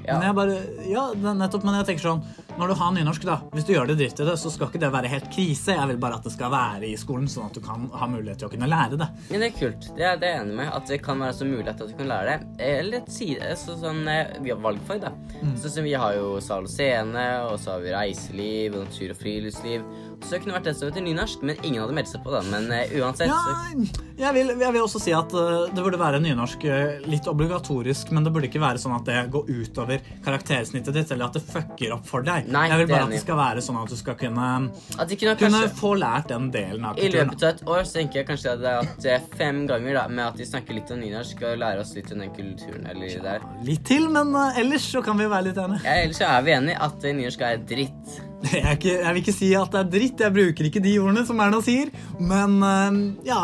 Ja, 0.07 0.17
Men 0.17 0.29
jeg 0.29 0.35
bare, 0.37 0.57
ja, 0.87 1.01
nettopp, 1.35 1.65
men 1.67 1.75
jeg 1.81 1.87
tenker 1.89 2.05
sånn 2.05 2.21
Når 2.57 2.71
du 2.71 2.73
har 2.79 2.93
nynorsk, 2.95 3.25
da, 3.27 3.35
hvis 3.53 3.65
du 3.67 3.73
gjør 3.73 3.89
det 3.91 3.97
dritt 3.99 4.21
i 4.23 4.25
det, 4.25 4.37
så 4.39 4.49
skal 4.49 4.69
ikke 4.71 4.79
det 4.81 4.89
være 4.93 5.11
helt 5.11 5.27
krise. 5.33 5.75
Jeg 5.75 5.89
vil 5.91 5.99
bare 6.01 6.17
at 6.17 6.23
det 6.25 6.31
skal 6.33 6.49
være 6.49 6.87
i 6.87 6.95
skolen, 6.97 7.27
sånn 7.29 7.51
at 7.51 7.57
du 7.57 7.61
kan 7.61 7.83
ha 7.93 8.07
mulighet 8.09 8.39
til 8.41 8.47
å 8.47 8.53
kunne 8.53 8.69
lære 8.71 8.97
det. 8.97 9.07
men 9.29 9.43
det 9.43 9.51
er 9.51 9.57
kult. 9.59 9.89
Det 9.97 10.07
er 10.07 10.17
det 10.17 10.29
er 10.31 10.37
jeg 10.39 10.45
enig 10.47 10.55
med, 10.61 10.71
at 10.73 10.87
det 10.89 11.01
kan 11.05 11.19
være 11.21 11.35
så 11.37 11.45
mulighet 11.45 11.83
at 11.85 11.91
du 11.91 11.95
kan 11.99 12.09
lære 12.09 12.31
det. 12.31 12.65
Eller 12.65 12.97
et 13.03 13.11
side, 13.13 13.51
så 13.61 13.75
sånn, 13.77 14.01
eh, 14.09 14.33
vi 14.41 14.49
har 14.55 14.63
valgfag 14.63 15.03
da. 15.05 15.11
Sånn 15.59 15.75
som 15.75 15.85
vi 15.85 15.93
har 15.93 16.15
jo 16.17 16.39
sal 16.41 16.65
og 16.65 16.71
scene, 16.71 17.27
og 17.51 17.59
så 17.61 17.75
har 17.75 17.85
vi 17.85 17.93
reiseliv, 17.93 18.79
natur 18.87 19.13
og 19.13 19.21
friluftsliv. 19.21 19.85
Så 20.23 20.33
det 20.33 20.39
kunne 20.43 20.57
vært 20.57 20.65
det 20.67 20.73
som 20.75 20.89
heter 20.89 21.03
nynorsk, 21.05 21.43
men 21.45 21.59
ingen 21.61 21.79
hadde 21.83 21.95
meldt 21.95 22.09
seg 22.09 22.23
på 22.25 22.31
da. 22.33 22.41
Men 22.49 22.67
uh, 22.73 22.95
uansett, 22.99 23.29
Ja, 23.29 24.27
jeg 24.27 24.33
vil, 24.33 24.49
jeg 24.59 24.73
vil 24.73 24.81
også 24.81 24.99
si 24.99 25.13
at 25.15 25.33
uh, 25.37 25.67
det 25.71 25.83
burde 25.85 25.99
være 26.01 26.19
nynorsk 26.23 26.65
uh, 26.67 27.05
litt 27.07 27.29
obligatorisk, 27.29 28.11
men 28.15 28.25
det 28.25 28.33
burde 28.35 28.49
ikke 28.49 28.61
være 28.63 28.81
sånn 28.81 28.95
at 28.97 29.05
det 29.07 29.21
går 29.31 29.47
utover 29.47 30.03
karaktersnittet 30.25 30.97
ditt, 30.97 31.13
eller 31.15 31.29
at 31.29 31.37
det 31.37 31.43
fucker 31.45 31.93
opp 31.95 32.09
for 32.09 32.25
deg. 32.27 32.49
Nei, 32.51 32.65
jeg 32.73 32.81
vil 32.81 32.91
bare 32.91 33.07
at 33.07 33.15
det 33.15 33.21
skal 33.23 33.39
være 33.39 33.63
sånn 33.63 33.79
at 33.83 33.93
du 33.93 33.97
skal 33.99 34.19
kunne, 34.19 34.49
At 34.97 35.11
de 35.11 35.19
kunne 35.21 35.37
kunne 35.39 35.63
få 35.79 35.93
lært 36.01 36.31
den 36.33 36.51
delen 36.51 36.87
av 36.89 36.97
kulturen. 36.97 37.13
I 37.13 37.21
løpet 37.21 37.45
av 37.45 37.53
et 37.53 37.65
år 37.77 37.87
så 37.87 37.99
tenker 38.01 38.23
jeg 38.23 38.29
kanskje 38.33 38.55
at 38.57 39.01
det 39.03 39.15
er 39.15 39.27
fem 39.37 39.63
ganger 39.69 40.01
da, 40.01 40.07
med 40.11 40.25
at 40.25 40.41
de 40.41 40.49
snakker 40.49 40.75
litt 40.75 40.91
om 40.91 41.03
nynorsk 41.03 41.45
og 41.45 41.59
lærer 41.61 41.83
oss 41.85 41.93
litt 41.95 42.11
om 42.15 42.25
den 42.25 42.33
kulturen 42.35 42.89
eller 42.89 43.21
der. 43.29 43.47
Litt 43.67 43.85
til, 43.87 44.09
men 44.11 44.33
ellers 44.57 44.91
så 44.91 45.05
kan 45.05 45.19
vi 45.21 45.29
være 45.29 45.51
litt 45.51 45.61
enige. 45.61 45.85
Ja, 45.85 46.01
ellers 46.03 46.19
så 46.19 46.31
er 46.33 46.47
vi 46.47 46.57
enige 46.57 46.81
at 46.89 47.07
nynorsk 47.07 47.45
er 47.47 47.61
dritt. 47.69 48.17
Jeg, 48.45 48.77
ikke, 48.77 48.91
jeg 49.01 49.13
vil 49.15 49.23
ikke 49.23 49.33
si 49.33 49.47
at 49.57 49.71
det 49.73 49.79
er 49.79 49.87
dritt, 49.91 50.21
jeg 50.21 50.33
bruker 50.35 50.67
ikke 50.69 50.81
de 50.83 50.93
ordene 51.01 51.23
som 51.25 51.39
Erna 51.41 51.57
sier, 51.65 51.89
men 52.19 52.59
uh, 52.61 52.99
ja 53.25 53.39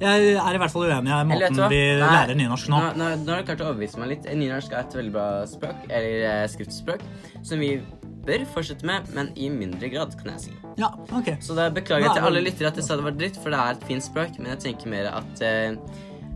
Jeg 0.00 0.30
er 0.40 0.56
i 0.56 0.60
hvert 0.62 0.72
fall 0.72 0.86
uenig 0.88 1.12
i 1.12 1.26
måten 1.28 1.60
vi 1.68 1.82
Nei. 2.00 2.08
lærer 2.08 2.38
nynorsk 2.38 2.70
nå. 2.72 2.80
Nå, 2.80 2.94
nå, 3.00 3.10
nå 3.20 3.34
har 3.34 3.42
du 3.44 3.50
klart 3.50 3.62
å 3.62 3.68
overbevise 3.68 4.00
meg 4.00 4.14
litt. 4.14 4.30
Nynorsk 4.32 4.72
er 4.72 4.80
et 4.80 4.96
veldig 4.96 5.12
bra 5.14 5.28
språk, 5.48 5.84
eller 5.90 6.24
eh, 6.30 6.46
skriftspråk, 6.50 7.04
som 7.44 7.60
vi 7.60 7.74
bør 8.24 8.46
fortsette 8.54 8.88
med, 8.88 9.12
men 9.14 9.30
i 9.36 9.50
mindre 9.52 9.90
grad, 9.92 10.16
kan 10.20 10.32
jeg 10.32 10.46
si. 10.46 10.56
Ja, 10.80 10.90
ok. 11.12 11.34
Så 11.44 11.56
da 11.58 11.68
beklager 11.74 12.08
jeg 12.08 12.16
til 12.16 12.28
alle 12.30 12.42
lyttere 12.42 12.72
at 12.72 12.80
jeg 12.80 12.88
sa 12.88 12.96
det 12.98 13.06
var 13.06 13.16
dritt, 13.18 13.38
for 13.42 13.54
det 13.54 13.60
er 13.60 13.76
et 13.76 13.86
fint 13.90 14.08
språk, 14.08 14.40
men 14.40 14.54
jeg 14.54 14.62
tenker 14.64 14.92
mer 14.94 15.12
at 15.12 15.44
eh, 15.44 15.76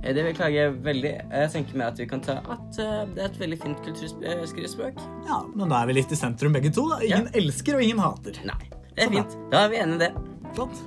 det 0.02 0.22
beklager 0.24 0.56
jeg 0.60 0.74
veldig. 0.86 1.12
Jeg 1.32 1.50
tenker 1.52 1.78
meg 1.80 1.86
at 1.92 1.98
vi 2.00 2.06
kan 2.10 2.20
ta 2.24 2.38
at 2.54 2.78
eh, 2.80 3.00
det 3.16 3.22
er 3.24 3.28
et 3.32 3.40
veldig 3.42 3.58
fint 3.64 3.82
kulturskriftspråk. 3.84 5.00
Ja, 5.26 5.40
Men 5.54 5.68
da 5.72 5.82
er 5.82 5.90
vi 5.90 5.98
litt 5.98 6.14
i 6.14 6.18
sentrum 6.18 6.54
begge 6.54 6.70
to. 6.74 6.86
da. 6.92 7.00
Ingen 7.04 7.28
elsker, 7.34 7.78
og 7.78 7.82
ingen 7.84 8.02
hater. 8.02 8.38
Nei, 8.48 8.60
det 8.94 9.04
er 9.04 9.10
Sånn, 9.10 9.18
fint. 9.18 9.38
Da 9.52 9.64
er 9.66 9.72
vi 9.74 9.80
enige 9.82 9.98
i 9.98 10.04
det. 10.06 10.12
Flott. 10.54 10.84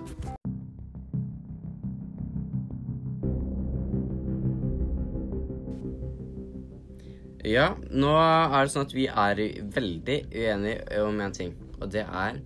Ja, 7.48 7.72
nå 7.90 8.12
er 8.14 8.68
det 8.68 8.72
sånn 8.74 8.86
at 8.86 8.94
vi 8.94 9.08
er 9.10 9.40
veldig 9.74 10.18
uenige 10.30 11.00
om 11.08 11.22
en 11.26 11.34
ting, 11.34 11.56
og 11.82 11.90
det 11.94 12.04
er 12.06 12.38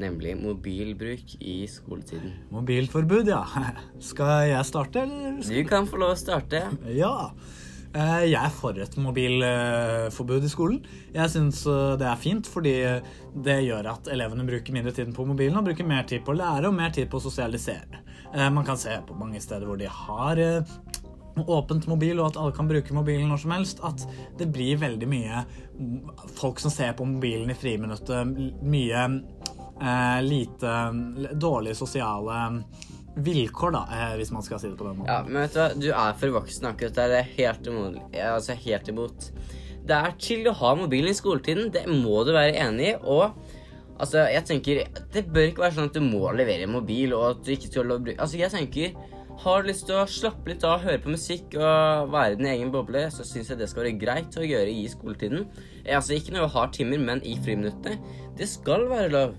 nemlig 0.00 0.36
mobilbruk 0.40 1.34
i 1.40 1.66
skoletiden. 1.68 2.32
Mobilforbud, 2.54 3.28
ja. 3.28 3.42
Skal 4.12 4.48
jeg 4.52 4.64
starte, 4.68 5.02
eller? 5.04 5.42
Du 5.44 5.64
kan 5.68 5.88
få 5.90 6.00
lov 6.00 6.14
å 6.14 6.20
starte. 6.20 6.64
Ja. 6.96 7.14
Eh, 7.92 8.22
Jeg 8.30 8.38
er 8.40 8.54
for 8.56 8.78
et 8.80 8.94
mobilforbud 8.96 10.46
i 10.46 10.52
skolen. 10.52 10.78
Jeg 11.12 11.28
syns 11.34 11.60
eh, 11.68 11.92
det 12.00 12.08
er 12.08 12.16
fint, 12.22 12.48
fordi 12.48 12.72
det 13.44 13.58
gjør 13.66 13.90
at 13.92 14.08
elevene 14.14 14.46
bruker 14.48 14.72
mindre 14.76 14.94
tid 14.96 15.12
på 15.16 15.26
mobilen 15.28 15.58
og 15.60 15.66
bruker 15.68 15.84
mer 15.88 16.06
tid 16.08 16.24
på 16.24 16.32
å 16.32 16.38
lære 16.40 16.70
og 16.70 16.78
mer 16.78 16.94
tid 16.96 17.10
på 17.12 17.20
å 17.20 17.26
sosialisere. 17.28 18.00
Eh, 18.32 18.48
Man 18.48 18.64
kan 18.64 18.80
se 18.80 18.96
på 19.06 19.18
mange 19.20 19.40
steder 19.44 19.68
hvor 19.68 19.76
de 19.80 19.90
har 19.92 20.40
åpent 21.32 21.86
mobil, 21.88 22.18
og 22.20 22.26
at 22.32 22.36
alle 22.40 22.52
kan 22.52 22.68
bruke 22.68 22.92
mobilen 22.92 23.30
når 23.32 23.38
som 23.40 23.52
helst, 23.54 23.78
at 23.88 24.02
det 24.36 24.50
blir 24.52 24.76
veldig 24.80 25.06
mye 25.08 25.44
folk 26.36 26.60
som 26.60 26.72
ser 26.72 26.92
på 26.98 27.06
mobilen 27.08 27.48
i 27.48 27.56
friminuttet. 27.56 28.34
Mye 28.60 29.04
lite 30.22 30.72
dårlige 31.40 31.74
sosiale 31.78 32.36
vilkår, 33.16 33.72
da, 33.74 33.82
eh, 33.92 34.14
hvis 34.16 34.32
man 34.32 34.42
skal 34.42 34.60
si 34.60 34.70
det 34.70 34.78
på 34.78 34.86
den 34.88 35.00
måten. 35.02 35.10
Ja, 35.12 35.22
men 35.26 35.42
vet 35.42 35.52
du 35.54 35.60
hva, 35.60 35.68
du 35.80 35.88
er 35.92 36.14
for 36.20 36.36
voksen 36.38 36.68
akkurat 36.70 36.94
der. 36.96 37.08
Det 37.12 37.18
er 37.18 37.32
helt 37.36 37.66
imot. 37.72 37.98
Altså 38.24 38.56
helt 38.56 38.88
imot. 38.88 39.30
Det 39.82 39.96
er 39.98 40.14
chill 40.18 40.46
å 40.48 40.54
ha 40.56 40.74
mobilen 40.78 41.10
i 41.10 41.18
skoletiden. 41.18 41.72
Det 41.74 41.86
må 41.90 42.22
du 42.24 42.32
være 42.32 42.54
enig 42.62 42.92
i. 42.92 42.94
Og 43.02 43.34
altså, 43.98 44.22
jeg 44.30 44.46
tenker 44.48 44.84
Det 45.12 45.26
bør 45.28 45.48
ikke 45.50 45.64
være 45.66 45.76
sånn 45.78 45.90
at 45.90 45.98
du 45.98 46.04
må 46.06 46.30
levere 46.36 46.70
mobil, 46.70 47.12
og 47.18 47.28
at 47.30 47.42
du 47.44 47.52
ikke 47.52 47.72
skal 47.72 47.90
lov 47.90 48.00
å 48.00 48.06
bruke 48.06 48.22
Altså, 48.22 48.38
jeg 48.40 48.54
tenker 48.54 48.94
har 49.42 49.62
du 49.62 49.68
lyst 49.70 49.86
til 49.88 49.96
å 49.96 50.04
slappe 50.06 50.52
litt 50.52 50.62
av, 50.68 50.82
høre 50.84 51.00
på 51.02 51.10
musikk 51.10 51.54
og 51.56 52.10
være 52.12 52.34
i 52.34 52.38
din 52.38 52.50
egen 52.50 52.68
boble, 52.70 53.00
så 53.10 53.24
syns 53.26 53.48
jeg 53.50 53.58
det 53.58 53.66
skal 53.70 53.82
være 53.86 53.98
greit 53.98 54.36
å 54.38 54.44
gjøre 54.44 54.70
i 54.70 54.84
skoletiden. 54.92 55.48
Eh, 55.82 55.96
Altså 55.96 56.14
ikke 56.14 56.34
når 56.36 56.44
du 56.44 56.52
har 56.52 56.68
timer, 56.76 57.00
men 57.00 57.22
i 57.26 57.32
friminuttene. 57.42 57.96
Det 58.38 58.46
skal 58.46 58.86
være 58.92 59.08
lov. 59.10 59.32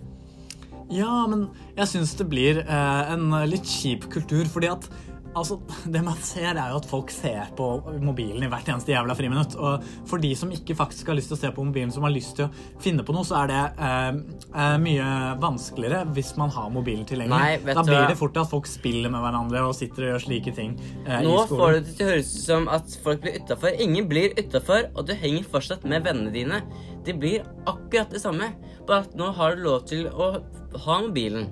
Ja, 0.92 1.24
men 1.30 1.48
jeg 1.78 1.90
syns 1.94 2.14
det 2.20 2.28
blir 2.32 2.64
eh, 2.64 3.14
en 3.14 3.32
litt 3.50 3.68
kjip 3.70 4.10
kultur, 4.12 4.46
fordi 4.52 4.72
at 4.74 4.90
Altså, 5.34 5.58
Det 5.94 6.02
man 6.06 6.18
ser, 6.22 6.54
er 6.54 6.72
jo 6.72 6.80
at 6.80 6.88
folk 6.90 7.12
ser 7.14 7.52
på 7.58 7.68
mobilen 8.04 8.46
i 8.46 8.50
hvert 8.52 8.70
eneste 8.70 8.94
jævla 8.94 9.16
friminutt. 9.18 9.58
Og 9.58 9.86
for 10.10 10.22
de 10.22 10.34
som 10.38 10.52
ikke 10.54 10.76
faktisk 10.78 11.10
har 11.10 11.18
lyst 11.18 11.32
til 11.32 11.38
å 11.38 11.42
se 11.42 11.52
på 11.56 11.66
mobilen, 11.66 11.94
som 11.94 12.06
har 12.06 12.14
lyst 12.14 12.38
til 12.38 12.48
å 12.48 12.82
finne 12.84 13.06
på 13.06 13.16
noe, 13.16 13.26
så 13.28 13.42
er 13.44 13.52
det 13.52 13.62
eh, 13.88 14.10
eh, 14.54 14.76
mye 14.84 15.10
vanskeligere 15.42 16.04
hvis 16.14 16.34
man 16.40 16.54
har 16.54 16.70
mobilen 16.74 17.06
tilgjengelig. 17.10 17.62
Nei, 17.66 17.74
da 17.74 17.84
du 17.84 17.92
blir 17.92 18.08
det 18.12 18.20
fort 18.20 18.40
at 18.40 18.52
folk 18.52 18.70
spiller 18.70 19.14
med 19.14 19.24
hverandre 19.26 19.66
og 19.68 19.76
sitter 19.78 20.08
og 20.08 20.14
gjør 20.14 20.26
slike 20.28 20.54
ting 20.56 20.76
eh, 21.06 21.22
Nå 21.26 21.38
får 21.50 21.78
det 21.80 21.96
til 21.98 22.06
å 22.06 22.12
høres 22.12 22.34
ut 22.34 22.44
som 22.46 22.68
at 22.72 22.98
folk 23.06 23.24
blir 23.26 23.40
utafor. 23.42 23.78
Ingen 23.84 24.10
blir 24.12 24.36
utafor, 24.40 24.90
og 24.94 25.08
du 25.10 25.16
henger 25.18 25.48
fortsatt 25.50 25.88
med 25.90 26.06
vennene 26.06 26.34
dine. 26.34 26.62
Det 27.04 27.18
blir 27.20 27.48
akkurat 27.70 28.14
det 28.14 28.22
samme, 28.24 28.54
bare 28.88 29.08
at 29.08 29.16
nå 29.18 29.34
har 29.36 29.58
du 29.58 29.66
lov 29.66 29.88
til 29.90 30.08
å 30.14 30.36
ha 30.86 31.02
mobilen. 31.02 31.48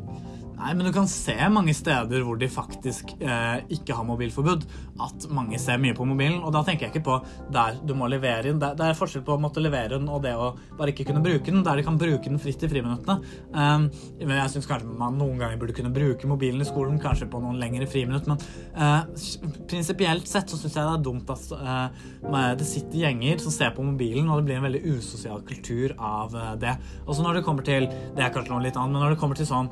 Nei, 0.61 0.75
men 0.77 0.85
du 0.85 0.91
kan 0.93 1.07
se 1.09 1.33
mange 1.49 1.73
steder 1.73 2.21
hvor 2.25 2.37
de 2.37 2.49
faktisk 2.51 3.15
eh, 3.17 3.63
ikke 3.73 3.95
har 3.97 4.05
mobilforbud, 4.05 4.65
at 5.01 5.25
mange 5.33 5.57
ser 5.61 5.79
mye 5.81 5.95
på 5.97 6.05
mobilen. 6.05 6.37
Og 6.45 6.53
da 6.53 6.61
tenker 6.65 6.85
jeg 6.85 6.93
ikke 6.93 7.07
på 7.07 7.17
der 7.53 7.79
du 7.81 7.95
må 7.97 8.09
levere 8.11 8.51
inn. 8.51 8.61
Det, 8.61 8.75
er 8.77 8.97
forskjell 8.97 9.25
på 9.25 9.35
å 9.35 9.41
måtte 9.41 9.63
levere 9.63 9.95
den 9.95 10.09
og 10.11 10.21
det 10.25 10.35
å 10.37 10.51
bare 10.77 10.93
ikke 10.93 11.07
kunne 11.09 11.23
bruke 11.25 11.49
den, 11.49 11.63
der 11.65 11.81
de 11.81 11.85
kan 11.87 11.97
bruke 11.97 12.29
den 12.29 12.41
fritt 12.41 12.61
i 12.61 12.69
friminuttene. 12.69 13.17
Um, 13.55 13.87
men 14.21 14.35
jeg 14.37 14.53
syns 14.53 14.69
kanskje 14.69 14.91
man 15.01 15.17
noen 15.17 15.41
ganger 15.41 15.57
burde 15.61 15.75
kunne 15.77 15.93
bruke 15.95 16.29
mobilen 16.29 16.61
i 16.61 16.67
skolen, 16.67 17.01
kanskje 17.01 17.29
på 17.31 17.41
noen 17.41 17.57
lengre 17.61 17.89
friminutt. 17.89 18.29
Men 18.29 18.37
eh, 18.75 19.25
prinsipielt 19.71 20.29
sett 20.29 20.51
så 20.51 20.59
syns 20.59 20.77
jeg 20.77 20.85
det 20.85 20.93
er 20.99 21.05
dumt 21.07 21.33
at 21.33 21.55
eh, 21.57 22.53
det 22.61 22.69
sitter 22.69 23.01
gjenger 23.05 23.41
som 23.41 23.55
ser 23.55 23.73
på 23.75 23.85
mobilen, 23.85 24.29
og 24.29 24.41
det 24.41 24.49
blir 24.49 24.61
en 24.61 24.67
veldig 24.69 24.83
usosial 24.93 25.41
kultur 25.47 25.95
av 25.97 26.37
eh, 26.37 26.53
det. 26.61 26.77
Og 27.07 27.17
så 27.17 27.25
når 27.25 27.39
det 27.39 27.45
kommer 27.47 27.65
til 27.65 27.89
Det 27.89 28.21
er 28.21 28.31
kanskje 28.33 28.53
noe 28.53 28.63
litt 28.63 28.77
annet, 28.77 28.93
men 28.93 29.05
når 29.05 29.15
det 29.15 29.21
kommer 29.21 29.39
til 29.39 29.49
sånn 29.49 29.69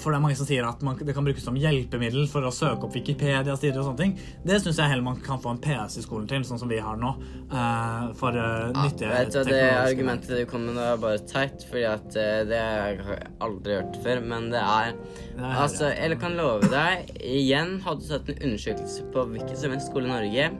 For 0.00 0.10
det 0.10 0.18
er 0.18 0.22
mange 0.24 0.36
som 0.38 0.48
sier 0.48 0.66
at 0.66 0.82
man, 0.86 0.98
det 0.98 1.14
kan 1.16 1.26
brukes 1.26 1.44
som 1.44 1.56
hjelpemiddel 1.58 2.26
for 2.30 2.46
å 2.46 2.52
søke 2.54 2.88
opp 2.88 2.96
Wikipedia-sider 2.96 3.80
og 3.80 3.90
sånne 3.90 4.02
ting. 4.02 4.14
Det 4.46 4.60
syns 4.62 4.80
jeg 4.80 4.92
heller 4.92 5.06
man 5.06 5.20
kan 5.24 5.40
få 5.42 5.54
en 5.54 5.60
PC 5.62 6.00
i 6.00 6.04
skolen 6.04 6.28
til, 6.30 6.44
sånn 6.48 6.60
som 6.62 6.70
vi 6.70 6.80
har 6.82 6.98
nå. 7.00 7.12
Uh, 7.52 8.12
for 8.18 8.36
uh, 8.36 8.72
nyttige 8.74 9.10
Vet 9.12 9.34
du 9.34 9.50
Det 9.50 9.62
argumentet 9.74 10.32
du 10.32 10.44
kom 10.50 10.66
med, 10.68 10.80
er 10.82 11.02
bare 11.02 11.22
teit, 11.28 11.66
fordi 11.68 11.84
at 11.88 12.08
uh, 12.16 12.38
det 12.48 12.62
har 12.62 12.94
jeg 12.94 13.28
aldri 13.46 13.80
hørt 13.80 14.00
før. 14.04 14.22
Men 14.32 14.48
det 14.54 14.62
er 14.62 14.94
Det 15.36 15.42
er 15.42 15.60
Altså, 15.66 15.90
eller 15.92 16.18
kan 16.20 16.36
love 16.38 16.70
deg 16.72 17.12
Igjen, 17.20 17.78
hadde 17.84 18.02
du 18.02 18.08
satt 18.08 18.32
en 18.32 18.40
undersøkelse 18.48 19.06
på 19.12 19.28
hvilken 19.32 19.60
som 19.60 19.74
helst 19.74 19.92
skole 19.92 20.08
i 20.08 20.14
Norge 20.14 20.50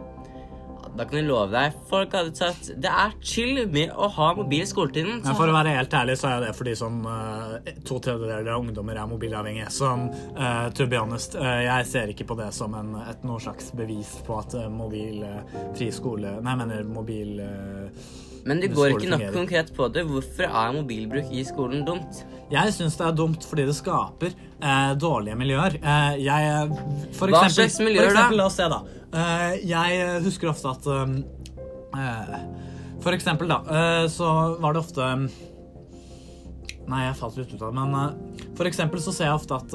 da 0.96 1.06
kan 1.08 1.20
jeg 1.20 1.28
love 1.28 1.50
deg, 1.52 1.76
folk 1.90 2.14
hadde 2.16 2.32
sagt 2.36 2.70
Det 2.82 2.90
er 2.90 3.14
chill 3.20 3.62
med 3.72 3.92
å 3.92 4.08
ha 4.16 4.30
mobil 4.38 4.64
i 4.64 4.68
skoletiden. 4.68 5.20
Men 5.24 5.38
for 5.38 5.50
å 5.50 5.56
være 5.56 5.74
helt 5.76 5.94
ærlig, 5.96 6.16
så 6.20 6.30
er 6.32 6.46
det 6.46 6.52
fordi 6.56 6.76
sånn 6.78 7.02
uh, 7.06 7.56
to 7.86 7.98
tredjedeler 8.02 8.52
av 8.54 8.64
ungdommer 8.64 8.98
er 9.00 9.10
mobilavhengige. 9.10 9.70
Så 9.74 9.92
uh, 9.92 10.68
to 10.76 10.88
be 10.90 11.00
honest, 11.00 11.36
uh, 11.38 11.60
jeg 11.66 11.88
ser 11.90 12.12
ikke 12.12 12.28
på 12.28 12.38
det 12.40 12.50
som 12.56 12.74
en, 12.78 12.94
et 13.06 13.26
noe 13.26 13.42
slags 13.42 13.72
bevis 13.76 14.16
på 14.26 14.38
at 14.40 14.56
uh, 14.58 14.68
mobilfri 14.72 15.90
skole 15.94 16.36
Nei, 16.40 16.52
jeg 16.52 16.60
mener 16.60 16.88
mobil 16.88 17.40
eh, 17.42 18.06
Men 18.46 18.60
du 18.62 18.68
går 18.70 18.92
ikke 18.94 19.08
nok 19.10 19.20
fungerer. 19.20 19.34
konkret 19.34 19.70
på 19.74 19.88
det. 19.94 20.04
Hvorfor 20.06 20.46
er 20.46 20.74
mobilbruk 20.76 21.32
i 21.34 21.42
skolen 21.48 21.82
dumt? 21.86 22.20
Jeg 22.52 22.74
syns 22.76 22.94
det 22.98 23.06
er 23.08 23.16
dumt 23.18 23.42
fordi 23.42 23.64
det 23.66 23.74
skaper 23.74 24.30
eh, 24.30 24.92
dårlige 25.02 25.34
miljøer. 25.40 25.74
Eh, 25.82 26.12
jeg 26.22 26.68
for 27.18 27.26
Hva 27.32 27.42
eksempel, 27.42 27.56
slags 27.56 27.80
miljøer, 27.82 28.06
for 28.06 28.14
eksempel, 28.14 28.38
da? 28.38 28.42
La 28.42 28.46
oss 28.46 28.58
se, 28.60 28.68
da. 28.70 28.78
Eh, 29.16 29.66
jeg 29.66 30.22
husker 30.28 30.52
ofte 30.52 30.70
at 30.76 30.86
um, 30.86 31.16
eh, 31.96 32.38
For 33.02 33.14
eksempel, 33.18 33.50
da, 33.50 33.58
eh, 33.66 34.06
så 34.14 34.30
var 34.62 34.74
det 34.76 34.82
ofte 34.84 35.10
Nei, 36.86 37.00
jeg 37.08 37.16
falt 37.18 37.36
litt 37.40 37.50
ut 37.50 37.62
av 37.66 37.72
det, 37.72 37.82
men 37.82 37.94
eh, 37.98 38.46
for 38.54 38.70
eksempel 38.70 39.02
så 39.02 39.10
ser 39.14 39.26
jeg 39.30 39.38
ofte 39.40 39.58
at 39.58 39.74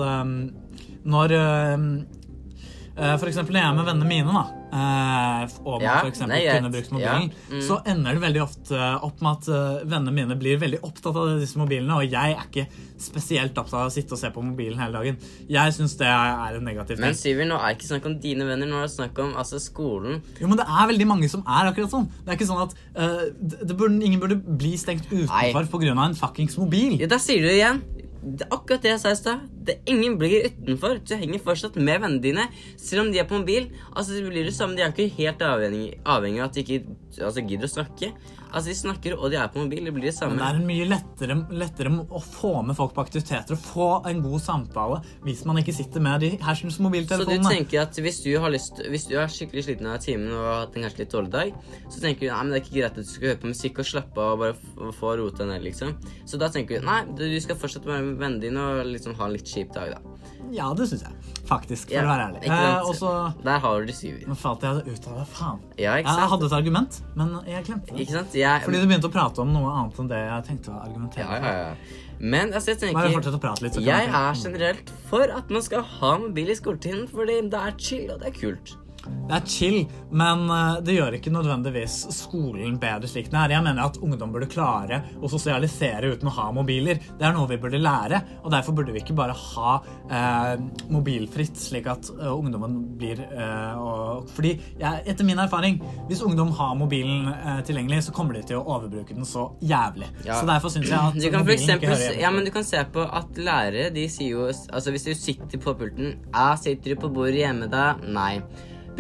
når 1.12 1.34
eh, 1.36 3.16
For 3.20 3.28
eksempel 3.28 3.56
når 3.56 3.62
jeg 3.66 3.70
er 3.72 3.78
med 3.82 3.88
vennene 3.90 4.08
mine, 4.08 4.32
da, 4.32 4.46
eh, 4.48 4.61
og 4.72 5.82
man 5.82 5.84
Ja, 5.84 5.96
er 6.00 6.60
kunne 6.62 6.72
brukt 6.72 6.92
mobilen, 6.94 7.28
Ja, 7.32 7.56
mm. 7.56 7.62
så 7.66 7.82
ender 7.86 8.16
det 8.16 8.22
veldig 8.24 8.42
ofte 8.44 8.78
opp 9.04 9.22
med 9.22 9.32
at 9.32 9.50
eh, 9.52 9.82
vennene 9.84 10.14
mine 10.16 10.38
blir 10.40 10.62
veldig 10.62 10.80
opptatt 10.88 11.18
av 11.20 11.34
disse 11.42 11.60
mobilene, 11.60 11.98
og 11.98 12.08
jeg 12.08 12.38
er 12.38 12.46
ikke 12.46 12.68
spesielt 13.02 13.58
opptatt 13.58 13.80
av 13.82 13.90
å 13.90 13.94
sitte 13.94 14.16
og 14.16 14.22
se 14.22 14.32
på 14.32 14.44
mobilen 14.46 14.80
hele 14.80 14.96
dagen. 14.96 15.18
Jeg 15.52 15.76
syns 15.76 15.98
det 16.00 16.08
er 16.08 16.58
en 16.60 16.64
negativ 16.66 16.96
ting. 16.96 17.04
Men 17.04 17.18
Syver, 17.18 17.50
nå 17.50 17.58
er 17.60 17.68
det 17.68 17.80
ikke 17.80 17.90
snakk 17.90 18.08
om 18.12 18.18
dine 18.24 18.48
venner, 18.48 18.70
nå 18.70 18.80
er 18.80 18.88
det 18.88 18.94
snakk 18.96 19.24
om 19.24 19.34
altså 19.42 19.60
skolen. 19.62 20.22
Jo, 20.40 20.48
men 20.52 20.62
det 20.62 20.68
er 20.68 20.92
veldig 20.94 21.10
mange 21.10 21.32
som 21.32 21.44
er 21.44 21.72
akkurat 21.72 21.92
sånn. 21.92 22.08
Det 22.22 22.32
er 22.32 22.40
ikke 22.40 22.50
sånn 22.52 22.64
at 22.64 22.78
uh, 22.96 23.74
burde, 23.74 23.98
ingen 24.00 24.22
burde 24.22 24.40
bli 24.40 24.76
stengt 24.80 25.10
utenfor 25.12 25.68
pga. 25.74 25.96
en 26.06 26.18
fuckings 26.18 26.58
mobil. 26.62 27.00
Ja, 27.02 27.12
Der 27.12 27.22
sier 27.22 27.44
du 27.44 27.50
det 27.50 27.58
igjen. 27.60 27.84
Det 28.22 28.46
er 28.46 28.54
akkurat 28.54 28.84
det 28.84 28.92
jeg 28.92 29.02
sa 29.02 29.12
i 29.16 29.18
stad. 29.18 29.46
Ingen 29.90 30.18
blir 30.22 30.46
utenfor. 30.46 31.00
Du 31.02 31.16
henger 31.18 31.42
fortsatt 31.42 31.78
med 31.82 32.04
vennene 32.04 32.22
dine, 32.22 32.46
selv 32.78 33.08
om 33.08 33.10
de 33.14 33.18
er 33.18 33.26
på 33.30 33.40
mobil. 33.42 33.72
Altså, 33.96 34.14
det 34.14 34.28
blir 34.28 34.46
det 34.46 34.54
samme. 34.54 34.78
De 34.78 34.86
er 34.86 34.94
ikke 34.94 35.10
helt 35.18 35.42
avhengig, 35.46 35.88
avhengig 36.06 36.44
av 36.44 36.52
at 36.52 36.60
de 36.60 36.66
ikke 36.66 36.84
altså, 37.18 37.42
gidder 37.42 37.66
å 37.66 37.74
snakke. 37.74 38.12
Altså, 38.52 38.70
De 38.70 38.76
snakker, 38.76 39.16
og 39.18 39.32
de 39.32 39.38
er 39.40 39.48
på 39.52 39.62
mobil. 39.64 39.86
Det 39.88 39.94
blir 39.96 40.10
det 40.10 40.14
samme. 40.16 40.36
Men 40.36 40.42
det 40.44 40.62
er 40.62 40.68
mye 40.68 40.88
lettere, 40.90 41.38
lettere 41.64 41.92
å 42.12 42.22
få 42.24 42.54
med 42.68 42.78
folk 42.78 42.94
på 42.96 43.04
aktiviteter 43.06 43.56
og 43.56 43.64
få 43.64 43.90
en 44.10 44.22
god 44.24 44.44
samtale 44.44 45.00
hvis 45.26 45.44
man 45.48 45.62
ikke 45.62 45.76
sitter 45.76 46.04
med 46.04 46.24
de 46.26 46.32
hersens 46.44 46.80
mobiltelefonene. 46.84 47.44
Så 47.44 47.50
du 47.50 47.56
tenker 47.56 47.84
at 47.86 48.02
hvis 48.04 48.22
du, 48.26 48.32
har 48.44 48.54
lyst, 48.54 48.82
hvis 48.92 49.08
du 49.10 49.16
er 49.20 49.32
skikkelig 49.32 49.66
sliten 49.68 49.90
av 49.92 50.02
timen 50.04 50.32
og 50.36 50.44
har 50.46 50.62
hatt 50.66 50.78
en 50.78 50.88
kanskje 50.88 51.04
litt 51.04 51.16
dårlig 51.16 51.34
dag, 51.36 51.54
så 51.88 52.04
tenker 52.04 52.28
du 52.28 52.32
nei, 52.34 52.42
men 52.44 52.54
det 52.54 52.60
er 52.60 52.66
ikke 52.66 52.78
greit 52.80 52.92
at 52.92 53.02
du 53.02 53.12
skal 53.12 53.32
høre 53.32 53.42
på 53.44 53.52
musikk 53.54 53.82
og 53.84 53.90
slappe 53.92 54.26
av 54.28 54.32
og 54.36 54.44
bare 54.46 54.94
få 55.00 55.16
rota 55.22 55.48
ned, 55.48 55.64
liksom. 55.66 55.96
Så 56.28 56.40
da 56.42 56.52
tenker 56.54 56.82
du 56.82 56.88
nei, 56.88 57.02
du 57.18 57.28
skal 57.44 57.60
fortsette 57.60 57.88
med 57.90 58.16
vennene 58.22 58.44
dine 58.44 58.68
og 58.72 58.92
liksom 58.92 59.16
ha 59.20 59.28
en 59.30 59.36
litt 59.38 59.48
kjip 59.48 59.74
dag, 59.78 59.96
da. 59.96 60.11
Ja, 60.52 60.70
det 60.78 60.88
syns 60.92 61.04
jeg. 61.06 61.16
Faktisk, 61.48 61.90
for 61.90 61.96
Ja, 61.96 62.04
å 62.04 62.12
være 62.12 62.28
ærlig. 62.30 62.42
Eh, 62.48 62.88
og 62.88 62.96
så 62.96 63.12
Der 63.44 63.60
har 63.64 63.86
du 63.86 63.94
syver. 63.94 64.28
Nå 64.28 64.38
falt 64.40 64.62
jeg 64.62 64.84
ut 64.88 65.08
av 65.08 65.18
det. 65.20 65.26
Faen. 65.32 65.60
Ja, 65.78 65.96
Jeg 65.98 66.06
hadde 66.06 66.46
et 66.46 66.56
argument, 66.58 67.02
men 67.16 67.34
jeg 67.48 67.66
glemte 67.66 67.98
det. 67.98 68.36
Jeg, 68.36 68.62
Fordi 68.66 68.82
du 68.82 68.88
begynte 68.88 69.10
å 69.10 69.14
prate 69.14 69.42
om 69.44 69.52
noe 69.54 69.72
annet 69.72 70.00
enn 70.00 70.12
det 70.12 70.22
jeg 70.22 70.48
tenkte 70.50 70.72
å 70.72 70.80
argumentere 70.84 71.26
ja, 71.26 71.40
ja, 71.42 71.54
ja. 71.72 71.76
Men 72.22 72.54
altså, 72.54 72.76
jeg 72.76 72.80
tenker 72.84 73.40
prate 73.42 73.66
litt. 73.66 73.80
Jeg 73.82 74.12
er 74.14 74.34
generelt 74.38 74.92
for 75.10 75.26
at 75.34 75.50
man 75.50 75.64
skal 75.66 75.82
ha 75.82 76.18
mobil 76.22 76.52
i 76.54 76.56
skoletiden, 76.56 77.08
fordi 77.10 77.40
det 77.50 77.62
er 77.62 77.78
chill, 77.82 78.12
og 78.14 78.22
det 78.22 78.30
er 78.30 78.38
kult. 78.38 78.76
Det 79.06 79.38
er 79.38 79.48
chill, 79.48 79.78
men 80.12 80.44
eh, 80.52 80.82
det 80.86 80.98
gjør 80.98 81.18
ikke 81.18 81.34
nødvendigvis 81.34 81.98
skolen 82.16 82.78
bedre 82.82 83.10
slik 83.10 83.32
den 83.32 83.40
er. 83.42 83.56
Jeg 83.56 83.66
mener 83.66 83.86
at 83.86 84.00
ungdom 84.04 84.34
burde 84.34 84.50
klare 84.52 85.02
å 85.22 85.30
sosialisere 85.32 86.12
uten 86.14 86.32
å 86.32 86.36
ha 86.36 86.50
mobiler. 86.56 87.02
Det 87.18 87.28
er 87.28 87.36
noe 87.36 87.50
vi 87.52 87.60
burde 87.62 87.82
lære, 87.82 88.22
og 88.42 88.52
derfor 88.54 88.76
burde 88.78 88.96
vi 88.96 89.04
ikke 89.04 89.18
bare 89.18 89.38
ha 89.38 89.78
eh, 90.12 90.54
mobilfritt, 90.92 91.58
slik 91.62 91.88
at 91.92 92.10
uh, 92.18 92.32
ungdommen 92.34 92.78
blir 93.00 93.20
uh, 93.32 93.80
og, 93.80 94.30
Fordi, 94.36 94.54
ja, 94.82 94.98
etter 95.08 95.26
min 95.28 95.40
erfaring, 95.42 95.80
hvis 96.10 96.24
ungdom 96.26 96.52
har 96.58 96.76
mobilen 96.80 97.30
uh, 97.32 97.62
tilgjengelig, 97.66 98.04
så 98.08 98.16
kommer 98.16 98.38
de 98.38 98.44
til 98.52 98.60
å 98.60 98.66
overbruke 98.78 99.16
den 99.16 99.28
så 99.28 99.48
jævlig. 99.64 100.10
Ja. 100.26 100.40
Så 100.40 100.50
derfor 100.50 100.74
syns 100.74 100.90
jeg 100.90 100.98
at 100.98 101.18
Du 101.18 101.28
kan 101.30 101.46
mobilen 101.46 101.62
mobilen 101.62 101.80
ikke 101.80 101.92
hører 101.92 102.04
hjemme 102.08 102.22
ja, 102.24 102.32
men 102.34 102.48
du 102.48 102.52
kan 102.54 102.66
se 102.68 102.82
på 102.94 103.06
at 103.20 103.40
lærere 103.40 103.90
de 103.94 104.08
sier 104.12 104.36
jo 104.36 104.48
Altså 104.50 104.94
Hvis 104.94 105.08
du 105.08 105.14
sitter 105.18 105.62
på 105.62 105.76
pulten 105.78 106.16
Ja, 106.34 106.52
sitter 106.60 106.94
du 106.94 107.02
på 107.06 107.12
bordet 107.14 107.42
hjemme 107.44 107.70
da? 107.72 107.94
Nei. 108.02 108.42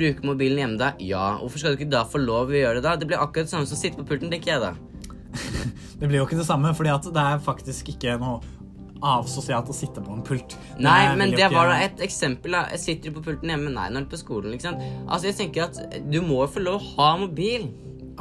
Bruker 0.01 0.25
mobilen 0.25 0.63
hjemme 0.63 0.79
da? 0.81 0.93
Ja. 1.03 1.25
Hvorfor 1.41 1.61
skal 1.61 1.75
du 1.75 1.81
ikke 1.81 1.91
da 1.93 2.01
få 2.09 2.21
lov 2.21 2.49
å 2.49 2.57
gjøre 2.57 2.79
det 2.79 2.87
da? 2.87 2.95
Det 2.97 3.09
blir 3.09 3.21
akkurat 3.21 3.45
det 3.45 3.53
samme 3.53 3.69
som 3.69 3.77
å 3.77 3.81
sitte 3.81 4.01
på 4.01 4.07
pulten, 4.09 4.31
tenker 4.33 4.55
jeg 4.55 4.63
da. 4.63 4.73
Det 6.01 6.07
blir 6.09 6.17
jo 6.17 6.25
ikke 6.25 6.39
det 6.39 6.47
samme, 6.47 6.71
fordi 6.73 6.89
at 6.89 7.05
det 7.13 7.23
er 7.29 7.43
faktisk 7.45 7.91
ikke 7.93 8.15
noe 8.17 8.39
avsosialt 9.01 9.69
å 9.69 9.75
sitte 9.75 10.01
på 10.01 10.13
en 10.13 10.23
pult. 10.25 10.55
Nei, 10.81 11.13
men 11.17 11.33
det 11.33 11.47
var 11.53 11.69
da 11.71 11.77
et 11.85 12.01
eksempel. 12.05 12.53
da 12.57 12.79
Sitter 12.79 13.09
du 13.09 13.17
på 13.19 13.23
pulten 13.31 13.49
hjemme? 13.53 13.73
Nei, 13.73 13.87
når 13.93 14.05
du 14.05 14.09
er 14.09 14.11
på 14.15 14.21
skolen. 14.21 14.55
ikke 14.55 14.69
sant? 14.69 14.83
Altså 15.07 15.31
Jeg 15.31 15.37
tenker 15.39 15.69
at 15.69 16.01
du 16.09 16.19
må 16.25 16.43
jo 16.43 16.49
få 16.55 16.63
lov 16.65 16.79
å 16.81 16.91
ha 16.97 17.11
mobil. 17.21 17.69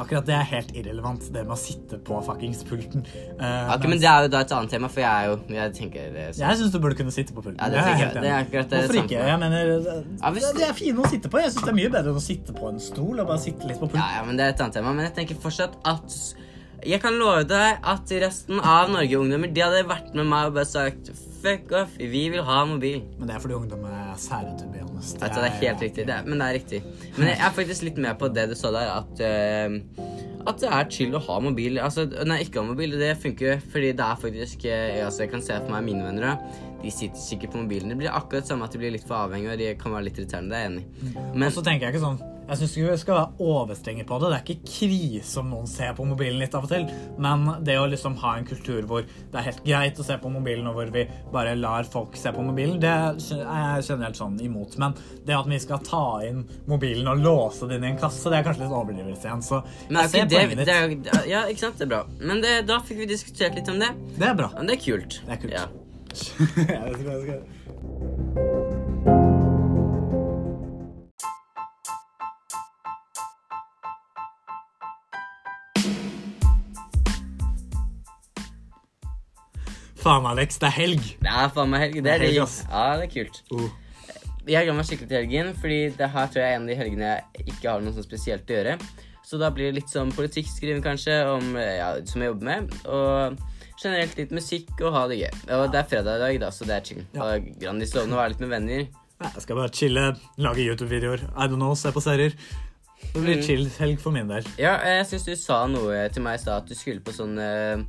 Akkurat 0.01 0.27
det 0.27 0.35
er 0.35 0.47
helt 0.49 0.71
irrelevant, 0.81 1.27
det 1.35 1.43
med 1.45 1.55
å 1.55 1.59
sitte 1.61 1.99
på 2.07 2.21
fuckings 2.25 2.63
pulten. 2.69 3.05
Uh, 3.37 3.71
okay, 3.75 3.91
men 3.91 4.01
Det 4.01 4.09
er 4.09 4.27
jo 4.27 4.33
da 4.33 4.43
et 4.47 4.55
annet 4.57 4.75
tema, 4.75 4.91
for 4.93 5.05
jeg 5.05 5.11
er 5.11 5.31
jo 5.31 5.57
Jeg 5.57 5.75
tenker 5.77 6.17
eh, 6.17 6.31
så. 6.33 6.43
Jeg 6.43 6.61
syns 6.61 6.75
du 6.75 6.79
burde 6.83 6.99
kunne 6.99 7.15
sitte 7.15 7.37
på 7.37 7.45
pulten. 7.45 7.61
Ja, 7.61 7.69
det 7.71 7.85
jeg. 8.01 8.13
Det 8.17 8.31
er 8.31 8.39
akkurat 8.39 8.73
det 8.73 8.83
Hvorfor 8.85 9.01
ikke? 9.05 9.23
Jeg 9.31 9.39
mener, 9.45 9.73
det, 9.87 9.97
Ja, 10.23 10.31
hvis- 10.37 10.51
det 10.57 10.69
er 10.69 10.77
fine 10.79 11.05
å 11.05 11.11
sitte 11.11 11.33
på. 11.33 11.43
Jeg 11.43 11.53
syns 11.55 11.69
det 11.69 11.75
er 11.75 11.81
mye 11.83 11.95
bedre 11.97 12.15
enn 12.15 12.21
å 12.23 12.27
sitte 12.27 12.57
på 12.57 12.69
en 12.73 12.81
stol 12.81 13.21
og 13.21 13.27
bare 13.27 13.43
sitte 13.43 13.69
litt 13.69 13.81
på 13.81 13.89
pulten. 13.91 14.01
Ja, 14.03 14.21
ja, 14.21 14.25
men 14.25 14.41
det 14.41 14.47
er 14.47 14.55
et 14.55 14.61
annet 14.65 14.81
tema. 14.81 14.95
Men 14.97 15.11
jeg 15.11 15.17
tenker 15.21 15.43
fortsatt 15.43 15.77
at 15.85 16.21
Jeg 16.87 17.01
kan 17.03 17.17
love 17.21 17.43
deg 17.49 17.83
at 17.93 18.13
resten 18.23 18.61
av 18.61 18.89
Norge-ungdommer 18.93 19.51
De 19.53 19.65
hadde 19.65 19.83
vært 19.89 20.15
med 20.17 20.29
meg 20.31 20.49
og 20.49 20.57
bare 20.57 20.69
sagt 20.69 21.13
Fuck 21.41 21.73
off, 21.73 21.95
vi 21.97 22.27
vil 22.29 22.43
ha 22.45 22.59
mobil. 22.69 22.99
Men 23.17 23.31
det 23.31 23.37
er 23.39 23.41
fordi 23.41 23.55
ungdom 23.57 23.87
er 23.89 24.11
sære, 24.21 24.51
to 24.61 24.67
be 24.69 24.83
honest. 24.85 25.17
Det, 25.17 25.31
det 25.33 25.47
er 25.47 25.55
helt 25.63 25.85
riktig. 25.87 26.05
Det 26.05 26.13
er, 26.13 26.27
men 26.29 26.37
det 26.37 26.49
er 26.51 26.59
riktig. 26.59 26.81
Men 27.17 27.31
jeg 27.31 27.39
er 27.47 27.55
faktisk 27.57 27.87
litt 27.87 28.01
med 28.05 28.19
på 28.21 28.29
det 28.29 28.45
du 28.51 28.53
sa 28.61 28.69
der, 28.75 28.91
at 28.99 29.23
uh, 29.25 30.19
at 30.49 30.61
det 30.61 30.71
er 30.73 30.91
chill 30.93 31.17
å 31.17 31.21
ha 31.25 31.39
mobil. 31.45 31.79
Altså, 31.83 32.07
nei, 32.29 32.41
ikke 32.45 32.61
ha 32.63 32.67
mobil, 32.69 32.97
det 33.01 33.13
funker 33.21 33.47
jo, 33.47 33.55
fordi 33.73 33.93
det 33.97 34.05
er 34.05 34.21
faktisk 34.21 34.67
altså, 34.71 35.25
Jeg 35.25 35.33
kan 35.35 35.45
se 35.45 35.57
for 35.59 35.73
meg 35.75 35.87
mine 35.89 36.05
venner, 36.07 36.31
da. 36.31 36.67
De 36.81 36.93
sitter 36.95 37.21
sikkert 37.21 37.55
på 37.55 37.65
mobilen. 37.65 37.93
Det 37.93 37.99
blir 38.01 38.13
akkurat 38.13 38.49
samme 38.49 38.69
at 38.69 38.77
de 38.77 38.81
blir 38.81 38.95
litt 38.95 39.05
for 39.09 39.21
avhengige, 39.27 39.53
og 39.53 39.61
de 39.61 39.73
kan 39.81 39.97
være 39.97 40.09
litt 40.09 40.21
irriterende. 40.21 40.53
Det 40.53 40.61
er 40.61 40.67
jeg 40.67 40.73
enig 40.75 40.85
i. 40.85 41.17
Men 41.35 41.49
Og 41.51 41.57
så 41.59 41.65
tenker 41.67 41.89
jeg 41.89 41.97
ikke 41.97 42.07
sånn 42.07 42.21
Jeg 42.51 42.59
syns 42.59 42.73
ikke 42.77 42.91
vi 42.91 42.99
skal 42.99 43.15
være 43.15 43.47
overstrenge 43.47 44.05
på 44.09 44.17
det. 44.19 44.29
Det 44.33 44.37
er 44.37 44.43
ikke 44.43 44.71
krise 44.73 45.39
om 45.39 45.51
noen 45.53 45.69
ser 45.71 45.93
på 45.95 46.03
mobilen 46.09 46.41
litt 46.43 46.55
av 46.59 46.65
og 46.67 46.73
til, 46.73 46.89
men 47.23 47.45
det 47.63 47.77
å 47.79 47.85
liksom 47.93 48.17
ha 48.25 48.33
en 48.41 48.49
kultur 48.49 48.83
hvor 48.91 49.05
det 49.07 49.39
er 49.39 49.47
helt 49.47 49.63
greit 49.65 50.01
å 50.03 50.07
se 50.07 50.17
på 50.19 50.33
mobilen, 50.35 50.67
og 50.67 50.75
hvor 50.81 50.91
vi 50.95 51.05
bare 51.31 51.53
lar 51.59 51.87
folk 51.93 52.17
se 52.19 52.33
på 52.35 52.43
mobilen, 52.43 52.81
det 52.83 52.91
er 52.91 53.15
jeg 53.23 53.87
generelt 53.93 54.19
sånn 54.19 54.35
imot. 54.43 54.75
Men 54.83 54.97
det 55.29 55.37
at 55.39 55.47
vi 55.53 55.61
skal 55.63 55.79
ta 55.87 56.03
inn 56.27 56.43
mobilen 56.67 57.07
og 57.13 57.23
låse 57.23 57.71
den 57.71 57.87
i 57.87 57.93
en 57.93 58.01
kasse, 58.03 58.27
det 58.33 58.41
er 58.41 58.49
kanskje 58.51 58.67
litt 58.67 58.75
overdrivelse 58.81 59.31
igjen. 59.31 59.47
Så 59.47 59.63
Men 59.89 60.03
jeg 60.03 60.11
ser 60.11 60.25
er 60.27 60.27
det, 60.35 60.43
poenget 60.43 60.59
ditt. 61.05 61.15
er, 61.15 61.31
Ja, 61.31 61.45
ikke 61.47 61.65
sant? 61.69 61.79
Det 61.79 61.87
er 61.87 61.95
bra. 61.95 62.03
Men 62.19 62.43
det, 62.43 62.57
da 62.67 62.81
fikk 62.83 63.05
vi 63.05 63.11
diskutert 63.15 63.55
litt 63.55 63.71
om 63.71 63.79
det. 63.79 63.95
Det 64.19 64.27
er 64.27 64.35
bra. 64.43 64.51
Men 64.59 64.67
det 64.67 64.81
er 64.81 64.85
kult. 64.89 65.21
Det 65.23 65.39
er 65.39 65.43
kult. 65.47 65.55
Ja. 65.55 65.67
Jeg 66.11 66.99
skal- 66.99 67.07
jeg 67.07 67.23
skal- 67.23 68.80
Faen, 80.11 80.27
Alex, 80.27 80.57
det 80.59 80.67
er 80.67 80.75
helg. 80.75 81.03
Det 81.23 81.31
er 81.31 81.51
faen 81.55 81.69
meg 81.71 81.85
helg. 81.85 81.93
Det 82.01 82.03
Det 82.03 82.11
er 82.11 82.23
er 82.25 82.27
helg, 82.27 82.39
ass. 82.43 82.55
Ja, 82.67 82.97
det 82.99 83.05
er 83.07 83.13
kult. 83.13 83.37
Uh. 83.53 83.69
Jeg 84.51 84.65
gleder 84.67 84.75
meg 84.75 84.87
skikkelig 84.89 85.09
til 85.11 85.19
helgen, 85.21 85.51
fordi 85.61 85.77
det 86.01 86.09
her 86.11 86.31
tror 86.33 86.41
jeg 86.43 86.51
er 86.51 86.57
en 86.57 86.65
av 86.65 86.71
de 86.73 86.77
helgene 86.81 87.11
jeg 87.13 87.45
ikke 87.53 87.69
har 87.71 87.85
noe 87.85 87.95
sånn 87.95 88.07
spesielt 88.09 88.51
å 88.51 88.57
gjøre. 88.57 88.73
Så 89.31 89.39
da 89.39 89.51
blir 89.55 89.69
det 89.71 89.77
litt 89.77 89.93
sånn 89.93 90.11
politikkskriving, 90.17 90.83
kanskje, 90.83 91.15
om, 91.31 91.53
ja, 91.55 91.93
som 92.11 92.25
jeg 92.25 92.33
jobber 92.33 92.49
med. 92.49 92.75
Og 92.91 93.39
generelt 93.85 94.19
litt 94.19 94.35
musikk 94.35 94.73
og 94.81 94.97
ha 94.97 95.05
det 95.13 95.21
gøy. 95.21 95.31
Og 95.61 95.69
det 95.71 95.79
er 95.85 95.87
fredag 95.93 96.17
i 96.17 96.25
dag, 96.25 96.41
da, 96.43 96.51
så 96.59 96.67
det 96.67 96.75
er 96.81 96.89
chill. 96.91 97.05
Ja. 97.15 97.29
Og 97.29 97.47
Grandis 97.63 97.95
sovne 97.95 98.17
og 98.19 98.23
være 98.25 98.35
litt 98.35 98.43
med 98.43 98.53
venner. 98.57 98.83
Jeg 99.21 99.45
skal 99.47 99.61
bare 99.61 99.71
chille, 99.77 100.09
lage 100.43 100.67
YouTube-videoer. 100.67 101.23
I 101.37 101.47
don't 101.47 101.61
know, 101.63 101.77
se 101.79 101.95
på 101.95 102.03
serier. 102.03 102.35
Det 103.15 103.23
blir 103.23 103.37
Mm. 103.39 103.47
chill-helg 103.47 104.01
for 104.03 104.11
min 104.13 104.27
del. 104.29 104.43
Ja, 104.59 104.75
jeg 104.85 105.07
syns 105.07 105.25
du 105.25 105.37
sa 105.37 105.63
noe 105.71 106.09
til 106.11 106.23
meg 106.27 106.35
i 106.41 106.43
stad, 106.43 106.65
at 106.65 106.69
du 106.69 106.75
skulle 106.75 107.01
på 107.01 107.15
sånn 107.15 107.39
eh, 107.39 107.85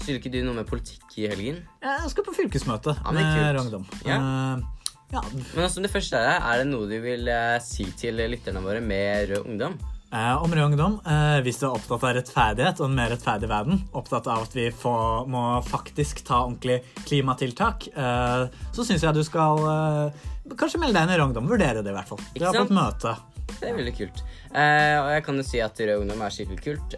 Skulle 0.00 0.20
ikke 0.20 0.32
du 0.34 0.42
noe 0.44 0.58
med 0.58 0.68
politikk 0.68 1.16
i 1.22 1.28
helgen? 1.30 1.62
Jeg 1.80 2.12
skal 2.12 2.26
på 2.26 2.34
fylkesmøte 2.36 2.96
Ja, 2.98 3.12
med 3.14 3.70
kult. 3.70 3.92
Ja. 4.04 4.18
Uh, 4.20 4.90
ja. 5.14 5.22
Men 5.54 5.64
altså, 5.64 5.80
det 5.84 5.90
første 5.92 6.18
er, 6.18 6.42
er 6.42 6.60
det 6.60 6.68
noe 6.68 6.88
du 6.90 6.96
vil 7.00 7.28
uh, 7.30 7.56
si 7.62 7.86
til 7.98 8.18
lytterne 8.28 8.60
våre 8.64 8.82
med 8.84 9.30
Rød 9.30 9.48
Ungdom? 9.48 9.78
Uh, 10.14 10.36
om 10.44 10.52
rød 10.52 10.68
ungdom, 10.68 10.92
hvis 11.42 11.56
du 11.58 11.64
er 11.66 11.72
opptatt 11.74 12.04
av 12.06 12.12
rettferdighet 12.14 12.78
og 12.78 12.86
en 12.86 12.92
mer 12.94 13.08
rettferdig 13.10 13.48
verden, 13.50 13.80
opptatt 13.98 14.28
av 14.30 14.44
at 14.44 14.52
vi 14.54 14.68
får, 14.70 15.24
må 15.26 15.42
faktisk 15.66 16.20
ta 16.28 16.44
ordentlig 16.44 16.76
klimatiltak, 17.08 17.88
så 17.90 18.86
syns 18.86 19.02
jeg 19.02 19.16
du 19.16 19.24
skal 19.26 19.58
kanskje 20.54 20.78
melde 20.84 21.00
deg 21.00 21.08
inn 21.08 21.14
i 21.16 21.18
Rød 21.18 21.26
Ungdom. 21.32 21.50
Vurdere 21.50 21.82
det, 21.82 21.90
i 21.90 21.96
hvert 21.96 22.12
fall. 22.12 22.22
Du 22.36 22.46
har 22.46 22.54
fått 22.54 22.70
møte. 22.76 23.16
Det 23.56 23.72
er 23.72 23.74
veldig 23.80 23.96
kult. 23.98 24.22
Og 24.54 25.10
jeg 25.16 25.26
kan 25.26 25.42
jo 25.42 25.48
si 25.50 25.64
at 25.66 25.82
Rød 25.82 26.04
Ungdom 26.04 26.22
er 26.22 26.38
skikkelig 26.38 26.62
kult. 26.68 26.96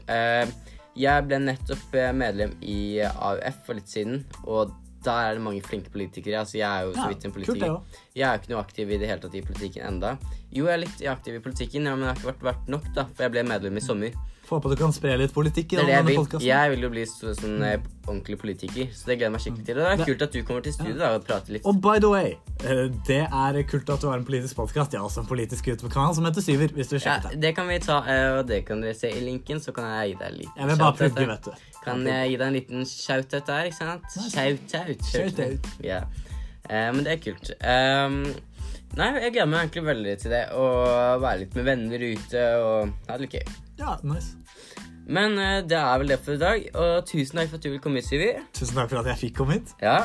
Eh, 0.97 1.03
jeg 1.03 1.29
ble 1.29 1.39
nettopp 1.45 1.95
eh, 1.95 2.13
medlem 2.17 2.57
i 2.65 2.81
AUF 3.05 3.63
for 3.67 3.79
litt 3.79 3.93
siden, 3.93 4.25
og 4.45 4.75
der 5.07 5.29
er 5.29 5.37
det 5.37 5.43
mange 5.45 5.63
flinke 5.63 5.93
politikere. 5.93 6.41
Altså, 6.41 6.59
jeg 6.59 6.67
er 6.67 6.89
jo 6.89 6.95
så 6.97 7.07
vidt 7.13 7.27
en 7.29 7.35
politiker. 7.35 7.77
Jeg 8.17 8.27
er 8.27 8.33
jo 8.35 8.43
ikke 8.43 8.53
noe 8.55 8.63
aktiv 8.65 8.91
i 8.91 8.99
det 8.99 9.11
hele 9.11 9.23
tatt 9.23 9.37
i 9.39 9.45
politikken 9.45 9.85
enda. 9.87 10.17
Jo, 10.51 10.67
jeg 10.67 10.73
er 10.73 10.83
litt 10.83 11.05
aktiv 11.13 11.37
i 11.39 11.43
politikken, 11.45 11.87
ja, 11.87 11.95
men 11.95 12.09
det 12.09 12.11
har 12.11 12.19
ikke 12.19 12.33
vært, 12.33 12.47
vært 12.49 12.73
nok, 12.75 12.89
da, 12.97 13.07
for 13.13 13.27
jeg 13.27 13.35
ble 13.37 13.45
medlem 13.47 13.79
i 13.79 13.85
sommer. 13.85 14.17
Får 14.47 14.61
håpe 14.61 14.71
du 14.71 14.77
kan 14.79 14.93
spre 14.95 15.17
litt 15.19 15.33
politikk 15.35 15.73
i 15.75 15.77
Det 15.81 15.85
jeg 15.89 15.91
denne 15.91 16.07
vil. 16.07 16.17
podcasten. 16.21 16.47
Jeg 16.47 16.71
vil 16.71 16.85
jo 16.87 16.89
bli 16.93 17.03
så, 17.11 17.33
sånn 17.35 17.63
eh, 17.67 17.81
ordentlig 18.07 18.37
politiker, 18.39 18.93
så 18.95 19.09
det 19.09 19.17
gleder 19.19 19.27
jeg 19.27 19.33
meg 19.35 19.43
skikkelig 19.43 19.65
til. 19.67 19.79
Og 19.81 19.83
det 19.83 19.95
er 19.97 20.07
kult 20.13 20.23
at 20.23 20.37
du 20.37 20.39
kommer 20.47 20.63
til 20.63 20.75
studio 20.77 20.95
da, 21.01 21.09
og 21.17 21.25
prater 21.27 21.57
litt. 21.57 21.67
Og 21.67 21.81
by 21.83 21.97
the 22.05 22.11
way, 22.13 22.29
eh, 22.63 22.85
det 23.09 23.19
er 23.27 23.59
kult 23.67 23.91
at 23.91 24.05
du 24.05 24.07
har 24.07 24.21
en 24.23 24.29
politisk 24.29 24.55
podkast. 24.61 24.95
Jeg 24.95 25.03
har 25.03 25.09
også 25.09 25.25
en 25.25 25.31
politisk 25.33 25.67
YouTube-kanal 25.73 26.15
som 26.15 26.29
heter 26.31 26.47
Syver, 26.47 26.71
hvis 26.79 26.93
du 26.93 26.95
Ja, 26.95 27.03
sjekker 27.09 27.31
den. 27.35 27.41
det 27.43 27.53
kan 27.59 27.67
vi 27.73 27.81
ta, 27.83 27.99
eh, 28.07 28.39
og 28.39 28.47
det 28.47 28.61
kan 28.71 28.81
dere 28.87 28.95
se 28.95 29.11
i 29.11 29.25
linken, 29.27 29.59
så 29.59 29.75
kan 29.75 29.91
jeg 29.91 30.13
gi 30.15 30.19
deg 30.23 30.29
en 30.31 30.39
liten 30.39 30.63
Jeg 30.63 30.71
vil 30.71 30.79
bare 30.85 30.97
plugge, 31.03 31.27
vet 31.33 31.43
du. 31.51 31.53
Kan 31.83 32.07
jeg 32.07 32.31
gi 32.31 32.37
deg 32.37 32.47
en 32.47 32.55
liten 32.61 32.87
shout-out 32.87 33.47
der, 33.51 33.65
ikke 33.73 33.81
sant? 33.83 34.07
Shout-out. 34.31 35.07
Shout-out. 35.11 35.67
Ja. 35.83 36.05
Men 36.71 37.03
det 37.03 37.19
er 37.19 37.23
kult. 37.27 37.51
Um, 37.63 38.23
nei, 38.95 39.11
jeg 39.27 39.33
gleder 39.35 39.51
meg 39.51 39.67
egentlig 39.67 39.85
veldig 39.91 40.19
til 40.23 40.31
det. 40.31 40.45
Å 40.55 40.65
være 41.23 41.39
litt 41.45 41.55
med 41.59 41.65
venner 41.65 41.99
ute 42.15 42.43
og 42.63 42.93
ha 43.11 43.17
det 43.19 43.27
litt 43.27 43.39
gøy. 43.43 43.55
Ja, 43.81 43.97
nice. 44.07 44.37
Men 45.07 45.37
uh, 45.39 45.61
det 45.69 45.79
er 45.79 45.99
vel 46.03 46.15
det 46.15 46.21
for 46.25 46.37
i 46.37 46.41
dag. 46.41 46.69
Og 46.75 47.07
tusen 47.09 47.41
takk 47.41 47.51
for 47.53 47.61
at 47.61 47.67
du 47.67 47.71
vil 47.75 47.83
komme 47.83 48.03
hit, 48.03 48.09
Syvi. 48.11 48.33
Tusen 48.57 48.79
takk 48.79 48.91
for 48.93 49.03
at 49.03 49.13
jeg 49.13 49.23
fikk 49.27 49.37
komme 49.43 49.61
hit. 49.61 49.75
Ja. 49.83 50.01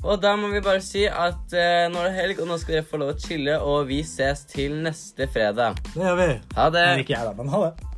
Og 0.00 0.16
da 0.22 0.32
må 0.40 0.48
vi 0.48 0.62
bare 0.64 0.80
si 0.84 1.04
at 1.04 1.52
uh, 1.52 1.84
nå 1.92 2.00
er 2.00 2.08
det 2.08 2.16
helg, 2.16 2.40
og 2.40 2.48
nå 2.48 2.56
skal 2.62 2.78
dere 2.78 2.88
få 2.88 3.02
lov 3.02 3.14
å 3.14 3.20
chille, 3.20 3.58
og 3.60 3.90
vi 3.90 4.00
ses 4.06 4.46
til 4.48 4.78
neste 4.86 5.28
fredag. 5.32 5.82
Det 5.92 6.00
gjør 6.06 6.20
vi. 6.22 6.32
Ha 6.56 6.72
det. 6.72 6.88
Men 6.88 7.04
ikke 7.04 7.18
jeg, 7.18 7.28
da, 7.28 7.36
men 7.36 7.52
ha 7.52 7.64
det. 7.68 7.89